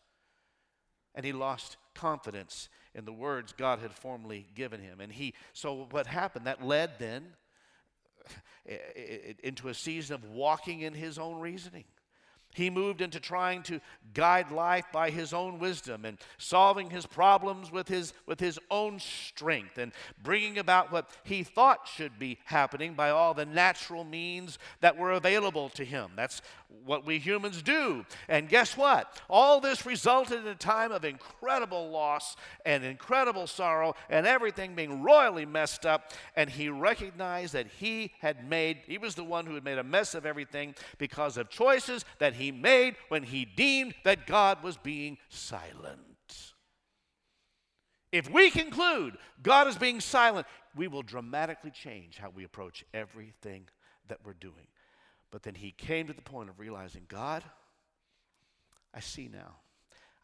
And 1.15 1.25
he 1.25 1.31
lost 1.31 1.77
confidence 1.95 2.69
in 2.93 3.05
the 3.05 3.13
words 3.13 3.53
God 3.53 3.79
had 3.79 3.93
formerly 3.93 4.47
given 4.53 4.81
him. 4.81 4.99
And 4.99 5.11
he, 5.11 5.33
so 5.53 5.87
what 5.91 6.07
happened? 6.07 6.45
That 6.45 6.63
led 6.63 6.99
then 6.99 7.33
into 9.43 9.69
a 9.69 9.73
season 9.73 10.15
of 10.15 10.23
walking 10.25 10.81
in 10.81 10.93
his 10.93 11.17
own 11.17 11.39
reasoning. 11.39 11.85
He 12.55 12.69
moved 12.69 13.01
into 13.01 13.19
trying 13.19 13.63
to 13.63 13.81
guide 14.13 14.51
life 14.51 14.85
by 14.93 15.09
his 15.09 15.33
own 15.33 15.57
wisdom 15.57 16.05
and 16.05 16.19
solving 16.37 16.91
his 16.91 17.05
problems 17.05 17.71
with 17.71 17.87
his, 17.87 18.13
with 18.27 18.39
his 18.39 18.59
own 18.69 18.99
strength 18.99 19.77
and 19.79 19.91
bringing 20.21 20.59
about 20.59 20.91
what 20.91 21.09
he 21.23 21.43
thought 21.43 21.87
should 21.87 22.19
be 22.19 22.37
happening 22.45 22.93
by 22.93 23.09
all 23.09 23.33
the 23.33 23.45
natural 23.45 24.03
means 24.03 24.59
that 24.81 24.97
were 24.97 25.11
available 25.11 25.69
to 25.69 25.83
him. 25.83 26.11
That's 26.15 26.41
what 26.85 27.05
we 27.05 27.19
humans 27.19 27.61
do. 27.61 28.05
And 28.27 28.49
guess 28.49 28.75
what? 28.75 29.21
All 29.29 29.59
this 29.59 29.85
resulted 29.85 30.39
in 30.39 30.47
a 30.47 30.55
time 30.55 30.91
of 30.91 31.05
incredible 31.05 31.89
loss 31.89 32.35
and 32.65 32.83
incredible 32.83 33.47
sorrow 33.47 33.95
and 34.09 34.27
everything 34.27 34.75
being 34.75 35.01
royally 35.01 35.45
messed 35.45 35.85
up. 35.85 36.11
And 36.35 36.49
he 36.49 36.69
recognized 36.69 37.53
that 37.53 37.67
he 37.67 38.11
had 38.19 38.49
made, 38.49 38.79
he 38.85 38.97
was 38.97 39.15
the 39.15 39.23
one 39.23 39.45
who 39.45 39.55
had 39.55 39.63
made 39.63 39.77
a 39.77 39.83
mess 39.83 40.15
of 40.15 40.25
everything 40.25 40.75
because 40.97 41.37
of 41.37 41.49
choices 41.49 42.05
that 42.19 42.33
he 42.33 42.51
made 42.51 42.95
when 43.09 43.23
he 43.23 43.45
deemed 43.45 43.93
that 44.03 44.27
God 44.27 44.63
was 44.63 44.77
being 44.77 45.17
silent. 45.29 45.99
If 48.11 48.29
we 48.29 48.51
conclude 48.51 49.17
God 49.41 49.67
is 49.67 49.75
being 49.75 49.99
silent, 49.99 50.45
we 50.75 50.87
will 50.87 51.01
dramatically 51.01 51.71
change 51.71 52.17
how 52.17 52.29
we 52.29 52.43
approach 52.43 52.85
everything 52.93 53.67
that 54.07 54.19
we're 54.23 54.33
doing. 54.33 54.67
But 55.33 55.41
then 55.41 55.55
he 55.55 55.71
came 55.71 56.05
to 56.05 56.13
the 56.13 56.21
point 56.21 56.51
of 56.51 56.59
realizing, 56.59 57.05
God, 57.07 57.43
I 58.93 58.99
see 58.99 59.27
now. 59.33 59.55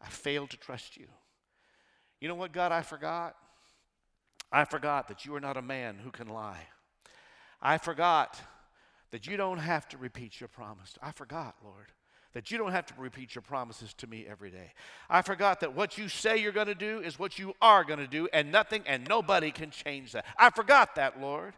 I 0.00 0.06
failed 0.06 0.50
to 0.50 0.56
trust 0.56 0.96
you. 0.96 1.08
You 2.20 2.28
know 2.28 2.36
what, 2.36 2.52
God, 2.52 2.70
I 2.70 2.82
forgot? 2.82 3.34
I 4.52 4.64
forgot 4.64 5.08
that 5.08 5.26
you 5.26 5.34
are 5.34 5.40
not 5.40 5.56
a 5.56 5.62
man 5.62 5.96
who 6.00 6.12
can 6.12 6.28
lie. 6.28 6.68
I 7.60 7.76
forgot 7.78 8.40
that 9.10 9.26
you 9.26 9.36
don't 9.36 9.58
have 9.58 9.88
to 9.88 9.98
repeat 9.98 10.38
your 10.38 10.46
promise. 10.46 10.94
I 11.02 11.10
forgot, 11.10 11.56
Lord, 11.64 11.86
that 12.32 12.52
you 12.52 12.58
don't 12.58 12.70
have 12.70 12.86
to 12.86 12.94
repeat 12.96 13.34
your 13.34 13.42
promises 13.42 13.92
to 13.94 14.06
me 14.06 14.26
every 14.30 14.52
day. 14.52 14.74
I 15.10 15.22
forgot 15.22 15.58
that 15.58 15.74
what 15.74 15.98
you 15.98 16.08
say 16.08 16.36
you're 16.36 16.52
going 16.52 16.68
to 16.68 16.74
do 16.76 17.00
is 17.00 17.18
what 17.18 17.36
you 17.36 17.54
are 17.60 17.82
going 17.82 17.98
to 17.98 18.06
do, 18.06 18.28
and 18.32 18.52
nothing 18.52 18.84
and 18.86 19.08
nobody 19.08 19.50
can 19.50 19.72
change 19.72 20.12
that. 20.12 20.24
I 20.38 20.50
forgot 20.50 20.94
that, 20.94 21.20
Lord. 21.20 21.54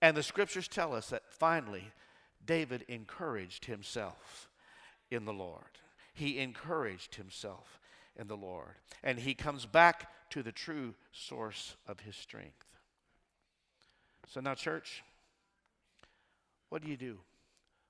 And 0.00 0.16
the 0.16 0.22
scriptures 0.22 0.68
tell 0.68 0.94
us 0.94 1.10
that 1.10 1.22
finally, 1.28 1.92
David 2.44 2.84
encouraged 2.88 3.66
himself 3.66 4.48
in 5.10 5.24
the 5.24 5.32
Lord. 5.32 5.78
He 6.14 6.38
encouraged 6.38 7.14
himself 7.14 7.80
in 8.16 8.26
the 8.26 8.36
Lord. 8.36 8.74
And 9.02 9.18
he 9.18 9.34
comes 9.34 9.66
back 9.66 10.10
to 10.30 10.42
the 10.42 10.52
true 10.52 10.94
source 11.12 11.76
of 11.86 12.00
his 12.00 12.16
strength. 12.16 12.66
So 14.28 14.40
now, 14.40 14.54
church, 14.54 15.02
what 16.68 16.82
do 16.82 16.88
you 16.88 16.96
do 16.96 17.18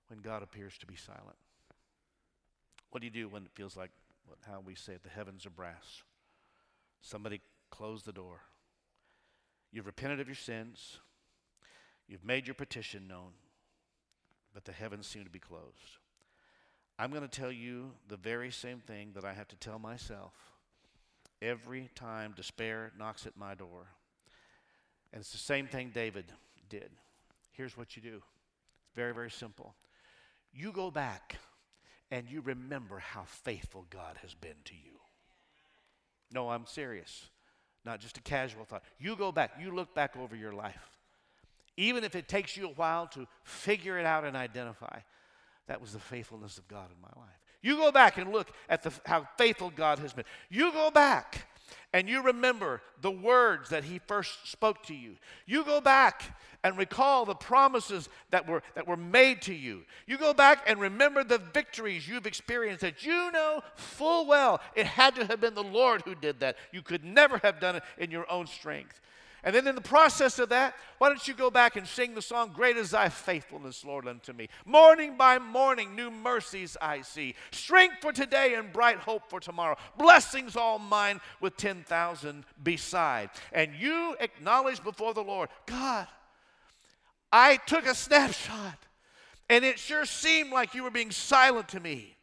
when 0.09 0.21
God 0.21 0.43
appears 0.43 0.77
to 0.79 0.87
be 0.87 0.97
silent? 0.97 1.37
What 2.91 3.01
do 3.01 3.07
you 3.07 3.13
do 3.13 3.29
when 3.29 3.45
it 3.45 3.51
feels 3.55 3.77
like 3.77 3.91
how 4.47 4.61
we 4.65 4.75
say 4.75 4.95
it, 4.95 5.03
the 5.03 5.09
heavens 5.09 5.47
are 5.47 5.51
brass? 5.51 6.03
Somebody 7.01 7.41
close 7.71 8.03
the 8.03 8.13
door. 8.13 8.41
You've 9.73 9.87
repented 9.87 10.21
of 10.21 10.29
your 10.29 10.37
sins. 10.37 10.99
You've 12.07 12.25
made 12.25 12.47
your 12.47 12.55
petition 12.55 13.09
known 13.09 13.33
but 14.55 14.65
the 14.65 14.73
heavens 14.73 15.07
seem 15.07 15.25
to 15.25 15.31
be 15.31 15.39
closed. 15.39 15.99
I'm 16.99 17.11
going 17.11 17.29
to 17.29 17.41
tell 17.41 17.53
you 17.53 17.93
the 18.09 18.17
very 18.17 18.51
same 18.51 18.79
thing 18.79 19.13
that 19.15 19.25
I 19.25 19.33
have 19.33 19.49
to 19.49 19.57
tell 19.57 19.79
myself 19.79 20.33
every 21.41 21.91
time 21.95 22.35
despair 22.37 22.93
knocks 22.99 23.27
at 23.27 23.37
my 23.37 23.55
door. 23.55 23.87
And 25.13 25.21
it's 25.21 25.33
the 25.33 25.39
same 25.39 25.67
thing 25.67 25.91
David 25.93 26.27
did. 26.69 26.91
Here's 27.53 27.77
what 27.77 27.97
you 27.97 28.03
do 28.03 28.17
it's 28.17 28.95
very, 28.95 29.13
very 29.13 29.31
simple. 29.31 29.75
You 30.53 30.73
go 30.73 30.91
back 30.91 31.37
and 32.11 32.29
you 32.29 32.41
remember 32.43 32.99
how 32.99 33.25
faithful 33.27 33.87
God 33.91 34.19
has 34.23 34.35
been 34.35 34.57
to 34.67 34.75
you. 34.75 34.99
No, 36.31 36.51
I'm 36.51 36.67
serious. 36.67 37.29
Not 37.85 38.01
just 38.01 38.19
a 38.19 38.21
casual 38.21 38.65
thought. 38.65 38.85
You 38.99 39.17
go 39.17 39.33
back, 39.33 39.53
you 39.61 39.75
look 39.75 39.95
back 39.95 40.17
over 40.17 40.37
your 40.37 40.53
life 40.53 40.99
even 41.77 42.05
if 42.05 42.15
it 42.15 42.29
takes 42.29 42.57
you 42.57 42.67
a 42.67 42.73
while 42.73 43.07
to 43.09 43.27
figure 43.45 43.99
it 43.99 44.07
out 44.07 44.25
and 44.25 44.37
identify. 44.37 45.01
That 45.69 45.81
was 45.81 45.93
the 45.93 45.99
faithfulness 45.99 46.59
of 46.59 46.69
God 46.69 46.91
in 46.91 47.01
my 47.01 47.23
life. 47.23 47.39
You 47.63 47.77
go 47.77 47.93
back 47.93 48.19
and 48.19 48.33
look 48.33 48.51
at 48.69 48.83
the, 48.83 48.93
how 49.07 49.29
faithful 49.39 49.71
God 49.71 50.01
has 50.01 50.13
been. 50.13 50.25
You 50.51 50.73
go 50.73 50.91
back 50.91 51.47
and 51.93 52.09
you 52.09 52.23
remember 52.23 52.83
the 53.01 53.11
words 53.11 53.71
that 53.71 53.85
He 53.85 54.01
first 54.07 54.51
spoke 54.51 54.83
to 54.85 54.95
you. 54.95 55.17
You 55.47 55.65
go 55.65 55.81
back 55.81 56.37
and 56.65 56.77
recall 56.77 57.25
the 57.25 57.35
promises 57.35 58.09
that 58.31 58.49
were, 58.49 58.63
that 58.75 58.87
were 58.87 58.97
made 58.97 59.43
to 59.43 59.55
you. 59.55 59.83
You 60.07 60.17
go 60.17 60.33
back 60.33 60.65
and 60.67 60.81
remember 60.81 61.25
the 61.25 61.39
victories 61.39 62.09
you've 62.09 62.27
experienced 62.27 62.83
that 62.83 63.05
you 63.05 63.31
know 63.33 63.63
full 63.75 64.27
well 64.27 64.61
it 64.75 64.87
had 64.87 65.15
to 65.17 65.27
have 65.27 65.41
been 65.41 65.55
the 65.55 65.63
Lord 65.63 66.03
who 66.03 66.15
did 66.15 66.41
that. 66.41 66.57
You 66.73 66.83
could 66.83 67.05
never 67.05 67.39
have 67.39 67.61
done 67.61 67.77
it 67.77 67.83
in 67.99 68.11
your 68.11 68.31
own 68.31 68.47
strength. 68.47 69.01
And 69.45 69.55
then 69.55 69.67
in 69.67 69.75
the 69.75 69.81
process 69.81 70.39
of 70.39 70.51
that, 70.51 70.75
why 70.99 71.09
don't 71.09 71.27
you 71.27 71.35
go 71.35 71.51
back 71.51 71.75
and 71.75 71.87
sing 71.87 72.15
the 72.15 72.23
song, 72.23 72.53
Great 72.55 72.77
is 72.77 72.93
thy 72.93 73.09
faithfulness, 73.09 73.85
Lord, 73.85 74.07
unto 74.07 74.33
me. 74.33 74.49
Morning 74.65 75.17
by 75.17 75.41
morning, 75.41 75.97
new 75.97 76.13
mercies 76.13 76.77
I 76.81 77.03
see. 77.03 77.35
Strength 77.51 77.97
for 78.01 78.13
today 78.13 78.55
and 78.55 78.73
bright 78.73 78.99
hope 78.99 79.29
for 79.29 79.41
tomorrow. 79.41 79.77
Blessings 79.99 80.55
all 80.55 80.79
mine 80.79 81.21
with 81.41 81.57
10,000 81.57 82.45
beside. 82.63 83.31
And 83.53 83.75
you 83.75 84.15
acknowledge 84.21 84.83
before 84.85 85.13
the 85.13 85.25
Lord, 85.25 85.49
God, 85.67 86.07
I 87.33 87.57
took 87.57 87.87
a 87.87 87.97
snapshot, 87.97 88.79
and 89.49 89.65
it 89.65 89.79
sure 89.79 90.05
seemed 90.05 90.53
like 90.53 90.75
you 90.75 90.85
were 90.85 90.91
being 90.91 91.11
silent 91.11 91.69
to 91.71 91.81
me. 91.81 92.15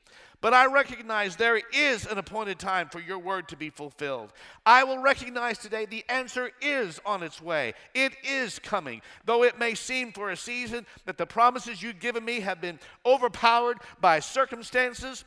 But 0.41 0.53
I 0.53 0.67
recognize 0.67 1.35
there 1.35 1.61
is 1.73 2.05
an 2.05 2.17
appointed 2.17 2.59
time 2.59 2.87
for 2.87 3.01
your 3.01 3.19
word 3.19 3.49
to 3.49 3.57
be 3.57 3.69
fulfilled. 3.69 4.31
I 4.65 4.85
will 4.85 4.99
recognize 4.99 5.57
today 5.57 5.85
the 5.85 6.05
answer 6.07 6.51
is 6.61 7.01
on 7.05 7.23
its 7.23 7.41
way. 7.41 7.73
It 7.93 8.13
is 8.23 8.57
coming. 8.59 9.01
Though 9.25 9.43
it 9.43 9.59
may 9.59 9.75
seem 9.75 10.13
for 10.13 10.29
a 10.29 10.37
season 10.37 10.85
that 11.05 11.17
the 11.17 11.25
promises 11.25 11.83
you've 11.83 11.99
given 11.99 12.23
me 12.23 12.39
have 12.39 12.61
been 12.61 12.79
overpowered 13.05 13.79
by 13.99 14.19
circumstances, 14.19 15.25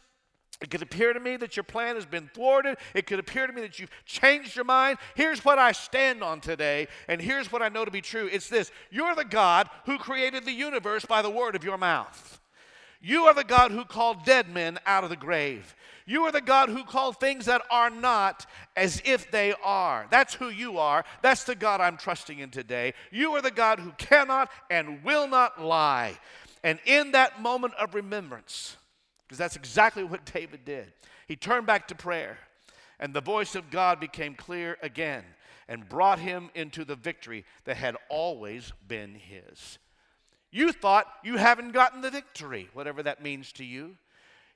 it 0.62 0.70
could 0.70 0.82
appear 0.82 1.12
to 1.12 1.20
me 1.20 1.36
that 1.38 1.56
your 1.56 1.64
plan 1.64 1.96
has 1.96 2.06
been 2.06 2.30
thwarted. 2.32 2.78
It 2.94 3.06
could 3.06 3.18
appear 3.18 3.46
to 3.46 3.52
me 3.52 3.62
that 3.62 3.80
you've 3.80 3.90
changed 4.06 4.54
your 4.54 4.64
mind. 4.64 4.98
Here's 5.14 5.44
what 5.44 5.58
I 5.58 5.72
stand 5.72 6.22
on 6.22 6.40
today, 6.40 6.86
and 7.08 7.20
here's 7.20 7.50
what 7.50 7.62
I 7.62 7.68
know 7.68 7.84
to 7.84 7.90
be 7.90 8.00
true 8.00 8.28
it's 8.32 8.48
this 8.48 8.70
You're 8.90 9.14
the 9.14 9.24
God 9.24 9.68
who 9.86 9.98
created 9.98 10.44
the 10.44 10.52
universe 10.52 11.04
by 11.04 11.20
the 11.20 11.30
word 11.30 11.56
of 11.56 11.64
your 11.64 11.78
mouth. 11.78 12.38
You 13.02 13.24
are 13.24 13.34
the 13.34 13.44
God 13.44 13.72
who 13.72 13.84
called 13.84 14.24
dead 14.24 14.48
men 14.48 14.78
out 14.86 15.02
of 15.02 15.10
the 15.10 15.16
grave. 15.16 15.74
You 16.06 16.22
are 16.22 16.32
the 16.32 16.40
God 16.40 16.68
who 16.68 16.84
called 16.84 17.18
things 17.18 17.46
that 17.46 17.62
are 17.70 17.90
not 17.90 18.46
as 18.76 19.02
if 19.04 19.30
they 19.30 19.54
are. 19.64 20.06
That's 20.10 20.34
who 20.34 20.48
you 20.48 20.78
are. 20.78 21.04
That's 21.20 21.44
the 21.44 21.54
God 21.54 21.80
I'm 21.80 21.96
trusting 21.96 22.38
in 22.38 22.50
today. 22.50 22.94
You 23.10 23.32
are 23.32 23.42
the 23.42 23.50
God 23.50 23.80
who 23.80 23.90
cannot 23.98 24.50
and 24.70 25.02
will 25.02 25.28
not 25.28 25.60
lie. 25.60 26.18
And 26.62 26.78
in 26.86 27.12
that 27.12 27.42
moment 27.42 27.74
of 27.74 27.94
remembrance, 27.94 28.76
because 29.26 29.38
that's 29.38 29.56
exactly 29.56 30.04
what 30.04 30.24
David 30.32 30.64
did, 30.64 30.92
he 31.26 31.34
turned 31.34 31.66
back 31.66 31.88
to 31.88 31.94
prayer, 31.94 32.38
and 33.00 33.12
the 33.12 33.20
voice 33.20 33.56
of 33.56 33.70
God 33.70 33.98
became 33.98 34.34
clear 34.34 34.78
again 34.80 35.24
and 35.68 35.88
brought 35.88 36.18
him 36.18 36.50
into 36.54 36.84
the 36.84 36.96
victory 36.96 37.44
that 37.64 37.76
had 37.76 37.96
always 38.08 38.72
been 38.86 39.14
his. 39.14 39.78
You 40.52 40.70
thought 40.70 41.06
you 41.24 41.38
haven't 41.38 41.72
gotten 41.72 42.02
the 42.02 42.10
victory, 42.10 42.68
whatever 42.74 43.02
that 43.02 43.22
means 43.22 43.50
to 43.52 43.64
you. 43.64 43.96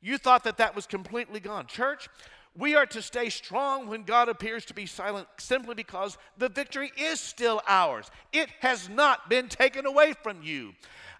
You 0.03 0.19
thought 0.19 0.45
that 0.45 0.59
that 0.59 0.77
was 0.77 0.87
completely 0.87 1.41
gone. 1.41 1.67
Church, 1.67 2.09
we 2.57 2.75
are 2.75 2.87
to 2.87 3.01
stay 3.01 3.31
strong 3.31 3.89
when 3.89 4.05
God 4.05 4.29
appears 4.29 4.67
to 4.67 4.75
be 4.75 4.87
silent 4.87 5.27
simply 5.39 5.75
because 5.75 6.19
the 6.37 6.51
victory 6.51 6.93
is 6.99 7.19
still 7.19 7.63
ours. 7.67 8.11
It 8.33 8.51
has 8.61 8.89
not 8.91 9.31
been 9.31 9.49
taken 9.49 9.87
away 9.87 10.13
from 10.23 10.43
you. 10.43 10.75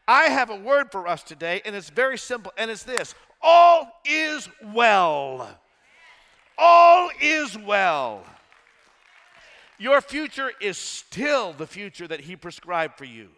I 0.07 0.25
have 0.25 0.51
a 0.51 0.57
word 0.57 0.93
for 0.93 1.09
us 1.09 1.23
today, 1.23 1.63
and 1.65 1.75
it's 1.75 1.91
very 1.91 2.19
simple, 2.19 2.53
and 2.57 2.71
it's 2.71 2.85
this 2.85 3.15
All 3.43 3.91
is 4.05 4.49
well. 4.63 5.59
All 6.59 7.11
is 7.21 7.57
well. 7.57 8.25
Your 9.79 10.01
future 10.01 10.53
is 10.61 10.79
still 10.79 11.53
the 11.53 11.67
future 11.67 12.07
that 12.09 12.21
He 12.21 12.37
prescribed 12.37 12.97
for 12.97 13.05
you. 13.05 13.29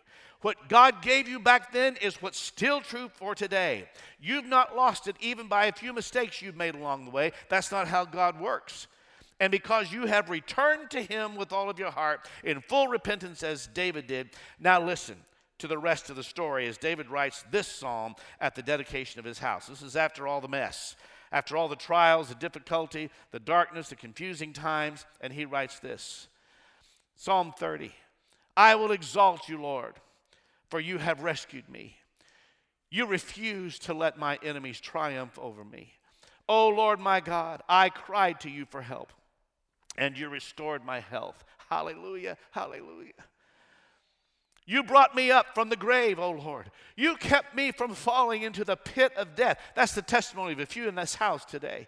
What 0.40 0.68
God 0.68 1.02
gave 1.02 1.28
you 1.28 1.40
back 1.40 1.72
then 1.72 1.96
is 1.96 2.22
what's 2.22 2.38
still 2.38 2.80
true 2.80 3.08
for 3.08 3.34
today. 3.34 3.88
You've 4.20 4.46
not 4.46 4.76
lost 4.76 5.08
it 5.08 5.16
even 5.20 5.48
by 5.48 5.66
a 5.66 5.72
few 5.72 5.92
mistakes 5.92 6.40
you've 6.40 6.56
made 6.56 6.76
along 6.76 7.04
the 7.04 7.10
way. 7.10 7.32
That's 7.48 7.72
not 7.72 7.88
how 7.88 8.04
God 8.04 8.40
works. 8.40 8.86
And 9.40 9.50
because 9.50 9.92
you 9.92 10.06
have 10.06 10.30
returned 10.30 10.90
to 10.90 11.02
Him 11.02 11.34
with 11.34 11.52
all 11.52 11.68
of 11.68 11.78
your 11.78 11.90
heart 11.90 12.28
in 12.44 12.60
full 12.60 12.88
repentance, 12.88 13.42
as 13.42 13.68
David 13.68 14.06
did, 14.06 14.30
now 14.60 14.80
listen 14.80 15.16
to 15.58 15.66
the 15.66 15.78
rest 15.78 16.08
of 16.08 16.14
the 16.14 16.22
story 16.22 16.68
as 16.68 16.78
David 16.78 17.08
writes 17.08 17.44
this 17.50 17.66
psalm 17.66 18.14
at 18.40 18.54
the 18.54 18.62
dedication 18.62 19.18
of 19.18 19.24
his 19.24 19.40
house. 19.40 19.66
This 19.66 19.82
is 19.82 19.96
after 19.96 20.28
all 20.28 20.40
the 20.40 20.46
mess, 20.46 20.94
after 21.32 21.56
all 21.56 21.66
the 21.66 21.74
trials, 21.74 22.28
the 22.28 22.36
difficulty, 22.36 23.10
the 23.32 23.40
darkness, 23.40 23.88
the 23.88 23.96
confusing 23.96 24.52
times, 24.52 25.04
and 25.20 25.32
he 25.32 25.44
writes 25.44 25.80
this 25.80 26.28
Psalm 27.16 27.52
30 27.58 27.92
I 28.56 28.76
will 28.76 28.92
exalt 28.92 29.48
you, 29.48 29.60
Lord 29.60 29.94
for 30.70 30.80
you 30.80 30.98
have 30.98 31.22
rescued 31.22 31.68
me. 31.68 31.96
You 32.90 33.06
refused 33.06 33.82
to 33.82 33.94
let 33.94 34.18
my 34.18 34.38
enemies 34.42 34.80
triumph 34.80 35.38
over 35.38 35.64
me. 35.64 35.92
O 36.48 36.66
oh 36.66 36.68
Lord 36.68 36.98
my 36.98 37.20
God, 37.20 37.62
I 37.68 37.90
cried 37.90 38.40
to 38.40 38.50
you 38.50 38.64
for 38.64 38.80
help, 38.80 39.12
and 39.98 40.16
you 40.16 40.28
restored 40.28 40.84
my 40.84 41.00
health. 41.00 41.44
Hallelujah, 41.68 42.38
hallelujah. 42.52 43.12
You 44.64 44.82
brought 44.82 45.14
me 45.14 45.30
up 45.30 45.54
from 45.54 45.70
the 45.70 45.76
grave, 45.76 46.18
O 46.18 46.24
oh 46.24 46.30
Lord. 46.32 46.70
You 46.94 47.16
kept 47.16 47.54
me 47.54 47.72
from 47.72 47.94
falling 47.94 48.42
into 48.42 48.64
the 48.64 48.76
pit 48.76 49.12
of 49.16 49.34
death. 49.34 49.58
That's 49.74 49.94
the 49.94 50.02
testimony 50.02 50.52
of 50.52 50.60
a 50.60 50.66
few 50.66 50.88
in 50.88 50.94
this 50.94 51.14
house 51.14 51.44
today. 51.44 51.86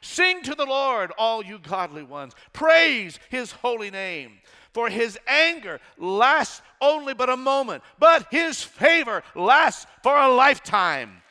Sing 0.00 0.42
to 0.42 0.54
the 0.54 0.64
Lord, 0.64 1.12
all 1.18 1.44
you 1.44 1.58
godly 1.58 2.04
ones. 2.04 2.34
Praise 2.52 3.18
his 3.28 3.52
holy 3.52 3.90
name. 3.90 4.38
For 4.72 4.88
his 4.88 5.18
anger 5.26 5.80
lasts 5.98 6.62
only 6.80 7.14
but 7.14 7.28
a 7.28 7.36
moment, 7.36 7.82
but 7.98 8.26
his 8.30 8.62
favor 8.62 9.22
lasts 9.34 9.86
for 10.02 10.16
a 10.16 10.28
lifetime. 10.32 11.22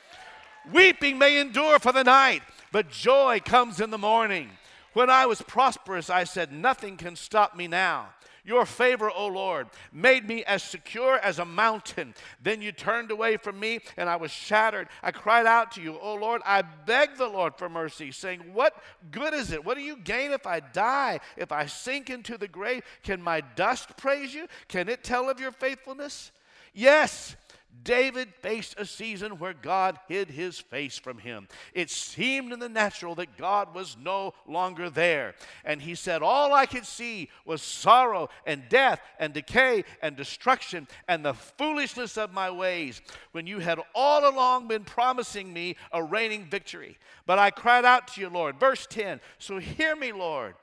Weeping 0.72 1.18
may 1.18 1.40
endure 1.40 1.80
for 1.80 1.92
the 1.92 2.04
night, 2.04 2.44
but 2.72 2.90
joy 2.90 3.40
comes 3.44 3.80
in 3.80 3.90
the 3.90 3.98
morning. 3.98 4.50
When 4.94 5.10
I 5.10 5.26
was 5.26 5.42
prosperous, 5.42 6.10
I 6.10 6.26
said, 6.26 6.52
Nothing 6.52 6.98
can 6.98 7.16
stop 7.16 7.56
me 7.56 7.68
now. 7.68 8.10
Your 8.46 8.66
favor, 8.66 9.12
O 9.12 9.28
Lord, 9.28 9.68
made 9.92 10.28
me 10.28 10.44
as 10.44 10.64
secure 10.64 11.18
as 11.20 11.40
a 11.40 11.46
mountain. 11.46 12.14
Then 12.42 12.62
you 12.62 12.72
turned 12.72 13.12
away 13.12 13.38
from 13.38 13.60
me, 13.60 13.80
and 13.98 14.10
I 14.10 14.16
was 14.16 14.32
shattered. 14.32 14.88
I 15.04 15.12
cried 15.12 15.46
out 15.46 15.72
to 15.74 15.82
you, 15.82 15.98
O 16.00 16.16
Lord. 16.16 16.42
I 16.46 16.62
begged 16.62 17.18
the 17.18 17.28
Lord 17.28 17.56
for 17.58 17.70
mercy, 17.70 18.12
saying, 18.12 18.42
What 18.54 18.82
good 19.12 19.34
is 19.34 19.52
it? 19.52 19.64
What 19.64 19.78
do 19.78 19.84
you 19.84 19.98
gain 19.98 20.32
if 20.32 20.48
I 20.48 20.60
die? 20.60 21.20
If 21.38 21.52
I 21.52 21.66
sink 21.66 22.10
into 22.10 22.38
the 22.38 22.48
grave, 22.48 22.84
can 23.04 23.22
my 23.22 23.42
dust 23.42 23.98
praise 23.98 24.34
you? 24.34 24.48
Can 24.68 24.90
it 24.90 25.04
tell 25.04 25.30
of 25.30 25.40
your 25.40 25.52
faithfulness? 25.52 26.32
Yes, 26.74 27.36
David 27.84 28.34
faced 28.42 28.76
a 28.78 28.86
season 28.86 29.40
where 29.40 29.54
God 29.54 30.00
hid 30.08 30.30
his 30.30 30.60
face 30.60 30.98
from 30.98 31.18
him. 31.18 31.48
It 31.74 31.90
seemed 31.90 32.52
in 32.52 32.60
the 32.60 32.70
natural 32.70 33.16
that 33.16 33.38
God 33.38 33.74
was 33.74 33.96
no 34.00 34.34
longer 34.48 34.90
there. 34.90 35.36
And 35.64 35.82
he 35.82 35.96
said, 35.96 36.22
All 36.22 36.54
I 36.54 36.66
could 36.66 36.86
see 36.86 37.30
was 37.46 37.62
sorrow 37.62 38.30
and 38.46 38.68
death 38.70 39.02
and 39.20 39.34
decay 39.34 39.86
and 40.02 40.16
destruction 40.16 40.88
and 41.08 41.24
the 41.24 41.34
foolishness 41.34 42.18
of 42.18 42.34
my 42.34 42.52
ways, 42.52 43.02
when 43.32 43.48
you 43.48 43.60
had 43.60 43.80
all 43.96 44.30
along 44.30 44.68
been 44.68 44.84
promising 44.84 45.52
me 45.54 45.76
a 45.92 46.04
reigning 46.04 46.46
victory. 46.46 46.98
But 47.26 47.40
I 47.40 47.52
cried 47.52 47.86
out 47.86 48.08
to 48.10 48.22
you, 48.22 48.30
Lord. 48.30 48.60
Verse 48.60 48.88
10 48.88 49.22
So 49.38 49.58
hear 49.58 49.96
me, 49.96 50.12
Lord 50.12 50.56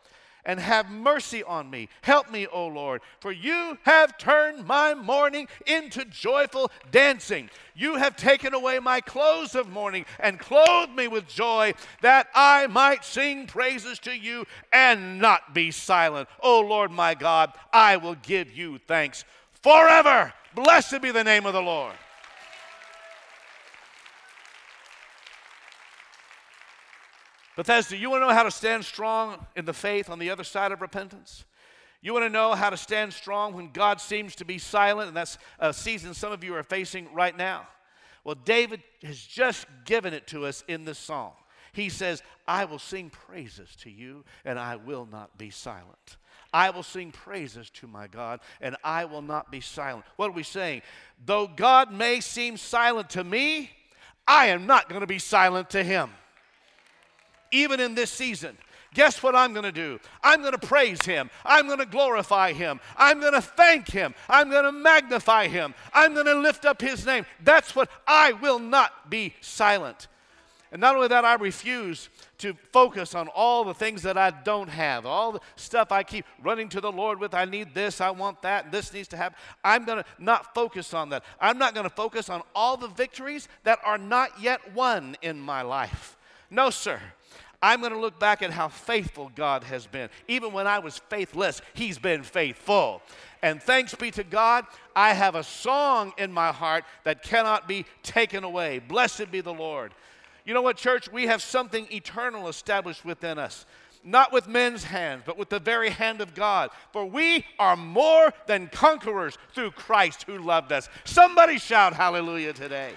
and 0.46 0.58
have 0.58 0.90
mercy 0.90 1.42
on 1.42 1.68
me. 1.68 1.90
Help 2.00 2.30
me, 2.30 2.46
O 2.46 2.66
Lord, 2.68 3.02
for 3.20 3.32
you 3.32 3.76
have 3.82 4.16
turned 4.16 4.66
my 4.66 4.94
mourning 4.94 5.48
into 5.66 6.06
joyful 6.06 6.70
dancing. 6.90 7.50
You 7.74 7.96
have 7.96 8.16
taken 8.16 8.54
away 8.54 8.78
my 8.78 9.02
clothes 9.02 9.54
of 9.54 9.68
mourning 9.68 10.06
and 10.18 10.38
clothed 10.38 10.92
me 10.92 11.08
with 11.08 11.28
joy, 11.28 11.74
that 12.00 12.28
I 12.34 12.68
might 12.68 13.04
sing 13.04 13.46
praises 13.46 13.98
to 14.00 14.16
you 14.16 14.46
and 14.72 15.18
not 15.18 15.52
be 15.52 15.70
silent. 15.70 16.28
O 16.40 16.60
Lord 16.60 16.90
my 16.90 17.14
God, 17.14 17.52
I 17.72 17.96
will 17.98 18.14
give 18.14 18.56
you 18.56 18.78
thanks 18.78 19.24
forever. 19.62 20.32
Blessed 20.54 21.02
be 21.02 21.10
the 21.10 21.24
name 21.24 21.44
of 21.44 21.52
the 21.52 21.60
Lord. 21.60 21.92
Bethesda, 27.56 27.96
you 27.96 28.10
want 28.10 28.22
to 28.22 28.26
know 28.26 28.34
how 28.34 28.42
to 28.42 28.50
stand 28.50 28.84
strong 28.84 29.44
in 29.56 29.64
the 29.64 29.72
faith 29.72 30.10
on 30.10 30.18
the 30.18 30.28
other 30.28 30.44
side 30.44 30.72
of 30.72 30.82
repentance? 30.82 31.44
You 32.02 32.12
want 32.12 32.26
to 32.26 32.30
know 32.30 32.54
how 32.54 32.68
to 32.68 32.76
stand 32.76 33.14
strong 33.14 33.54
when 33.54 33.72
God 33.72 33.98
seems 33.98 34.36
to 34.36 34.44
be 34.44 34.58
silent, 34.58 35.08
and 35.08 35.16
that's 35.16 35.38
a 35.58 35.72
season 35.72 36.12
some 36.12 36.32
of 36.32 36.44
you 36.44 36.54
are 36.54 36.62
facing 36.62 37.12
right 37.14 37.36
now. 37.36 37.66
Well, 38.24 38.36
David 38.44 38.82
has 39.02 39.18
just 39.18 39.66
given 39.86 40.12
it 40.12 40.26
to 40.28 40.44
us 40.44 40.64
in 40.68 40.84
this 40.84 40.98
song. 40.98 41.32
He 41.72 41.88
says, 41.88 42.22
I 42.46 42.66
will 42.66 42.78
sing 42.78 43.08
praises 43.08 43.74
to 43.80 43.90
you, 43.90 44.24
and 44.44 44.58
I 44.58 44.76
will 44.76 45.08
not 45.10 45.38
be 45.38 45.48
silent. 45.48 46.18
I 46.52 46.70
will 46.70 46.82
sing 46.82 47.10
praises 47.10 47.70
to 47.70 47.86
my 47.86 48.06
God, 48.06 48.40
and 48.60 48.76
I 48.84 49.06
will 49.06 49.22
not 49.22 49.50
be 49.50 49.60
silent. 49.60 50.04
What 50.16 50.28
are 50.28 50.34
we 50.34 50.42
saying? 50.42 50.82
Though 51.24 51.46
God 51.46 51.90
may 51.90 52.20
seem 52.20 52.58
silent 52.58 53.10
to 53.10 53.24
me, 53.24 53.70
I 54.28 54.48
am 54.48 54.66
not 54.66 54.88
going 54.90 55.00
to 55.00 55.06
be 55.06 55.18
silent 55.18 55.70
to 55.70 55.82
him 55.82 56.10
even 57.50 57.80
in 57.80 57.94
this 57.94 58.10
season. 58.10 58.56
Guess 58.94 59.22
what 59.22 59.34
I'm 59.34 59.52
going 59.52 59.64
to 59.64 59.72
do? 59.72 60.00
I'm 60.22 60.40
going 60.40 60.58
to 60.58 60.66
praise 60.66 61.04
him. 61.04 61.28
I'm 61.44 61.66
going 61.66 61.80
to 61.80 61.86
glorify 61.86 62.52
him. 62.52 62.80
I'm 62.96 63.20
going 63.20 63.34
to 63.34 63.42
thank 63.42 63.90
him. 63.90 64.14
I'm 64.26 64.48
going 64.48 64.64
to 64.64 64.72
magnify 64.72 65.48
him. 65.48 65.74
I'm 65.92 66.14
going 66.14 66.24
to 66.24 66.34
lift 66.34 66.64
up 66.64 66.80
his 66.80 67.04
name. 67.04 67.26
That's 67.44 67.76
what 67.76 67.90
I 68.06 68.32
will 68.32 68.58
not 68.58 69.10
be 69.10 69.34
silent. 69.42 70.08
And 70.72 70.80
not 70.80 70.96
only 70.96 71.08
that, 71.08 71.24
I 71.24 71.34
refuse 71.34 72.08
to 72.38 72.54
focus 72.72 73.14
on 73.14 73.28
all 73.28 73.64
the 73.64 73.74
things 73.74 74.02
that 74.02 74.18
I 74.18 74.30
don't 74.30 74.68
have, 74.68 75.06
all 75.06 75.32
the 75.32 75.40
stuff 75.56 75.92
I 75.92 76.02
keep 76.02 76.24
running 76.42 76.68
to 76.70 76.80
the 76.80 76.90
Lord 76.90 77.20
with. 77.20 77.34
I 77.34 77.44
need 77.44 77.74
this, 77.74 78.00
I 78.00 78.10
want 78.10 78.42
that, 78.42 78.72
this 78.72 78.92
needs 78.92 79.08
to 79.08 79.16
happen. 79.16 79.38
I'm 79.62 79.84
going 79.84 79.98
to 79.98 80.04
not 80.18 80.54
focus 80.54 80.92
on 80.92 81.10
that. 81.10 81.22
I'm 81.40 81.58
not 81.58 81.74
going 81.74 81.88
to 81.88 81.94
focus 81.94 82.28
on 82.28 82.42
all 82.54 82.76
the 82.76 82.88
victories 82.88 83.48
that 83.64 83.78
are 83.84 83.98
not 83.98 84.40
yet 84.40 84.74
won 84.74 85.16
in 85.22 85.38
my 85.38 85.62
life. 85.62 86.16
No, 86.50 86.70
sir. 86.70 87.00
I'm 87.62 87.80
going 87.80 87.92
to 87.92 87.98
look 87.98 88.18
back 88.18 88.42
at 88.42 88.50
how 88.50 88.68
faithful 88.68 89.30
God 89.34 89.64
has 89.64 89.86
been. 89.86 90.08
Even 90.28 90.52
when 90.52 90.66
I 90.66 90.78
was 90.78 90.98
faithless, 91.08 91.62
He's 91.74 91.98
been 91.98 92.22
faithful. 92.22 93.02
And 93.42 93.62
thanks 93.62 93.94
be 93.94 94.10
to 94.12 94.24
God, 94.24 94.66
I 94.94 95.12
have 95.12 95.34
a 95.34 95.44
song 95.44 96.12
in 96.18 96.32
my 96.32 96.52
heart 96.52 96.84
that 97.04 97.22
cannot 97.22 97.68
be 97.68 97.86
taken 98.02 98.44
away. 98.44 98.78
Blessed 98.78 99.30
be 99.30 99.40
the 99.40 99.54
Lord. 99.54 99.92
You 100.44 100.54
know 100.54 100.62
what, 100.62 100.76
church? 100.76 101.10
We 101.10 101.26
have 101.26 101.42
something 101.42 101.86
eternal 101.90 102.48
established 102.48 103.04
within 103.04 103.38
us. 103.38 103.66
Not 104.04 104.32
with 104.32 104.46
men's 104.46 104.84
hands, 104.84 105.24
but 105.26 105.36
with 105.36 105.48
the 105.48 105.58
very 105.58 105.90
hand 105.90 106.20
of 106.20 106.34
God. 106.34 106.70
For 106.92 107.04
we 107.04 107.44
are 107.58 107.76
more 107.76 108.32
than 108.46 108.68
conquerors 108.68 109.36
through 109.52 109.72
Christ 109.72 110.22
who 110.22 110.38
loved 110.38 110.70
us. 110.70 110.88
Somebody 111.04 111.58
shout 111.58 111.92
hallelujah 111.92 112.52
today. 112.52 112.92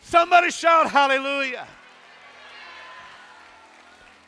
Somebody 0.00 0.50
shout 0.50 0.90
hallelujah. 0.90 1.66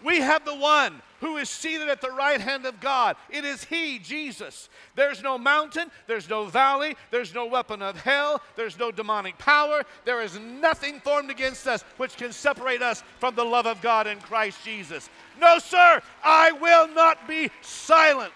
We 0.06 0.20
have 0.20 0.44
the 0.44 0.54
one 0.54 1.02
who 1.18 1.36
is 1.36 1.50
seated 1.50 1.88
at 1.88 2.00
the 2.00 2.12
right 2.12 2.40
hand 2.40 2.64
of 2.64 2.78
God. 2.78 3.16
It 3.28 3.44
is 3.44 3.64
He, 3.64 3.98
Jesus. 3.98 4.68
There's 4.94 5.20
no 5.20 5.36
mountain, 5.36 5.90
there's 6.06 6.30
no 6.30 6.44
valley, 6.44 6.94
there's 7.10 7.34
no 7.34 7.46
weapon 7.46 7.82
of 7.82 7.96
hell, 7.96 8.40
there's 8.54 8.78
no 8.78 8.92
demonic 8.92 9.36
power, 9.36 9.82
there 10.04 10.22
is 10.22 10.38
nothing 10.38 11.00
formed 11.00 11.32
against 11.32 11.66
us 11.66 11.82
which 11.96 12.16
can 12.16 12.30
separate 12.30 12.82
us 12.82 13.02
from 13.18 13.34
the 13.34 13.44
love 13.44 13.66
of 13.66 13.82
God 13.82 14.06
in 14.06 14.20
Christ 14.20 14.58
Jesus. 14.64 15.10
No, 15.40 15.58
sir, 15.58 16.00
I 16.22 16.52
will 16.52 16.86
not 16.86 17.26
be 17.26 17.50
silent 17.62 18.32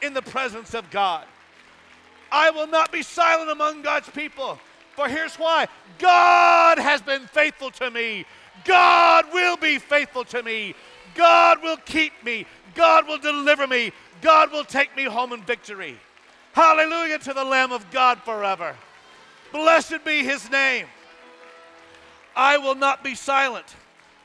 in 0.00 0.14
the 0.14 0.22
presence 0.22 0.72
of 0.72 0.90
God. 0.90 1.26
I 2.32 2.48
will 2.48 2.68
not 2.68 2.90
be 2.90 3.02
silent 3.02 3.50
among 3.50 3.82
God's 3.82 4.08
people. 4.08 4.58
For 4.96 5.08
here's 5.08 5.36
why 5.36 5.68
God 5.98 6.78
has 6.78 7.02
been 7.02 7.26
faithful 7.26 7.70
to 7.72 7.90
me. 7.90 8.24
God 8.64 9.26
will 9.32 9.56
be 9.56 9.78
faithful 9.78 10.24
to 10.26 10.42
me. 10.42 10.74
God 11.14 11.62
will 11.62 11.76
keep 11.78 12.12
me. 12.24 12.46
God 12.74 13.06
will 13.06 13.18
deliver 13.18 13.66
me. 13.66 13.92
God 14.22 14.52
will 14.52 14.64
take 14.64 14.94
me 14.96 15.04
home 15.04 15.32
in 15.32 15.42
victory. 15.42 15.98
Hallelujah 16.52 17.18
to 17.20 17.32
the 17.32 17.44
Lamb 17.44 17.72
of 17.72 17.90
God 17.90 18.18
forever. 18.22 18.76
Blessed 19.52 20.04
be 20.04 20.22
his 20.24 20.50
name. 20.50 20.86
I 22.36 22.58
will 22.58 22.74
not 22.74 23.02
be 23.02 23.14
silent. 23.14 23.76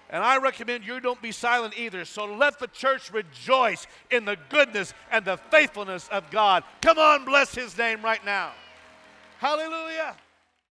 And 0.10 0.24
I 0.24 0.38
recommend 0.38 0.86
you 0.86 1.00
don't 1.00 1.22
be 1.22 1.32
silent 1.32 1.78
either. 1.78 2.06
So 2.06 2.26
let 2.26 2.60
the 2.60 2.68
church 2.68 3.12
rejoice 3.12 3.88
in 4.12 4.26
the 4.26 4.38
goodness 4.50 4.94
and 5.12 5.26
the 5.26 5.38
faithfulness 5.38 6.08
of 6.10 6.30
God. 6.30 6.64
Come 6.82 7.00
on, 7.00 7.26
bless 7.26 7.56
his 7.56 7.78
name 7.78 8.04
right 8.04 8.24
now. 8.24 8.52
Hallelujah. 9.40 10.16